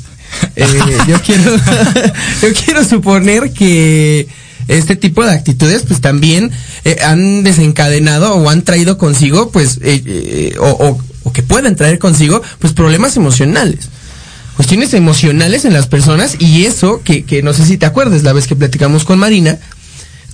Eh, 0.56 0.78
yo 1.08 1.20
quiero, 1.22 1.56
yo 2.42 2.48
quiero 2.64 2.84
suponer 2.84 3.52
que 3.52 4.28
este 4.70 4.96
tipo 4.96 5.24
de 5.24 5.32
actitudes, 5.32 5.82
pues 5.86 6.00
también 6.00 6.50
eh, 6.84 6.96
han 7.04 7.42
desencadenado 7.42 8.34
o 8.34 8.48
han 8.50 8.62
traído 8.62 8.96
consigo, 8.98 9.50
pues, 9.50 9.78
eh, 9.82 10.02
eh, 10.06 10.54
o, 10.60 10.98
que 11.32 11.42
pueden 11.42 11.76
traer 11.76 11.98
consigo, 11.98 12.42
pues, 12.58 12.72
problemas 12.72 13.16
emocionales. 13.16 13.88
Cuestiones 14.56 14.92
emocionales 14.94 15.64
en 15.64 15.72
las 15.72 15.86
personas 15.86 16.36
y 16.38 16.64
eso 16.66 17.02
que, 17.04 17.24
que 17.24 17.42
no 17.42 17.52
sé 17.52 17.64
si 17.64 17.78
te 17.78 17.86
acuerdas 17.86 18.22
la 18.24 18.32
vez 18.32 18.46
que 18.46 18.56
platicamos 18.56 19.04
con 19.04 19.18
Marina, 19.18 19.58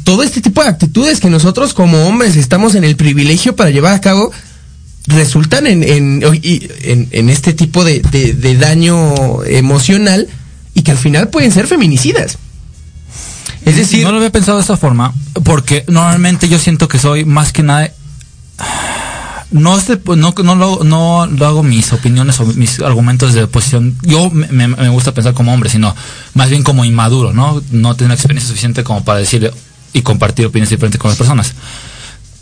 todo 0.04 0.22
este 0.22 0.40
tipo 0.40 0.62
de 0.62 0.68
actitudes 0.68 1.20
que 1.20 1.30
nosotros 1.30 1.74
como 1.74 2.06
hombres 2.06 2.36
estamos 2.36 2.74
en 2.74 2.84
el 2.84 2.96
privilegio 2.96 3.54
para 3.56 3.70
llevar 3.70 3.92
a 3.92 4.00
cabo, 4.00 4.32
resultan 5.06 5.66
en, 5.66 5.82
en, 5.84 6.22
en, 6.24 7.08
en 7.12 7.28
este 7.28 7.52
tipo 7.52 7.84
de, 7.84 8.00
de- 8.10 8.32
de 8.34 8.56
daño 8.56 9.44
emocional 9.44 10.26
y 10.74 10.82
que 10.82 10.90
al 10.92 10.98
final 10.98 11.28
pueden 11.28 11.52
ser 11.52 11.66
feminicidas. 11.68 12.38
Es 13.66 13.76
decir, 13.76 14.04
no 14.04 14.12
lo 14.12 14.18
había 14.18 14.30
pensado 14.30 14.58
de 14.58 14.64
esa 14.64 14.76
forma, 14.76 15.12
porque 15.42 15.84
normalmente 15.88 16.48
yo 16.48 16.56
siento 16.56 16.86
que 16.86 17.00
soy 17.00 17.24
más 17.24 17.52
que 17.52 17.64
nada. 17.64 17.90
No, 19.50 19.76
no, 19.76 20.34
no, 20.36 20.54
lo, 20.54 20.84
no 20.84 21.26
lo 21.26 21.46
hago 21.46 21.62
mis 21.64 21.92
opiniones 21.92 22.38
o 22.38 22.46
mis 22.46 22.78
argumentos 22.78 23.34
de 23.34 23.42
oposición. 23.42 23.96
Yo 24.02 24.30
me, 24.30 24.88
gusta 24.90 25.12
pensar 25.12 25.34
como 25.34 25.52
hombre, 25.52 25.68
sino 25.68 25.96
más 26.34 26.48
bien 26.48 26.62
como 26.62 26.84
inmaduro, 26.84 27.32
¿no? 27.32 27.60
No 27.72 27.96
tengo 27.96 28.12
experiencia 28.12 28.48
suficiente 28.48 28.84
como 28.84 29.04
para 29.04 29.18
decirle 29.18 29.50
y 29.92 30.02
compartir 30.02 30.46
opiniones 30.46 30.70
diferentes 30.70 31.00
con 31.00 31.10
las 31.10 31.18
personas. 31.18 31.54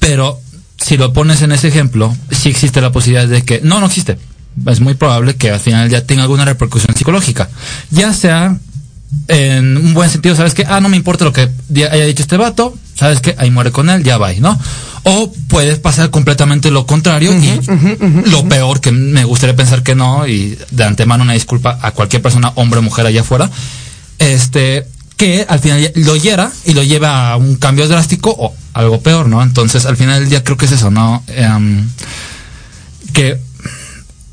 Pero 0.00 0.38
si 0.76 0.98
lo 0.98 1.14
pones 1.14 1.40
en 1.40 1.52
ese 1.52 1.68
ejemplo, 1.68 2.14
sí 2.30 2.50
existe 2.50 2.82
la 2.82 2.92
posibilidad 2.92 3.26
de 3.26 3.42
que, 3.46 3.62
no, 3.62 3.80
no 3.80 3.86
existe. 3.86 4.18
Es 4.66 4.80
muy 4.80 4.92
probable 4.92 5.36
que 5.36 5.50
al 5.50 5.60
final 5.60 5.88
ya 5.88 6.04
tenga 6.04 6.22
alguna 6.24 6.44
repercusión 6.44 6.94
psicológica. 6.94 7.48
Ya 7.90 8.12
sea 8.12 8.58
en 9.28 9.76
un 9.76 9.94
buen 9.94 10.10
sentido, 10.10 10.36
¿sabes 10.36 10.54
que 10.54 10.64
Ah, 10.68 10.80
no 10.80 10.88
me 10.88 10.96
importa 10.96 11.24
lo 11.24 11.32
que 11.32 11.48
haya 11.76 12.04
dicho 12.04 12.22
este 12.22 12.36
vato, 12.36 12.74
¿sabes 12.94 13.20
que 13.20 13.34
Ahí 13.38 13.50
muere 13.50 13.70
con 13.70 13.90
él, 13.90 14.02
ya 14.02 14.18
va, 14.18 14.32
¿no? 14.34 14.58
O 15.04 15.32
puedes 15.48 15.78
pasar 15.78 16.10
completamente 16.10 16.70
lo 16.70 16.86
contrario 16.86 17.32
y 17.34 17.60
lo 18.30 18.48
peor 18.48 18.80
que 18.80 18.90
me 18.90 19.24
gustaría 19.24 19.54
pensar 19.54 19.82
que 19.82 19.94
no, 19.94 20.26
y 20.26 20.58
de 20.70 20.84
antemano 20.84 21.24
una 21.24 21.34
disculpa 21.34 21.78
a 21.82 21.90
cualquier 21.90 22.22
persona, 22.22 22.52
hombre 22.54 22.78
o 22.78 22.82
mujer 22.82 23.04
allá 23.06 23.20
afuera, 23.20 23.50
este, 24.18 24.86
que 25.16 25.44
al 25.48 25.60
final 25.60 25.92
lo 25.96 26.16
hiera 26.16 26.50
y 26.64 26.72
lo 26.72 26.82
lleva 26.82 27.32
a 27.32 27.36
un 27.36 27.56
cambio 27.56 27.86
drástico 27.86 28.34
o 28.36 28.54
algo 28.72 29.00
peor, 29.00 29.28
¿no? 29.28 29.42
Entonces, 29.42 29.84
al 29.86 29.96
final 29.96 30.20
del 30.20 30.30
día 30.30 30.42
creo 30.42 30.56
que 30.56 30.64
es 30.64 30.72
eso, 30.72 30.90
¿no? 30.90 31.22
Em, 31.28 31.86
que 33.12 33.38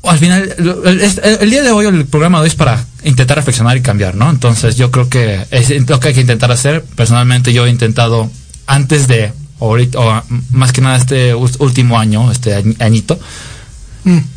al 0.04 0.18
final, 0.18 0.54
el, 0.84 1.50
día 1.50 1.62
de 1.62 1.70
hoy, 1.70 1.86
el 1.86 2.06
programa 2.06 2.38
de 2.38 2.42
hoy 2.42 2.48
es 2.48 2.54
para 2.54 2.84
intentar 3.04 3.36
reflexionar 3.36 3.76
y 3.76 3.82
cambiar, 3.82 4.14
¿no? 4.16 4.30
Entonces 4.30 4.76
yo 4.76 4.90
creo 4.90 5.08
que 5.08 5.46
es 5.50 5.70
lo 5.88 6.00
que 6.00 6.08
hay 6.08 6.14
que 6.14 6.20
intentar 6.22 6.50
hacer. 6.50 6.82
Personalmente 6.96 7.52
yo 7.52 7.66
he 7.66 7.70
intentado, 7.70 8.30
antes 8.66 9.06
de, 9.06 9.32
ahorita, 9.60 9.98
o 10.00 10.22
más 10.50 10.72
que 10.72 10.80
nada 10.80 10.96
este 10.96 11.34
último 11.34 11.98
año, 11.98 12.30
este 12.32 12.56
añ- 12.60 12.76
añito, 12.82 13.18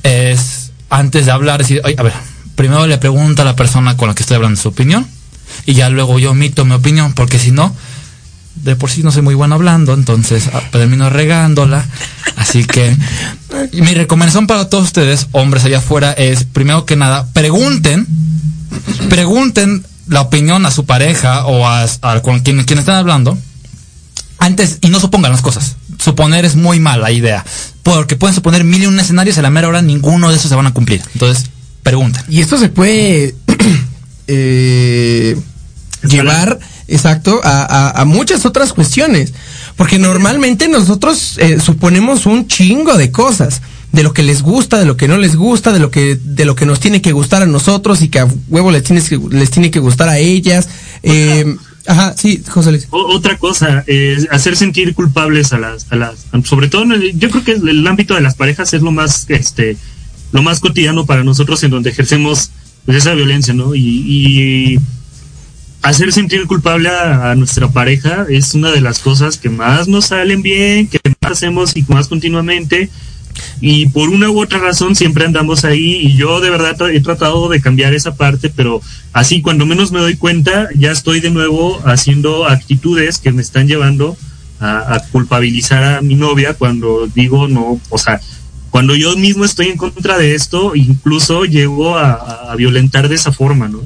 es 0.03 0.72
antes 0.89 1.26
de 1.26 1.32
hablar, 1.32 1.59
decir, 1.59 1.82
oye, 1.84 1.95
a 1.97 2.03
ver, 2.03 2.13
primero 2.55 2.86
le 2.88 2.97
pregunto 2.97 3.41
a 3.41 3.45
la 3.45 3.55
persona 3.55 3.97
con 3.97 4.07
la 4.07 4.16
que 4.16 4.24
estoy 4.24 4.36
hablando 4.36 4.59
su 4.59 4.70
opinión 4.70 5.07
y 5.66 5.74
ya 5.74 5.89
luego 5.89 6.20
yo 6.20 6.32
omito 6.32 6.66
mi 6.66 6.74
opinión, 6.74 7.13
porque 7.13 7.39
si 7.39 7.51
no, 7.51 7.76
de 8.66 8.76
por 8.76 8.89
sí 8.89 9.03
no 9.03 9.11
soy 9.11 9.22
muy 9.22 9.36
bueno 9.36 9.55
hablando, 9.55 9.93
entonces 9.93 10.49
ah, 10.51 10.61
termino 10.72 11.09
regándola. 11.09 11.86
Así 12.36 12.66
que 12.66 12.97
mi 13.74 13.93
recomendación 13.93 14.47
para 14.47 14.70
todos 14.70 14.86
ustedes, 14.86 15.28
hombres 15.32 15.63
allá 15.63 15.78
afuera, 15.78 16.11
es 16.11 16.43
primero 16.43 16.86
que 16.86 16.95
nada, 16.95 17.28
pregunten, 17.32 18.07
pregunten 19.07 19.86
la 20.07 20.22
opinión 20.22 20.66
a 20.66 20.72
su 20.72 20.86
pareja 20.86 21.45
o 21.45 21.68
a, 21.68 21.86
a 22.01 22.22
con 22.22 22.39
quien, 22.39 22.63
quien 22.63 22.80
están 22.80 22.95
hablando 22.95 23.38
antes 24.39 24.80
y 24.82 24.89
no 24.89 24.99
supongan 24.99 25.32
las 25.32 25.41
cosas. 25.41 25.76
Suponer 25.99 26.43
es 26.43 26.55
muy 26.55 26.80
mala 26.80 27.11
idea, 27.11 27.45
porque 27.84 28.16
pueden 28.16 28.34
suponer 28.34 28.63
mil 28.63 28.82
y 28.82 28.88
un 28.88 28.99
escenarios 28.99 29.38
y 29.38 29.39
a 29.39 29.43
la 29.43 29.49
mera 29.51 29.68
hora 29.68 29.82
ninguno 29.82 30.30
de 30.30 30.38
esos 30.38 30.49
se 30.49 30.55
van 30.55 30.68
a 30.68 30.74
cumplir. 30.74 31.01
Entonces, 31.13 31.45
pregunten. 31.84 32.24
Y 32.30 32.41
esto 32.41 32.57
se 32.57 32.70
puede 32.70 33.36
eh, 34.28 35.39
llevar, 36.03 36.59
exacto, 36.88 37.41
a, 37.43 37.63
a- 37.63 38.01
a 38.01 38.05
muchas 38.05 38.45
otras 38.45 38.73
cuestiones. 38.73 39.33
Porque 39.75 39.99
normalmente 39.99 40.67
nosotros 40.67 41.38
eh, 41.39 41.59
suponemos 41.59 42.25
un 42.25 42.47
chingo 42.47 42.97
de 42.97 43.11
cosas. 43.11 43.61
De 43.91 44.03
lo 44.03 44.11
que 44.11 44.23
les 44.23 44.41
gusta, 44.41 44.77
de 44.77 44.86
lo 44.86 44.97
que 44.97 45.07
no 45.07 45.17
les 45.17 45.38
gusta, 45.38 45.71
de 45.71 45.79
lo 45.79 45.89
que, 45.89 46.17
de 46.21 46.43
lo 46.43 46.55
que 46.55 46.65
nos 46.65 46.81
tiene 46.81 47.01
que 47.01 47.13
gustar 47.13 47.43
a 47.43 47.45
nosotros 47.45 48.01
y 48.01 48.09
que 48.09 48.19
a 48.19 48.27
huevo 48.49 48.69
les, 48.69 48.83
tienes 48.83 49.07
que, 49.07 49.17
les 49.29 49.49
tiene 49.51 49.71
que 49.71 49.79
gustar 49.79 50.09
a 50.09 50.17
ellas. 50.17 50.67
Eh, 51.03 51.55
Ajá, 51.88 52.13
sí, 52.17 52.41
José 52.49 52.71
Luis. 52.71 52.88
otra 52.89 53.38
cosa, 53.38 53.83
es 53.88 54.27
hacer 54.31 54.57
sentir 54.57 54.95
culpables 54.95 55.53
a 55.53 55.59
las, 55.59 55.86
a 55.91 55.95
las, 55.95 56.15
sobre 56.43 56.67
todo, 56.67 56.81
en 56.83 56.91
el- 56.93 57.17
yo 57.19 57.29
creo 57.29 57.43
que 57.45 57.51
el 57.53 57.86
ámbito 57.88 58.15
de 58.15 58.21
las 58.21 58.33
parejas 58.36 58.73
es 58.73 58.81
lo 58.81 58.91
más, 58.91 59.27
este, 59.29 59.77
lo 60.31 60.41
más 60.41 60.59
cotidiano 60.59 61.05
para 61.05 61.23
nosotros 61.23 61.63
en 61.63 61.69
donde 61.71 61.91
ejercemos 61.91 62.49
pues, 62.86 62.97
esa 62.97 63.13
violencia, 63.13 63.53
¿no? 63.53 63.75
Y, 63.75 63.81
y 63.81 64.79
hacer 65.86 66.11
sentir 66.11 66.47
culpable 66.47 66.89
a, 66.89 67.36
nuestra 67.36 67.67
pareja 67.67 68.25
es 68.27 68.55
una 68.55 68.71
de 68.71 68.81
las 68.81 68.97
cosas 68.99 69.38
que 69.38 69.49
más 69.49 69.88
nos 69.88 70.07
salen 70.07 70.41
bien, 70.41 70.88
que 70.88 70.99
más 71.21 71.33
hacemos 71.33 71.77
y 71.77 71.86
más 71.88 72.07
continuamente. 72.07 72.89
Y 73.61 73.88
por 73.89 74.09
una 74.09 74.31
u 74.31 74.41
otra 74.41 74.57
razón 74.57 74.95
siempre 74.95 75.25
andamos 75.25 75.63
ahí 75.63 75.97
y 75.97 76.15
yo 76.15 76.39
de 76.39 76.49
verdad 76.49 76.75
he 76.89 77.01
tratado 77.01 77.49
de 77.49 77.61
cambiar 77.61 77.93
esa 77.93 78.15
parte, 78.15 78.49
pero 78.49 78.81
así 79.13 79.43
cuando 79.43 79.67
menos 79.67 79.91
me 79.91 79.99
doy 79.99 80.15
cuenta 80.15 80.69
ya 80.75 80.91
estoy 80.91 81.19
de 81.19 81.29
nuevo 81.29 81.79
haciendo 81.86 82.47
actitudes 82.47 83.19
que 83.19 83.31
me 83.31 83.43
están 83.43 83.67
llevando 83.67 84.17
a, 84.59 84.95
a 84.95 84.99
culpabilizar 85.09 85.83
a 85.83 86.01
mi 86.01 86.15
novia 86.15 86.55
cuando 86.55 87.07
digo 87.13 87.47
no, 87.47 87.79
o 87.89 87.97
sea, 87.99 88.19
cuando 88.76 88.93
yo 88.97 89.15
mismo 89.15 89.45
estoy 89.45 89.67
en 89.69 89.78
contra 89.78 90.17
de 90.17 90.36
esto, 90.36 90.76
incluso 90.76 91.45
llego 91.45 91.97
a, 91.97 92.53
violentar 92.57 93.07
de 93.07 93.15
esa 93.15 93.32
forma, 93.32 93.69
¿no? 93.69 93.80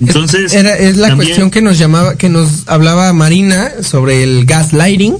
Entonces, 0.00 0.52
Era, 0.52 0.76
es 0.76 0.98
la 0.98 1.08
también- 1.08 1.28
cuestión 1.28 1.50
que 1.50 1.62
nos 1.62 1.78
llamaba, 1.78 2.16
que 2.18 2.28
nos 2.28 2.64
hablaba 2.66 3.10
Marina 3.14 3.70
sobre 3.82 4.22
el 4.22 4.44
gaslighting, 4.44 5.16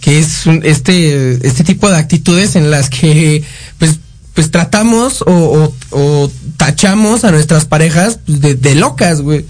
que 0.00 0.20
es 0.20 0.46
un- 0.46 0.60
este, 0.64 1.44
este 1.44 1.64
tipo 1.64 1.90
de 1.90 1.96
actitudes 1.96 2.54
en 2.54 2.70
las 2.70 2.90
que 2.90 3.42
pues, 3.80 3.98
pues 4.34 4.52
tratamos 4.52 5.22
o, 5.22 5.32
o- 5.32 5.74
o 5.90 6.30
tachamos 6.56 7.24
a 7.24 7.32
nuestras 7.32 7.64
parejas 7.64 8.20
pues, 8.24 8.40
de, 8.40 8.54
de 8.54 8.76
locas, 8.76 9.20
güey. 9.20 9.44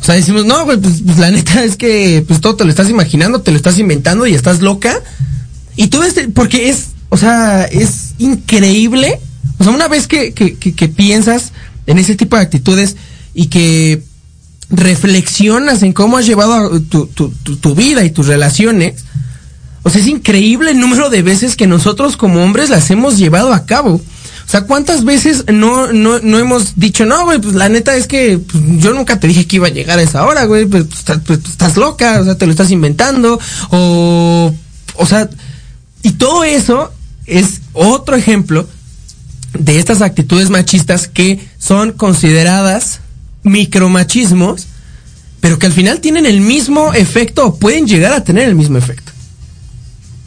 O 0.00 0.04
sea, 0.06 0.14
decimos, 0.14 0.46
no, 0.46 0.64
güey, 0.64 0.78
pues, 0.78 1.02
pues, 1.04 1.18
la 1.18 1.30
neta 1.30 1.62
es 1.64 1.76
que 1.76 2.24
pues 2.26 2.40
todo 2.40 2.56
te 2.56 2.64
lo 2.64 2.70
estás 2.70 2.88
imaginando, 2.88 3.42
te 3.42 3.50
lo 3.50 3.58
estás 3.58 3.78
inventando 3.78 4.26
y 4.26 4.32
estás 4.32 4.62
loca. 4.62 5.02
Y 5.76 5.88
todo 5.88 6.04
este, 6.04 6.28
porque 6.30 6.70
es, 6.70 6.92
o 7.08 7.16
sea, 7.16 7.64
es 7.64 8.14
increíble. 8.18 9.20
O 9.58 9.64
sea, 9.64 9.72
una 9.72 9.88
vez 9.88 10.06
que, 10.06 10.32
que, 10.32 10.56
que, 10.56 10.88
piensas 10.88 11.52
en 11.86 11.98
ese 11.98 12.14
tipo 12.14 12.36
de 12.36 12.42
actitudes 12.42 12.96
y 13.34 13.46
que 13.46 14.02
reflexionas 14.70 15.82
en 15.82 15.92
cómo 15.92 16.18
has 16.18 16.26
llevado 16.26 16.80
tu, 16.82 17.06
tu, 17.06 17.30
tu, 17.30 17.56
tu 17.56 17.74
vida 17.74 18.04
y 18.04 18.10
tus 18.10 18.26
relaciones, 18.26 19.04
o 19.82 19.90
sea, 19.90 20.00
es 20.00 20.06
increíble 20.06 20.72
el 20.72 20.80
número 20.80 21.08
de 21.10 21.22
veces 21.22 21.56
que 21.56 21.66
nosotros 21.66 22.16
como 22.16 22.42
hombres 22.42 22.70
las 22.70 22.90
hemos 22.90 23.16
llevado 23.16 23.52
a 23.52 23.64
cabo. 23.64 23.94
O 23.94 24.50
sea, 24.50 24.62
¿cuántas 24.62 25.04
veces 25.04 25.44
no, 25.52 25.92
no, 25.92 26.20
no 26.20 26.38
hemos 26.38 26.76
dicho, 26.76 27.04
no, 27.04 27.24
güey, 27.24 27.38
pues 27.38 27.54
la 27.54 27.68
neta 27.68 27.94
es 27.96 28.06
que 28.06 28.38
pues, 28.38 28.62
yo 28.78 28.94
nunca 28.94 29.20
te 29.20 29.26
dije 29.28 29.46
que 29.46 29.56
iba 29.56 29.66
a 29.66 29.70
llegar 29.70 29.98
a 29.98 30.02
esa 30.02 30.24
hora, 30.24 30.44
güey, 30.46 30.64
pues, 30.66 30.84
pues, 30.84 31.00
estás- 31.00 31.20
pues, 31.26 31.40
estás 31.44 31.76
loca, 31.76 32.20
o 32.20 32.24
sea, 32.24 32.38
te 32.38 32.46
lo 32.46 32.52
estás 32.52 32.70
inventando, 32.70 33.38
o, 33.70 34.54
o 34.94 35.06
sea, 35.06 35.28
y 36.02 36.12
todo 36.12 36.44
eso 36.44 36.92
es 37.28 37.60
otro 37.72 38.16
ejemplo 38.16 38.68
de 39.58 39.78
estas 39.78 40.02
actitudes 40.02 40.50
machistas 40.50 41.08
que 41.08 41.38
son 41.58 41.92
consideradas 41.92 43.00
micromachismos, 43.42 44.66
pero 45.40 45.58
que 45.58 45.66
al 45.66 45.72
final 45.72 46.00
tienen 46.00 46.26
el 46.26 46.40
mismo 46.40 46.92
efecto 46.94 47.46
o 47.46 47.58
pueden 47.58 47.86
llegar 47.86 48.12
a 48.12 48.24
tener 48.24 48.48
el 48.48 48.54
mismo 48.54 48.78
efecto. 48.78 49.12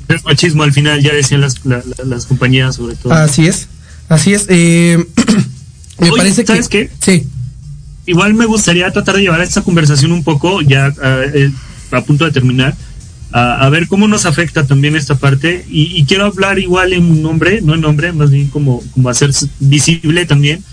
es 0.08 0.24
machismo 0.26 0.64
al 0.64 0.74
final, 0.74 1.02
ya 1.02 1.14
decían 1.14 1.42
las, 1.42 1.66
la- 1.66 1.84
la- 1.98 2.06
las 2.06 2.26
compañías 2.26 2.76
sobre 2.76 2.96
todo. 2.96 3.14
Así 3.14 3.48
es, 3.48 3.68
así 4.10 4.34
es. 4.34 4.46
eh, 4.50 4.98
me 6.00 6.10
Oye, 6.10 6.18
parece 6.18 6.46
¿sabes 6.46 6.68
que... 6.68 6.88
qué? 6.88 6.92
Sí. 7.02 7.28
Igual 8.08 8.34
me 8.34 8.46
gustaría 8.46 8.92
tratar 8.92 9.16
de 9.16 9.22
llevar 9.22 9.42
esta 9.42 9.62
conversación 9.62 10.12
un 10.12 10.24
poco, 10.24 10.62
ya 10.62 10.88
ah, 11.02 11.22
eh, 11.34 11.52
a 11.92 12.02
punto 12.02 12.26
de 12.26 12.32
terminar, 12.32 12.76
a, 13.32 13.66
a 13.66 13.70
ver 13.70 13.88
cómo 13.88 14.08
nos 14.08 14.26
afecta 14.26 14.66
también 14.66 14.96
esta 14.96 15.16
parte. 15.16 15.66
Y, 15.70 15.96
y 15.98 16.06
quiero 16.06 16.26
hablar 16.26 16.60
igual 16.60 16.94
en 16.94 17.22
nombre, 17.22 17.62
no 17.62 17.76
en 17.76 17.82
nombre, 17.82 18.12
más 18.14 18.32
bien 18.32 18.48
como, 18.48 18.82
como 18.94 19.10
hacer 19.10 19.32
visible 19.60 20.26
también 20.26 20.64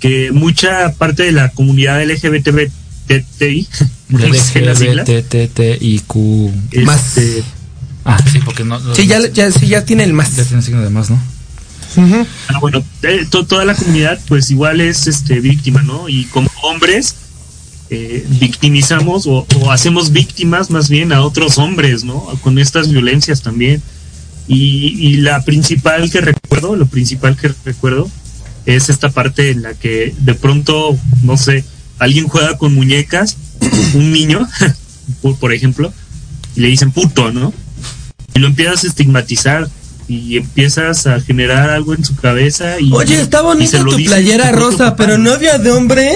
que 0.00 0.32
mucha 0.32 0.92
parte 0.94 1.22
de 1.22 1.32
la 1.32 1.50
comunidad 1.50 2.02
LGBTI. 2.04 3.66
LGBTTIQ. 4.10 6.14
Más. 6.84 7.16
Este, 7.18 7.44
Ah, 8.06 8.18
sí, 8.30 8.38
porque 8.44 8.64
no. 8.64 8.78
Sí, 8.94 9.06
ya, 9.06 9.18
ya, 9.32 9.50
sí, 9.50 9.66
ya 9.66 9.82
tiene 9.86 10.04
el 10.04 10.12
más. 10.12 10.36
Ya 10.36 10.44
tiene 10.44 10.60
signo 10.60 10.82
de 10.82 10.90
más, 10.90 11.08
¿no? 11.08 11.18
Ujú. 11.96 12.26
Ah, 12.48 12.58
bueno, 12.58 12.84
eh, 13.02 13.24
to- 13.30 13.46
toda 13.46 13.64
la 13.64 13.74
comunidad 13.74 14.20
pues 14.28 14.50
igual 14.50 14.82
es 14.82 15.06
este 15.06 15.40
víctima, 15.40 15.80
¿no? 15.82 16.06
Y 16.10 16.24
como 16.26 16.50
hombres 16.64 17.14
eh, 17.90 18.26
victimizamos 18.40 19.26
o, 19.26 19.46
o 19.60 19.70
hacemos 19.70 20.12
víctimas 20.12 20.70
más 20.70 20.88
bien 20.88 21.12
a 21.12 21.22
otros 21.22 21.58
hombres, 21.58 22.04
¿no? 22.04 22.20
Con 22.42 22.58
estas 22.58 22.90
violencias 22.90 23.42
también. 23.42 23.82
Y, 24.46 24.96
y 24.98 25.16
la 25.18 25.42
principal 25.44 26.10
que 26.10 26.20
recuerdo, 26.20 26.76
lo 26.76 26.86
principal 26.86 27.36
que 27.36 27.52
recuerdo 27.64 28.10
es 28.66 28.88
esta 28.88 29.10
parte 29.10 29.50
en 29.50 29.62
la 29.62 29.74
que 29.74 30.14
de 30.18 30.34
pronto, 30.34 30.96
no 31.22 31.36
sé, 31.36 31.64
alguien 31.98 32.28
juega 32.28 32.56
con 32.58 32.74
muñecas, 32.74 33.36
un 33.94 34.12
niño, 34.12 34.46
por, 35.40 35.52
ejemplo, 35.52 35.92
y 36.56 36.60
le 36.60 36.68
dicen 36.68 36.90
puto, 36.90 37.32
¿no? 37.32 37.52
Y 38.34 38.38
lo 38.38 38.46
empiezas 38.46 38.84
a 38.84 38.86
estigmatizar 38.88 39.68
y 40.08 40.36
empiezas 40.36 41.06
a 41.06 41.20
generar 41.20 41.70
algo 41.70 41.94
en 41.94 42.04
su 42.04 42.14
cabeza 42.16 42.78
y 42.78 42.92
Oye, 42.92 43.20
está 43.20 43.40
bonita 43.40 43.82
tu 43.82 43.96
playera 43.96 44.52
rosa, 44.52 44.96
pero 44.96 45.18
novia 45.18 45.58
de 45.58 45.70
hombre. 45.70 46.12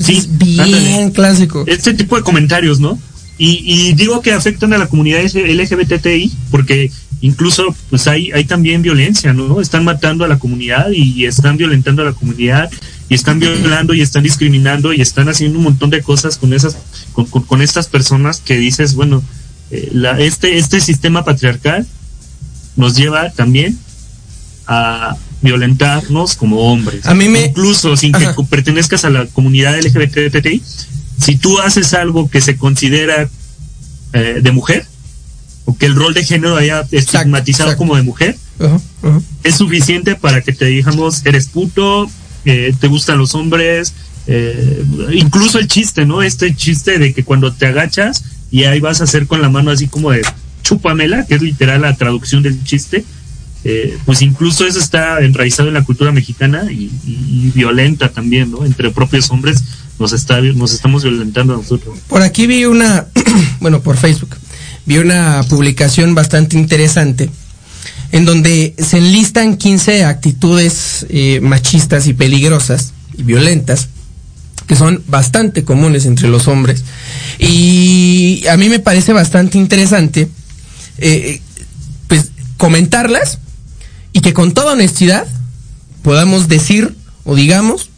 Sí, 0.00 0.16
es 0.16 0.38
bien 0.38 0.60
ándale. 0.60 1.12
clásico. 1.12 1.64
este 1.66 1.94
tipo 1.94 2.16
de 2.16 2.22
comentarios, 2.22 2.80
¿no? 2.80 2.98
Y, 3.38 3.62
y 3.64 3.92
digo 3.94 4.20
que 4.22 4.32
afectan 4.32 4.72
a 4.72 4.78
la 4.78 4.86
comunidad 4.86 5.20
LGBTI 5.24 6.32
porque 6.50 6.90
incluso 7.20 7.74
pues 7.90 8.06
hay, 8.06 8.30
hay 8.32 8.44
también 8.44 8.82
violencia, 8.82 9.32
¿no? 9.32 9.60
Están 9.60 9.84
matando 9.84 10.24
a 10.24 10.28
la 10.28 10.38
comunidad 10.38 10.90
y 10.92 11.24
están 11.26 11.56
violentando 11.56 12.02
a 12.02 12.04
la 12.06 12.12
comunidad 12.12 12.70
y 13.08 13.14
están 13.14 13.38
violando 13.40 13.92
y 13.94 14.02
están 14.02 14.22
discriminando 14.22 14.92
y 14.92 15.00
están 15.00 15.28
haciendo 15.28 15.58
un 15.58 15.64
montón 15.64 15.90
de 15.90 16.02
cosas 16.02 16.36
con 16.38 16.52
esas 16.52 16.76
con, 17.12 17.26
con- 17.26 17.42
con 17.42 17.60
estas 17.62 17.88
personas 17.88 18.40
que 18.40 18.56
dices, 18.56 18.94
bueno, 18.94 19.22
eh, 19.70 19.88
la, 19.92 20.18
este, 20.20 20.58
este 20.58 20.80
sistema 20.80 21.24
patriarcal 21.24 21.86
nos 22.76 22.96
lleva 22.96 23.30
también 23.30 23.78
a 24.66 25.16
violentarnos 25.44 26.34
como 26.34 26.72
hombres. 26.72 27.06
A 27.06 27.14
mí 27.14 27.28
me- 27.28 27.44
Incluso 27.46 27.96
sin 27.96 28.12
que 28.12 28.26
Ajá. 28.26 28.36
pertenezcas 28.50 29.04
a 29.04 29.10
la 29.10 29.26
comunidad 29.26 29.78
LGBTI, 29.78 30.62
si 31.20 31.36
tú 31.36 31.60
haces 31.60 31.94
algo 31.94 32.28
que 32.28 32.40
se 32.40 32.56
considera 32.56 33.28
eh, 34.12 34.40
de 34.42 34.50
mujer, 34.52 34.86
o 35.66 35.76
que 35.76 35.86
el 35.86 35.94
rol 35.94 36.14
de 36.14 36.24
género 36.24 36.56
haya 36.56 36.80
estigmatizado 36.90 37.70
exacto. 37.70 37.78
como 37.78 37.96
de 37.96 38.02
mujer, 38.02 38.36
Ajá, 38.60 38.80
ajá. 39.02 39.20
es 39.42 39.54
suficiente 39.56 40.14
para 40.14 40.40
que 40.40 40.52
te 40.52 40.66
digamos, 40.66 41.24
eres 41.26 41.46
puto, 41.48 42.08
eh, 42.44 42.72
te 42.80 42.86
gustan 42.88 43.18
los 43.18 43.34
hombres, 43.34 43.92
eh, 44.26 44.84
incluso 45.12 45.58
el 45.58 45.66
chiste, 45.68 46.06
¿no? 46.06 46.22
Este 46.22 46.54
chiste 46.54 46.98
de 46.98 47.12
que 47.12 47.24
cuando 47.24 47.52
te 47.52 47.66
agachas 47.66 48.24
y 48.50 48.64
ahí 48.64 48.80
vas 48.80 49.00
a 49.00 49.04
hacer 49.04 49.26
con 49.26 49.42
la 49.42 49.48
mano 49.48 49.70
así 49.70 49.88
como 49.88 50.10
de 50.12 50.22
chúpamela, 50.62 51.26
que 51.26 51.34
es 51.34 51.42
literal 51.42 51.82
la 51.82 51.94
traducción 51.96 52.42
del 52.42 52.62
chiste, 52.64 53.04
eh, 53.66 53.96
pues 54.04 54.20
incluso 54.20 54.66
eso 54.66 54.78
está 54.78 55.20
enraizado 55.20 55.68
en 55.68 55.74
la 55.74 55.84
cultura 55.84 56.12
mexicana 56.12 56.70
y, 56.70 56.90
violenta 57.54 58.10
también, 58.10 58.50
¿no? 58.50 58.64
Entre 58.64 58.90
propios 58.90 59.30
hombres 59.30 59.62
nos, 59.98 60.12
está, 60.12 60.40
nos 60.40 60.72
estamos 60.72 61.02
violentando 61.02 61.54
a 61.54 61.56
nosotros. 61.56 61.98
Por 62.08 62.20
aquí 62.20 62.46
vi 62.46 62.64
una, 62.64 63.06
bueno, 63.60 63.80
por 63.80 63.96
Facebook, 63.96 64.36
vi 64.84 64.98
una 64.98 65.42
publicación 65.48 66.14
bastante 66.14 66.58
interesante 66.58 67.30
en 68.12 68.24
donde 68.24 68.74
se 68.78 68.98
enlistan 68.98 69.56
15 69.56 70.04
actitudes 70.04 71.06
eh, 71.08 71.40
machistas 71.40 72.06
y 72.06 72.12
peligrosas 72.12 72.92
y 73.16 73.22
violentas 73.22 73.88
que 74.66 74.76
son 74.76 75.02
bastante 75.06 75.64
comunes 75.64 76.06
entre 76.06 76.28
los 76.28 76.48
hombres. 76.48 76.84
Y 77.38 78.44
a 78.50 78.56
mí 78.56 78.68
me 78.68 78.78
parece 78.78 79.12
bastante 79.12 79.58
interesante, 79.58 80.28
eh, 80.98 81.40
pues, 82.08 82.30
comentarlas 82.56 83.38
y 84.14 84.20
que 84.20 84.32
con 84.32 84.52
toda 84.52 84.72
honestidad 84.72 85.26
podamos 86.00 86.48
decir 86.48 86.96
o 87.24 87.34
digamos 87.34 87.90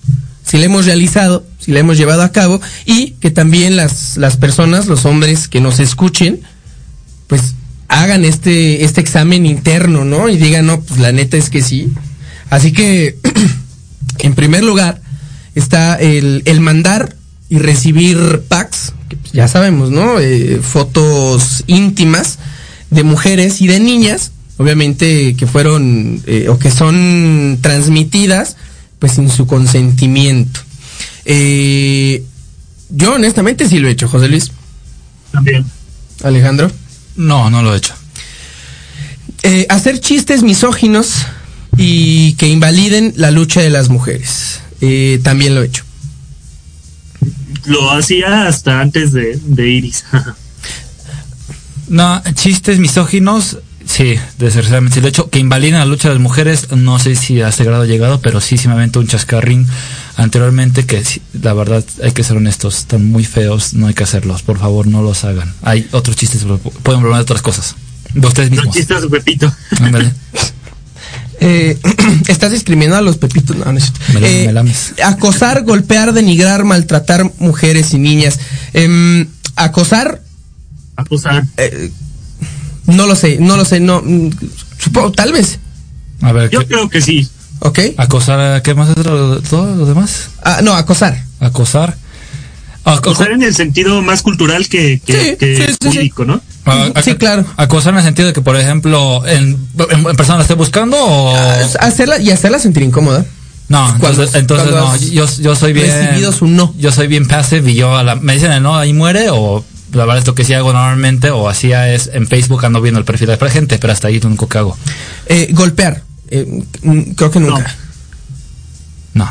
si 0.44 0.58
la 0.58 0.64
hemos 0.64 0.86
realizado, 0.86 1.44
si 1.58 1.72
la 1.72 1.80
hemos 1.80 1.98
llevado 1.98 2.22
a 2.22 2.30
cabo 2.30 2.60
y 2.84 3.12
que 3.12 3.30
también 3.30 3.76
las, 3.76 4.16
las 4.16 4.36
personas, 4.36 4.86
los 4.86 5.04
hombres 5.04 5.48
que 5.48 5.60
nos 5.60 5.80
escuchen, 5.80 6.40
pues 7.26 7.54
hagan 7.88 8.24
este, 8.24 8.84
este 8.84 9.00
examen 9.00 9.44
interno, 9.44 10.04
¿no? 10.04 10.28
Y 10.28 10.36
digan, 10.36 10.66
no, 10.66 10.80
pues 10.80 11.00
la 11.00 11.10
neta 11.10 11.36
es 11.36 11.50
que 11.50 11.62
sí. 11.62 11.92
Así 12.48 12.72
que, 12.72 13.18
en 14.20 14.34
primer 14.34 14.62
lugar, 14.62 15.00
está 15.56 15.96
el, 15.96 16.42
el 16.44 16.60
mandar 16.60 17.16
y 17.48 17.58
recibir 17.58 18.42
packs, 18.48 18.92
que 19.08 19.16
pues 19.16 19.32
ya 19.32 19.48
sabemos, 19.48 19.90
¿no? 19.90 20.20
Eh, 20.20 20.60
fotos 20.62 21.64
íntimas 21.66 22.38
de 22.90 23.02
mujeres 23.02 23.60
y 23.60 23.66
de 23.66 23.80
niñas, 23.80 24.30
obviamente 24.58 25.34
que 25.36 25.46
fueron 25.46 26.22
eh, 26.26 26.48
o 26.48 26.58
que 26.58 26.70
son 26.70 27.58
transmitidas 27.60 28.56
pues 28.98 29.12
sin 29.12 29.28
su 29.30 29.46
consentimiento. 29.46 30.60
Eh, 31.24 32.22
Yo 32.88 33.14
honestamente 33.14 33.68
sí 33.68 33.78
lo 33.78 33.88
he 33.88 33.92
hecho, 33.92 34.08
José 34.08 34.28
Luis. 34.28 34.52
También. 35.32 35.64
Alejandro. 36.22 36.70
No, 37.16 37.50
no 37.50 37.62
lo 37.62 37.74
he 37.74 37.78
hecho. 37.78 37.94
Eh, 39.42 39.66
hacer 39.68 40.00
chistes 40.00 40.42
misóginos 40.42 41.26
y 41.76 42.32
que 42.34 42.48
invaliden 42.48 43.12
la 43.16 43.30
lucha 43.30 43.60
de 43.60 43.70
las 43.70 43.88
mujeres. 43.90 44.60
Eh, 44.80 45.20
también 45.22 45.54
lo 45.54 45.62
he 45.62 45.66
hecho. 45.66 45.84
Lo 47.64 47.90
hacía 47.90 48.46
hasta 48.46 48.80
antes 48.80 49.12
de, 49.12 49.38
de 49.44 49.68
Iris. 49.68 50.04
No, 51.88 52.20
chistes 52.34 52.80
misóginos, 52.80 53.58
sí, 53.96 54.16
desgraciadamente 54.38 55.00
he 55.00 55.06
hecho. 55.08 55.30
Que 55.30 55.38
invaliden 55.38 55.78
la 55.78 55.84
lucha 55.86 56.08
de 56.08 56.14
las 56.14 56.22
mujeres, 56.22 56.68
no 56.72 56.98
sé 56.98 57.16
si 57.16 57.40
a 57.40 57.48
este 57.48 57.64
grado 57.64 57.82
ha 57.82 57.86
llegado, 57.86 58.20
pero 58.20 58.40
sí, 58.40 58.58
sí 58.58 58.68
me 58.68 58.74
aventó 58.74 59.00
un 59.00 59.06
chascarrín 59.06 59.66
anteriormente 60.16 60.86
que 60.86 61.04
sí, 61.04 61.20
la 61.42 61.52
verdad 61.52 61.84
hay 62.02 62.12
que 62.12 62.24
ser 62.24 62.36
honestos, 62.36 62.78
están 62.78 63.08
muy 63.10 63.24
feos, 63.24 63.74
no 63.74 63.86
hay 63.86 63.94
que 63.94 64.04
hacerlos, 64.04 64.42
por 64.42 64.58
favor 64.58 64.86
no 64.86 65.02
los 65.02 65.24
hagan. 65.24 65.52
Hay 65.62 65.88
otros 65.92 66.16
chistes, 66.16 66.42
pero 66.42 66.58
pueden 66.58 67.02
hablar 67.02 67.18
de 67.18 67.22
otras 67.22 67.42
cosas. 67.42 67.74
De 68.14 68.26
ustedes 68.26 68.48
Los 68.50 68.58
mismos. 68.58 68.76
chistes 68.76 69.02
de 69.02 69.08
Pepito. 69.08 69.52
Ándale. 69.80 70.12
Eh, 71.40 71.78
estás 72.28 72.50
discriminando 72.52 72.96
a 72.96 73.02
los 73.02 73.18
pepitos. 73.18 73.56
No, 73.56 73.70
no 73.70 73.78
es. 73.78 73.92
Me 74.14 74.20
la- 74.20 74.28
Eh, 74.28 74.46
me 74.46 74.52
lames. 74.54 74.94
acosar, 75.04 75.64
golpear, 75.64 76.14
denigrar, 76.14 76.64
maltratar 76.64 77.30
mujeres 77.40 77.92
y 77.92 77.98
niñas. 77.98 78.38
Em, 78.72 79.26
acosar, 79.54 80.22
Acosar. 80.98 81.44
No 82.86 83.06
lo 83.06 83.14
sé, 83.16 83.38
no 83.40 83.56
lo 83.56 83.64
sé, 83.64 83.80
no. 83.80 84.02
mm, 84.04 84.30
Supongo, 84.78 85.12
tal 85.12 85.32
vez. 85.32 85.58
A 86.22 86.32
ver, 86.32 86.50
Yo 86.50 86.60
¿qué- 86.60 86.66
creo 86.66 86.88
que 86.88 87.00
sí. 87.00 87.28
¿Ok? 87.60 87.78
acosar, 87.96 88.60
¿qué 88.62 88.74
más 88.74 88.90
es 88.90 89.04
lo- 89.04 89.40
todo 89.40 89.74
lo 89.74 89.86
demás? 89.86 90.28
Ah, 90.44 90.60
no, 90.62 90.74
acosar. 90.74 91.22
Acosar. 91.40 91.96
Aco- 92.84 92.98
Acosar 93.10 93.32
en 93.32 93.42
el 93.42 93.54
sentido 93.54 94.00
más 94.02 94.22
cultural 94.22 94.68
que, 94.68 95.00
que, 95.04 95.30
Sí, 95.30 95.36
que 95.36 95.66
sí, 95.68 95.76
jurídico, 95.82 96.24
¿no? 96.24 96.40
a- 96.66 96.90
a- 96.94 97.02
Sí, 97.02 97.14
claro. 97.16 97.44
Acosar 97.56 97.94
en 97.94 97.98
el 97.98 98.04
sentido 98.04 98.28
de 98.28 98.32
que, 98.34 98.42
por 98.42 98.56
ejemplo, 98.56 99.26
en, 99.26 99.56
en, 99.90 100.06
en 100.06 100.16
persona 100.16 100.36
la 100.36 100.42
esté 100.42 100.54
buscando 100.54 100.96
o... 100.98 101.34
Ah, 101.34 101.56
Hacerla 101.80 102.18
y 102.20 102.30
hacerla 102.30 102.58
sentir 102.60 102.82
incómoda. 102.84 103.24
No, 103.68 103.84
Cuando- 103.98 104.08
entonces, 104.22 104.34
entonces 104.36 104.68
cuando 104.70 104.92
no, 104.92 104.96
yo, 104.98 105.26
yo 105.40 105.56
soy 105.56 105.72
bien... 105.72 105.88
recibido 105.88 106.30
su 106.32 106.46
no. 106.46 106.72
Yo 106.78 106.92
soy 106.92 107.08
bien 107.08 107.26
passive 107.26 107.72
y 107.72 107.74
yo 107.74 107.96
a 107.96 108.04
la, 108.04 108.14
me 108.14 108.34
dicen 108.34 108.52
el 108.52 108.62
no, 108.62 108.76
ahí 108.78 108.92
muere 108.92 109.30
o 109.30 109.64
la 109.92 110.04
verdad 110.04 110.18
es 110.18 110.26
lo 110.26 110.34
que 110.34 110.44
sí 110.44 110.52
hago 110.52 110.72
normalmente 110.72 111.30
o 111.30 111.48
hacía 111.48 111.92
es 111.92 112.10
en 112.12 112.26
Facebook 112.26 112.64
ando 112.64 112.80
viendo 112.80 112.98
el 112.98 113.04
perfil 113.06 113.28
de 113.28 113.36
la 113.40 113.50
gente, 113.50 113.78
pero 113.78 113.92
hasta 113.92 114.08
ahí 114.08 114.20
lo 114.20 114.28
único 114.28 114.48
que 114.48 114.58
hago. 114.58 114.76
Eh, 115.26 115.48
golpear. 115.52 116.02
Eh, 116.28 116.64
creo 117.16 117.30
que 117.30 117.40
nunca. 117.40 117.76
No, 119.14 119.24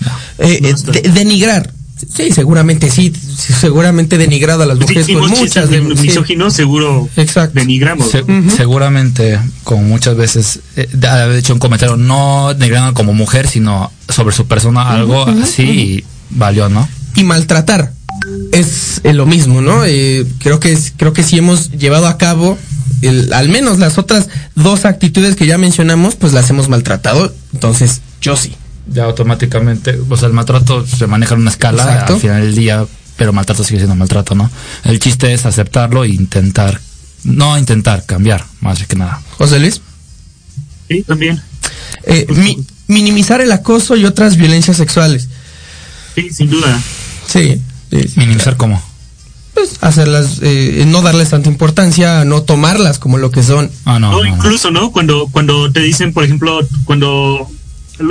no. 0.00 0.10
Eh, 0.38 0.58
No 0.62 0.68
eh, 0.68 0.74
de- 1.02 1.08
denigrar. 1.10 1.72
Sí, 2.14 2.32
seguramente 2.32 2.90
sí. 2.90 3.12
Seguramente 3.60 4.18
denigrado 4.18 4.64
a 4.64 4.66
las 4.66 4.78
mujeres. 4.78 5.06
Pues 5.06 5.38
muchas 5.38 5.70
de, 5.70 5.80
de 5.80 5.96
sí. 5.96 6.02
misóginos, 6.02 6.52
seguro 6.52 7.08
Exacto. 7.16 7.60
denigramos. 7.60 8.10
Seguramente, 8.56 9.38
como 9.62 9.82
muchas 9.84 10.16
veces, 10.16 10.58
eh, 10.76 10.88
de 10.92 11.06
haber 11.08 11.36
hecho 11.38 11.52
un 11.52 11.60
comentario 11.60 11.96
no 11.96 12.54
denigrando 12.54 12.92
como 12.94 13.14
mujer, 13.14 13.46
sino 13.48 13.92
sobre 14.08 14.34
su 14.34 14.46
persona, 14.46 14.90
algo 14.90 15.24
así 15.26 15.62
y 15.62 16.04
valió, 16.30 16.68
¿no? 16.68 16.88
y 17.14 17.22
maltratar 17.24 17.92
es 18.52 19.00
eh, 19.04 19.12
lo 19.12 19.26
mismo, 19.26 19.60
¿no? 19.60 19.84
Eh, 19.84 20.26
creo 20.38 20.60
que 20.60 20.72
es, 20.72 20.92
creo 20.96 21.12
que 21.12 21.22
si 21.22 21.38
hemos 21.38 21.70
llevado 21.72 22.06
a 22.06 22.18
cabo 22.18 22.58
el- 23.00 23.32
al 23.32 23.48
menos 23.48 23.78
las 23.78 23.98
otras 23.98 24.28
dos 24.54 24.84
actitudes 24.84 25.36
que 25.36 25.46
ya 25.46 25.58
mencionamos, 25.58 26.14
pues 26.16 26.32
las 26.32 26.48
hemos 26.50 26.68
maltratado. 26.68 27.34
Entonces, 27.52 28.00
yo 28.20 28.36
sí. 28.36 28.54
Ya 28.92 29.04
automáticamente, 29.04 29.98
o 30.08 30.16
sea, 30.16 30.26
el 30.28 30.34
maltrato 30.34 30.86
se 30.86 31.06
maneja 31.06 31.34
en 31.34 31.42
una 31.42 31.50
escala 31.50 31.84
Exacto. 31.84 32.14
al 32.14 32.20
final 32.20 32.42
del 32.42 32.54
día, 32.54 32.84
pero 33.16 33.32
maltrato 33.32 33.62
sigue 33.64 33.78
siendo 33.78 33.94
maltrato, 33.94 34.34
¿no? 34.34 34.50
El 34.84 34.98
chiste 34.98 35.32
es 35.32 35.46
aceptarlo 35.46 36.04
e 36.04 36.08
intentar, 36.08 36.80
no 37.24 37.56
intentar 37.58 38.04
cambiar, 38.06 38.44
más 38.60 38.84
que 38.86 38.96
nada. 38.96 39.20
José 39.38 39.60
Luis. 39.60 39.80
Sí, 40.88 41.02
también. 41.02 41.40
Eh, 42.04 42.26
mi- 42.30 42.58
minimizar 42.88 43.40
el 43.40 43.52
acoso 43.52 43.96
y 43.96 44.04
otras 44.04 44.36
violencias 44.36 44.76
sexuales. 44.76 45.28
Sí, 46.16 46.30
sin 46.30 46.50
duda. 46.50 46.78
Sí. 47.26 47.60
Minimizar 48.16 48.56
cómo. 48.56 48.82
Pues 49.54 49.76
hacerlas, 49.82 50.38
eh, 50.42 50.84
no 50.86 51.02
darles 51.02 51.28
tanta 51.30 51.50
importancia, 51.50 52.24
no 52.24 52.42
tomarlas 52.42 52.98
como 52.98 53.18
lo 53.18 53.30
que 53.30 53.42
son. 53.42 53.70
Ah, 53.84 53.98
no. 53.98 54.10
No, 54.10 54.18
no, 54.18 54.24
no. 54.24 54.36
incluso, 54.36 54.70
¿no? 54.70 54.92
Cuando, 54.92 55.28
cuando 55.30 55.70
te 55.70 55.80
dicen, 55.80 56.12
por 56.12 56.24
ejemplo, 56.24 56.60
cuando 56.84 57.46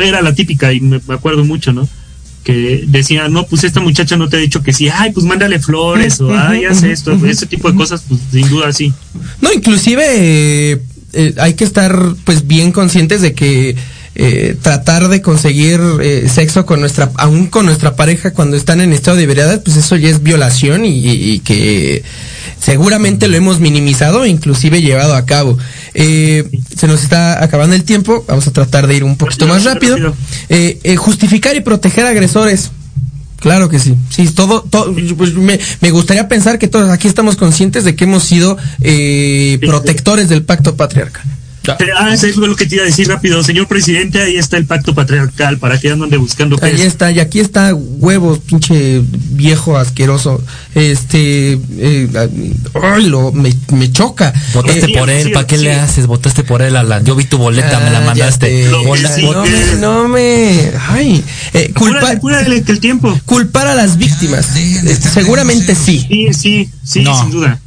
era 0.03 0.21
la 0.21 0.35
típica, 0.35 0.71
y 0.71 0.81
me, 0.81 1.01
me 1.07 1.15
acuerdo 1.15 1.43
mucho, 1.43 1.73
¿no? 1.73 1.89
Que 2.43 2.83
decían, 2.87 3.33
no, 3.33 3.45
pues 3.47 3.63
esta 3.63 3.79
muchacha 3.79 4.17
no 4.17 4.29
te 4.29 4.37
ha 4.37 4.39
dicho 4.39 4.61
que 4.61 4.73
sí, 4.73 4.89
ay, 4.89 5.11
pues 5.11 5.25
mándale 5.25 5.59
flores, 5.59 6.21
o 6.21 6.35
ay, 6.35 6.65
haz 6.65 6.83
esto, 6.83 7.13
ese 7.25 7.45
tipo 7.47 7.71
de 7.71 7.77
cosas, 7.77 8.03
pues 8.07 8.21
sin 8.31 8.47
duda 8.49 8.71
sí. 8.71 8.93
No, 9.41 9.51
inclusive 9.51 10.03
eh, 10.07 10.81
eh, 11.13 11.35
hay 11.37 11.55
que 11.55 11.63
estar 11.63 12.15
pues 12.23 12.47
bien 12.47 12.71
conscientes 12.71 13.21
de 13.21 13.33
que 13.33 13.75
eh, 14.15 14.57
tratar 14.61 15.07
de 15.07 15.21
conseguir 15.21 15.79
eh, 16.01 16.27
sexo 16.33 16.65
con 16.65 16.79
nuestra, 16.81 17.11
aún 17.15 17.47
con 17.47 17.65
nuestra 17.65 17.95
pareja 17.95 18.31
cuando 18.31 18.57
están 18.57 18.81
en 18.81 18.93
estado 18.93 19.17
de 19.17 19.23
ebriedad, 19.23 19.61
pues 19.63 19.77
eso 19.77 19.95
ya 19.95 20.09
es 20.09 20.21
violación 20.21 20.83
y, 20.85 21.39
que 21.39 22.03
seguramente 22.61 23.27
lo 23.27 23.37
hemos 23.37 23.59
minimizado 23.59 24.23
e 24.23 24.29
inclusive 24.29 24.81
llevado 24.81 25.15
a 25.15 25.25
cabo. 25.25 25.57
Eh, 25.93 26.47
se 26.77 26.87
nos 26.87 27.03
está 27.03 27.43
acabando 27.43 27.75
el 27.75 27.83
tiempo, 27.83 28.25
vamos 28.27 28.47
a 28.47 28.51
tratar 28.51 28.87
de 28.87 28.95
ir 28.97 29.03
un 29.03 29.17
poquito 29.17 29.47
más 29.47 29.63
rápido. 29.63 29.97
Eh, 30.49 30.79
eh, 30.83 30.95
justificar 30.95 31.55
y 31.55 31.61
proteger 31.61 32.05
agresores. 32.05 32.71
Claro 33.41 33.69
que 33.69 33.79
sí. 33.79 33.95
Sí, 34.09 34.27
todo, 34.27 34.61
todo 34.61 34.93
pues 35.17 35.33
me, 35.33 35.59
me 35.81 35.89
gustaría 35.89 36.27
pensar 36.27 36.59
que 36.59 36.67
todos 36.67 36.91
aquí 36.91 37.07
estamos 37.07 37.35
conscientes 37.35 37.83
de 37.83 37.95
que 37.95 38.03
hemos 38.03 38.23
sido 38.23 38.55
eh, 38.81 39.57
protectores 39.65 40.29
del 40.29 40.43
pacto 40.43 40.75
patriarcal. 40.75 41.23
Ah, 41.67 42.13
eso 42.13 42.25
es 42.25 42.37
lo 42.37 42.55
que 42.55 42.65
te 42.65 42.75
iba 42.75 42.83
a 42.83 42.87
decir 42.87 43.07
rápido. 43.07 43.43
Señor 43.43 43.67
presidente, 43.67 44.19
ahí 44.21 44.35
está 44.37 44.57
el 44.57 44.65
pacto 44.65 44.95
patriarcal, 44.95 45.57
para 45.59 45.79
que 45.79 45.91
andan 45.91 46.09
de 46.09 46.17
buscando 46.17 46.57
qué 46.57 46.65
Ahí 46.65 46.73
es. 46.73 46.81
está, 46.81 47.11
y 47.11 47.19
aquí 47.19 47.39
está 47.39 47.73
huevos, 47.75 48.39
pinche 48.39 49.01
viejo 49.31 49.77
asqueroso. 49.77 50.41
Este, 50.73 51.53
eh, 51.77 52.07
ay, 52.81 53.05
lo, 53.05 53.31
me, 53.31 53.53
me 53.73 53.91
choca. 53.91 54.33
Votaste 54.53 54.85
Eh, 54.91 54.97
por 54.97 55.09
él, 55.09 55.25
sí, 55.27 55.29
¿para 55.29 55.45
qué 55.45 55.57
sí. 55.57 55.63
le 55.65 55.73
haces? 55.75 56.07
Votaste 56.07 56.43
por 56.43 56.61
él, 56.63 56.75
Alan. 56.75 57.05
Yo 57.05 57.15
vi 57.15 57.25
tu 57.25 57.37
boleta, 57.37 57.79
me 57.79 57.91
la 57.91 57.99
Ah, 57.99 58.05
mandaste. 58.07 58.69
Bola- 58.83 59.13
sí. 59.15 59.23
no, 59.23 59.43
me, 59.43 59.75
no 59.79 60.07
me, 60.07 60.71
ay, 60.89 61.23
eh, 61.53 61.71
culpa, 61.75 61.97
Apúrale, 61.97 62.17
apúrale 62.17 62.63
que 62.63 62.71
el 62.71 62.79
tiempo. 62.79 63.17
culpar 63.25 63.67
a 63.67 63.75
las 63.75 63.97
víctimas. 63.97 64.55
Eh, 64.55 64.97
seguramente 65.13 65.75
sí. 65.75 66.05
Sí, 66.09 66.27
sí, 66.33 66.69
sí, 66.83 67.01
No. 67.03 67.19
sin 67.19 67.29
duda. 67.31 67.59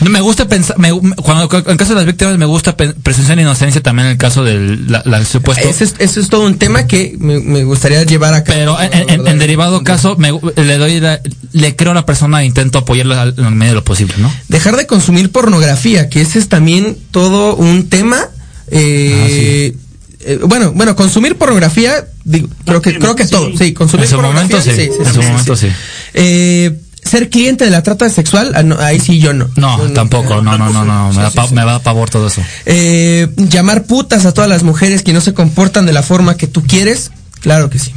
No, 0.00 0.10
me 0.10 0.20
gusta 0.20 0.48
pensar, 0.48 0.78
me- 0.78 0.92
cuando 1.16 1.48
en 1.66 1.76
caso 1.76 1.90
de 1.90 1.96
las 1.96 2.06
víctimas 2.06 2.38
me 2.38 2.46
gusta 2.46 2.76
presunción 2.76 3.36
de 3.36 3.42
inocencia 3.42 3.82
también 3.82 4.06
en 4.06 4.12
el 4.12 4.18
caso 4.18 4.42
del 4.44 4.90
la, 4.90 5.02
la 5.04 5.24
supuesto. 5.24 5.68
Ese 5.68 5.84
es, 5.84 5.94
eso 5.98 6.20
es 6.20 6.28
todo 6.28 6.46
un 6.46 6.56
tema 6.58 6.86
que 6.86 7.14
me, 7.18 7.38
me 7.40 7.64
gustaría 7.64 8.02
llevar 8.04 8.32
a 8.34 8.42
cabo. 8.44 8.58
Pero 8.58 8.80
en, 8.80 9.10
en- 9.10 9.26
en 9.26 9.38
derivado 9.38 9.82
caso, 9.84 10.16
me, 10.16 10.32
le 10.56 10.78
doy, 10.78 11.00
la- 11.00 11.20
le 11.52 11.76
creo 11.76 11.92
a 11.92 11.94
la 11.94 12.06
persona 12.06 12.42
e 12.42 12.46
intento 12.46 12.78
apoyarla 12.78 13.32
en 13.36 13.44
el 13.44 13.54
medio 13.54 13.72
de 13.72 13.76
lo 13.76 13.84
posible, 13.84 14.14
¿no? 14.18 14.32
Dejar 14.48 14.76
de 14.76 14.86
consumir 14.86 15.30
pornografía, 15.30 16.08
que 16.08 16.20
ese 16.22 16.38
es 16.38 16.48
también 16.48 16.96
todo 17.10 17.56
un 17.56 17.88
tema. 17.88 18.18
eh, 18.70 19.74
eh, 20.22 20.38
bueno, 20.44 20.72
bueno, 20.72 20.94
consumir 20.96 21.36
pornografía, 21.36 22.06
digo, 22.24 22.48
creo 22.66 22.82
que, 22.82 22.98
creo 22.98 23.16
que 23.16 23.24
Sí. 23.24 23.30
todo, 23.30 23.50
sí, 23.56 23.72
consumir 23.72 24.04
En 24.04 24.10
su 24.10 24.16
pornografía, 24.16 24.58
momento 24.58 24.70
sí, 24.74 24.82
en 25.00 25.14
su 25.14 25.22
sí, 25.22 25.26
momento 25.28 25.56
sí. 25.56 25.68
Eh, 26.14 26.78
ser 27.10 27.28
cliente 27.30 27.64
de 27.64 27.70
la 27.70 27.82
trata 27.82 28.08
sexual, 28.08 28.52
ah, 28.54 28.62
no, 28.62 28.78
ahí 28.78 29.00
sí 29.00 29.18
yo 29.18 29.32
no. 29.32 29.48
No, 29.56 29.78
Yo 29.88 29.92
tampoco, 29.92 30.40
no, 30.42 30.56
no, 30.56 30.70
no, 30.70 30.84
no, 30.84 31.08
me, 31.08 31.14
Sí, 31.14 31.20
da 31.20 31.30
pa- 31.30 31.48
sí. 31.48 31.54
me 31.54 31.64
va 31.64 31.74
a 31.76 31.82
pavor 31.82 32.08
todo 32.08 32.28
eso. 32.28 32.42
Eh, 32.66 33.28
llamar 33.36 33.84
putas 33.84 34.24
a 34.26 34.32
todas 34.32 34.48
las 34.48 34.62
mujeres 34.62 35.02
que 35.02 35.12
no 35.12 35.20
se 35.20 35.34
comportan 35.34 35.86
de 35.86 35.92
la 35.92 36.02
forma 36.02 36.36
que 36.36 36.46
tú 36.46 36.62
quieres, 36.62 37.10
claro 37.40 37.68
que 37.70 37.78
sí. 37.78 37.92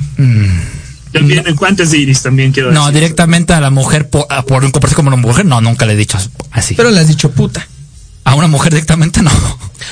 También 1.11 1.45
en 1.47 1.55
cuantas 1.55 1.91
de 1.91 1.99
Iris 1.99 2.23
también 2.23 2.51
quiero 2.51 2.71
No, 2.71 2.87
decir. 2.87 3.01
directamente 3.01 3.53
a 3.53 3.61
la 3.61 3.69
mujer 3.69 4.09
por, 4.09 4.25
por 4.47 4.61
comportarse 4.63 4.95
como 4.95 5.09
una 5.09 5.17
mujer, 5.17 5.45
no, 5.45 5.61
nunca 5.61 5.85
le 5.85 5.93
he 5.93 5.95
dicho 5.95 6.17
así. 6.51 6.73
Pero 6.73 6.89
le 6.89 6.99
has 6.99 7.07
dicho 7.07 7.29
puta. 7.31 7.67
a 8.25 8.35
una 8.35 8.47
mujer 8.47 8.73
directamente 8.73 9.21
no. 9.21 9.31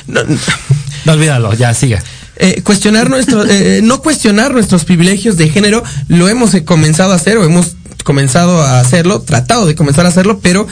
No, 0.08 0.24
no. 0.24 0.38
No 1.06 1.14
olvídalo, 1.14 1.54
ya 1.56 1.74
sigue. 1.74 2.00
Eh, 2.38 2.62
cuestionar 2.64 3.10
nuestro, 3.10 3.44
eh, 3.48 3.82
no 3.84 4.02
cuestionar 4.02 4.52
nuestros 4.54 4.86
privilegios 4.86 5.36
de 5.38 5.50
género, 5.50 5.84
lo 6.08 6.28
hemos 6.30 6.54
eh, 6.54 6.64
comenzado 6.64 7.12
a 7.14 7.16
hacer 7.16 7.38
o 7.38 7.44
hemos 7.44 7.76
comenzado 8.04 8.62
a 8.62 8.80
hacerlo, 8.80 9.22
tratado 9.22 9.66
de 9.66 9.76
comenzar 9.76 10.06
a 10.06 10.10
hacerlo, 10.10 10.40
pero 10.42 10.68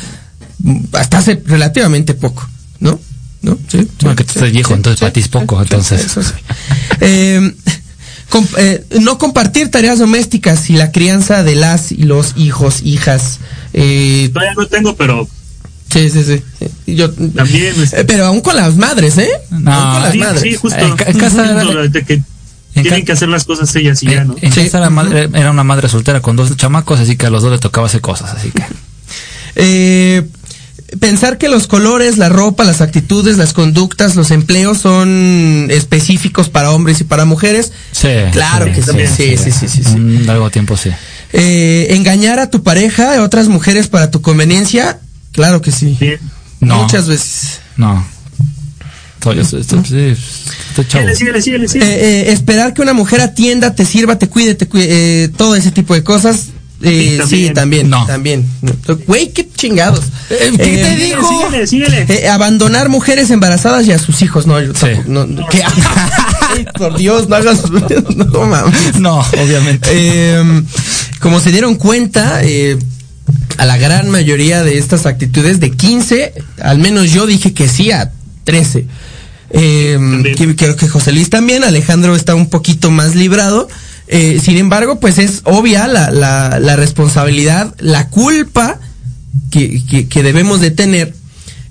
hasta 0.94 1.20
hace 1.20 1.42
relativamente 1.46 2.14
poco, 2.14 2.48
¿no? 2.80 3.00
¿No? 3.42 3.58
Sí. 3.70 3.88
Bueno, 4.02 4.16
que 4.18 4.24
tú 4.26 4.34
estás 4.36 4.52
viejo, 4.52 4.74
entonces 4.74 5.00
para 5.00 5.14
ti 5.14 5.22
es 5.22 5.30
poco, 5.30 5.62
entonces. 5.62 6.06
eso 6.06 6.22
sí. 6.22 6.34
Eh, 7.02 7.54
eh, 8.58 8.86
no 9.02 9.18
compartir 9.18 9.72
tareas 9.72 10.00
domésticas 10.00 10.70
y 10.70 10.74
la 10.74 10.92
crianza 10.92 11.44
de 11.44 11.56
las 11.56 11.92
y 11.92 12.04
los 12.04 12.34
hijos, 12.36 12.82
hijas. 12.84 13.40
Eh, 13.74 14.30
Todavía 14.34 14.54
no 14.56 14.68
tengo, 14.68 14.96
pero 14.96 15.28
sí, 15.92 16.10
sí, 16.10 16.24
sí. 16.24 16.44
Yo, 16.96 17.10
también. 17.12 17.74
este, 17.82 18.02
eh, 18.02 18.06
pero 18.06 18.26
aún 18.26 18.42
con 18.42 18.56
las 18.56 18.76
madres, 18.76 19.18
¿eh? 19.18 19.30
No, 19.52 19.72
Aún 19.74 19.94
con 19.94 20.04
las 20.04 20.12
sí, 20.12 20.18
madres. 20.20 20.42
sí, 20.42 20.56
justo. 20.56 20.80
En 20.80 20.96
casa- 21.18 21.64
Justo 21.64 21.88
de 21.90 22.04
que 22.06 22.14
En 22.16 22.26
Tienen 22.74 23.04
que 23.06 23.12
hacer 23.12 23.28
las 23.30 23.44
cosas 23.46 23.76
ellas 23.76 24.02
y 24.04 24.08
ya, 24.08 24.24
¿no? 24.24 24.36
En 24.42 24.52
Sí. 24.54 24.64
casa 24.64 24.78
era, 24.78 24.90
madre- 24.90 25.30
era 25.34 25.52
una 25.52 25.64
madre 25.64 25.90
soltera 25.90 26.22
con 26.22 26.36
dos 26.36 26.56
chamacos, 26.56 27.00
así 27.00 27.18
que 27.18 27.26
a 27.26 27.30
los 27.30 27.42
dos 27.44 27.52
le 27.52 27.60
tocaba 27.60 27.88
hacer 27.88 28.02
cosas, 28.02 28.32
así 28.36 28.52
que. 28.52 28.64
Eh, 29.56 30.26
pensar 31.00 31.38
que 31.38 31.50
los 31.50 31.68
colores, 31.68 32.18
la 32.18 32.30
ropa, 32.30 32.64
las 32.64 32.82
actitudes, 32.82 33.38
las 33.38 33.52
conductas, 33.54 34.16
los 34.16 34.32
empleos 34.32 34.78
son 34.78 35.68
específicos 35.70 36.50
para 36.50 36.72
hombres 36.72 37.02
y 37.02 37.04
para 37.04 37.26
mujeres. 37.26 37.72
Sí. 37.92 38.08
Claro 38.32 38.68
que 38.68 38.82
sí, 38.82 38.92
sí, 39.08 39.38
sí, 39.38 39.52
sí, 39.52 39.68
sí, 39.68 39.84
sí. 39.84 39.96
Un 39.96 40.26
largo 40.26 40.50
tiempo 40.50 40.78
sí. 40.78 40.92
Eh, 41.34 41.88
engañar 41.92 42.40
a 42.40 42.50
tu 42.50 42.64
pareja, 42.64 43.16
a 43.18 43.24
otras 43.24 43.48
mujeres 43.50 43.88
para 43.88 44.12
tu 44.12 44.22
conveniencia, 44.22 45.00
claro 45.32 45.62
que 45.62 45.72
sí. 45.72 45.96
Sí. 46.00 46.14
No. 46.60 46.84
Muchas 46.84 47.08
veces. 47.08 47.60
No. 47.76 48.06
Chavo. 50.88 51.14
Síguele, 51.14 51.16
síguele, 51.16 51.42
síguele, 51.42 51.66
Eh, 51.66 51.70
síguele. 51.70 51.94
eh, 52.30 52.32
esperar 52.32 52.74
que 52.74 52.82
una 52.82 52.94
mujer 52.94 53.22
atienda, 53.22 53.76
te 53.76 53.86
sirva, 53.86 54.18
te 54.18 54.28
cuide, 54.28 54.56
te 54.56 54.68
cuide, 54.68 54.88
eh, 55.26 55.30
todo 55.30 55.56
ese 55.56 55.72
tipo 55.72 55.94
de 55.94 56.04
cosas. 56.04 56.48
Eh, 56.82 57.20
Sí, 57.28 57.48
sí, 57.48 57.54
también. 57.54 57.54
también, 57.54 57.90
No. 57.90 58.06
también. 58.06 58.46
Güey, 59.06 59.34
qué 59.34 59.46
chingados. 59.54 60.06
Eh, 60.30 60.52
¿qué 60.52 60.58
te 60.58 60.94
Eh, 60.94 60.96
digo? 60.96 61.28
Síguele, 61.28 61.68
síguele. 61.68 62.06
Eh, 62.08 62.30
abandonar 62.30 62.88
mujeres 62.88 63.30
embarazadas 63.32 63.86
y 63.88 63.92
a 63.92 64.00
sus 64.00 64.22
hijos, 64.22 64.48
no, 64.48 64.62
yo 64.62 64.74
Sí. 64.74 64.80
tampoco, 64.80 65.10
no, 65.10 65.26
no, 65.26 65.48
¿qué? 65.50 65.62
Ay, 66.56 66.66
por 66.78 66.98
Dios, 66.98 67.28
no 67.28 67.36
hagas, 67.36 67.64
no 67.70 68.46
mames. 68.46 68.96
No, 69.00 69.20
obviamente. 69.20 69.90
Eh, 69.92 70.64
como 71.20 71.42
se 71.42 71.52
dieron 71.52 71.76
cuenta, 71.76 72.40
eh, 72.44 72.78
a 73.58 73.66
la 73.66 73.76
gran 73.78 74.10
mayoría 74.10 74.64
de 74.64 74.78
estas 74.78 75.06
actitudes, 75.06 75.60
de 75.60 75.72
15, 75.72 76.34
al 76.62 76.78
menos 76.80 77.12
yo 77.12 77.26
dije 77.26 77.54
que 77.54 77.68
sí 77.68 77.92
a 77.92 78.12
13. 78.50 78.86
Eh, 79.52 79.94
También. 79.96 80.36
que- 80.36 80.56
creo 80.56 80.76
que 80.76 80.88
José 80.88 81.12
Luis 81.12 81.30
también, 81.30 81.64
Alejandro 81.64 82.16
está 82.16 82.36
un 82.36 82.50
poquito 82.50 82.92
más 82.92 83.16
librado. 83.16 83.68
Eh, 84.08 84.40
sin 84.44 84.58
embargo, 84.58 85.00
pues 85.00 85.18
es 85.20 85.42
obvia 85.44 85.88
la, 85.88 86.12
la, 86.12 86.60
la 86.60 86.76
responsabilidad, 86.76 87.76
la 87.80 88.10
culpa 88.10 88.80
que, 89.52 89.84
que, 89.86 90.08
que 90.08 90.24
debemos 90.24 90.62
de 90.62 90.72
tener. 90.72 91.14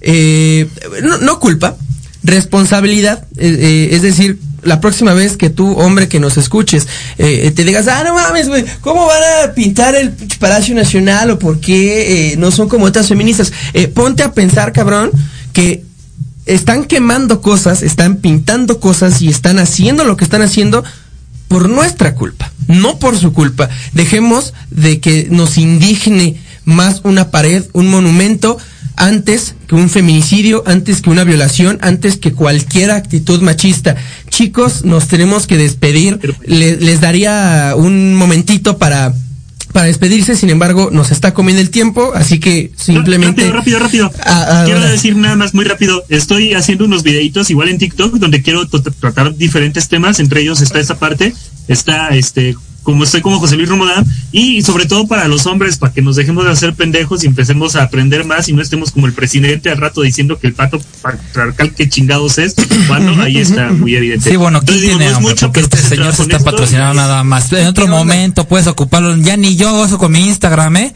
Eh, 0.00 0.68
no, 1.02 1.18
no 1.18 1.40
culpa, 1.40 1.76
responsabilidad. 2.22 3.24
eh, 3.36 3.56
eh, 3.60 3.88
es 3.92 4.02
decir, 4.02 4.38
la 4.62 4.80
próxima 4.80 5.14
vez 5.14 5.36
que 5.36 5.50
tú, 5.50 5.72
hombre, 5.78 6.08
que 6.08 6.20
nos 6.20 6.36
escuches, 6.36 6.86
eh, 7.18 7.50
te 7.54 7.64
digas, 7.64 7.86
ah, 7.88 8.02
no 8.04 8.14
mames, 8.14 8.48
güey, 8.48 8.64
¿cómo 8.80 9.06
van 9.06 9.22
a 9.48 9.54
pintar 9.54 9.94
el 9.96 10.10
Palacio 10.38 10.74
Nacional 10.74 11.30
o 11.30 11.38
por 11.38 11.60
qué 11.60 12.32
eh, 12.32 12.36
no 12.36 12.50
son 12.50 12.68
como 12.68 12.86
otras 12.86 13.08
feministas? 13.08 13.52
Eh, 13.72 13.88
ponte 13.88 14.22
a 14.22 14.32
pensar, 14.32 14.72
cabrón, 14.72 15.10
que 15.52 15.84
están 16.48 16.84
quemando 16.84 17.40
cosas, 17.40 17.82
están 17.82 18.16
pintando 18.16 18.80
cosas 18.80 19.22
y 19.22 19.28
están 19.28 19.58
haciendo 19.58 20.04
lo 20.04 20.16
que 20.16 20.24
están 20.24 20.42
haciendo 20.42 20.84
por 21.48 21.68
nuestra 21.68 22.14
culpa, 22.14 22.52
no 22.66 22.98
por 22.98 23.16
su 23.16 23.32
culpa. 23.32 23.68
Dejemos 23.92 24.52
de 24.70 25.00
que 25.00 25.28
nos 25.30 25.56
indigne 25.58 26.36
más 26.64 27.00
una 27.04 27.30
pared, 27.30 27.64
un 27.72 27.88
monumento, 27.88 28.58
antes 28.96 29.54
que 29.68 29.76
un 29.76 29.88
feminicidio, 29.88 30.64
antes 30.66 31.00
que 31.00 31.10
una 31.10 31.22
violación, 31.24 31.78
antes 31.82 32.16
que 32.16 32.32
cualquier 32.32 32.90
actitud 32.90 33.40
machista. 33.42 33.94
Chicos, 34.28 34.84
nos 34.84 35.06
tenemos 35.06 35.46
que 35.46 35.56
despedir. 35.56 36.18
Le- 36.44 36.76
les 36.78 37.00
daría 37.00 37.74
un 37.76 38.14
momentito 38.16 38.76
para 38.76 39.14
para 39.72 39.86
despedirse, 39.86 40.36
sin 40.36 40.50
embargo, 40.50 40.90
nos 40.90 41.10
está 41.10 41.34
comiendo 41.34 41.60
el 41.60 41.70
tiempo, 41.70 42.12
así 42.14 42.40
que 42.40 42.72
simplemente 42.76 43.42
Rápido, 43.42 43.78
rápido, 43.78 43.78
rápido. 43.78 44.12
Ah, 44.24 44.46
ah, 44.48 44.62
quiero 44.64 44.80
decir 44.80 45.16
nada 45.16 45.36
más 45.36 45.54
muy 45.54 45.64
rápido. 45.64 46.04
Estoy 46.08 46.54
haciendo 46.54 46.84
unos 46.84 47.02
videitos 47.02 47.50
igual 47.50 47.68
en 47.68 47.78
TikTok 47.78 48.14
donde 48.14 48.42
quiero 48.42 48.66
tratar 48.68 49.34
diferentes 49.36 49.88
temas. 49.88 50.20
Entre 50.20 50.40
ellos 50.40 50.60
está 50.60 50.80
esta 50.80 50.98
parte. 50.98 51.34
Está 51.68 52.08
este 52.10 52.56
como 52.88 53.04
estoy 53.04 53.20
como 53.20 53.38
José 53.38 53.56
Luis 53.56 53.68
Romodán 53.68 54.02
y 54.32 54.62
sobre 54.62 54.86
todo 54.86 55.06
para 55.06 55.28
los 55.28 55.44
hombres 55.44 55.76
para 55.76 55.92
que 55.92 56.00
nos 56.00 56.16
dejemos 56.16 56.46
de 56.46 56.52
hacer 56.52 56.72
pendejos 56.72 57.22
y 57.22 57.26
empecemos 57.26 57.76
a 57.76 57.82
aprender 57.82 58.24
más 58.24 58.48
y 58.48 58.54
no 58.54 58.62
estemos 58.62 58.92
como 58.92 59.06
el 59.06 59.12
presidente 59.12 59.68
al 59.70 59.76
rato 59.76 60.00
diciendo 60.00 60.38
que 60.38 60.46
el 60.46 60.54
pato 60.54 60.80
patriarcal 61.02 61.74
que 61.74 61.86
chingados 61.90 62.38
es 62.38 62.54
cuando 62.86 63.20
ahí 63.22 63.36
está 63.36 63.68
muy 63.72 63.94
evidente 63.94 64.30
Sí, 64.30 64.36
bueno, 64.36 64.60
¿quién 64.62 64.78
Entonces, 64.78 64.82
digo, 64.82 64.96
tiene 64.98 65.04
no 65.04 65.10
es 65.10 65.16
hambre? 65.18 65.30
mucho, 65.32 65.46
Porque 65.48 65.60
este 65.60 65.76
pues, 65.76 65.88
señor 65.90 66.12
se 66.12 66.16
con 66.16 66.24
está 66.26 66.36
esto- 66.38 66.50
patrocinando 66.50 66.94
nada 66.94 67.24
más. 67.24 67.52
En 67.52 67.66
otro 67.66 67.86
momento 67.88 68.48
puedes 68.48 68.66
ocuparlo. 68.66 69.14
Ya 69.18 69.36
ni 69.36 69.54
yo 69.56 69.84
eso 69.84 69.98
con 69.98 70.10
mi 70.12 70.26
Instagram, 70.26 70.76
¿eh? 70.78 70.94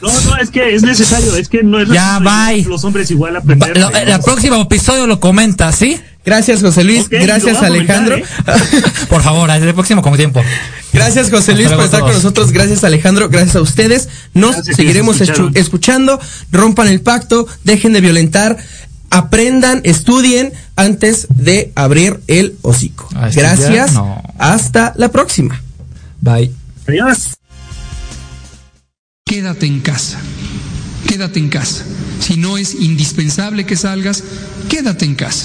No, 0.00 0.08
no, 0.22 0.36
es 0.38 0.50
que 0.50 0.74
es 0.74 0.82
necesario, 0.82 1.36
es 1.36 1.48
que 1.48 1.62
no 1.62 1.78
es 1.78 1.88
Ya, 1.90 2.18
necesario 2.20 2.62
bye. 2.62 2.64
los 2.70 2.84
hombres 2.84 3.10
igual 3.10 3.36
aprender. 3.36 3.76
lo- 3.78 3.90
el 3.90 4.20
próximo 4.20 4.62
episodio 4.62 5.06
lo 5.06 5.20
comenta, 5.20 5.70
¿sí? 5.72 6.00
Gracias, 6.24 6.62
José 6.62 6.84
Luis. 6.84 7.06
Gracias, 7.10 7.62
Alejandro. 7.62 8.16
comentar, 8.16 9.06
Por 9.10 9.22
favor, 9.22 9.50
hasta 9.50 9.66
el 9.66 9.74
próximo 9.74 10.00
como 10.00 10.16
tiempo. 10.16 10.42
Gracias, 10.94 11.30
José 11.30 11.54
Luis, 11.54 11.68
por 11.68 11.84
estar 11.84 12.00
con 12.00 12.12
nosotros. 12.12 12.52
Gracias, 12.52 12.84
Alejandro. 12.84 13.28
Gracias 13.28 13.56
a 13.56 13.60
ustedes. 13.60 14.08
Nos 14.32 14.54
Gracias 14.54 14.76
seguiremos 14.76 15.20
escuchando. 15.54 16.20
Rompan 16.50 16.88
el 16.88 17.00
pacto. 17.00 17.46
Dejen 17.64 17.92
de 17.92 18.00
violentar. 18.00 18.56
Aprendan, 19.10 19.80
estudien 19.84 20.52
antes 20.76 21.26
de 21.30 21.72
abrir 21.74 22.20
el 22.26 22.56
hocico. 22.62 23.08
Gracias. 23.34 23.92
no. 23.92 24.22
Hasta 24.38 24.92
la 24.96 25.10
próxima. 25.10 25.60
Bye. 26.20 26.52
Adiós. 26.88 27.34
Quédate 29.24 29.66
en 29.66 29.80
casa. 29.80 30.18
Quédate 31.06 31.38
en 31.38 31.48
casa. 31.48 31.84
Si 32.20 32.36
no 32.36 32.56
es 32.56 32.74
indispensable 32.74 33.66
que 33.66 33.76
salgas, 33.76 34.22
quédate 34.68 35.04
en 35.04 35.14
casa. 35.14 35.44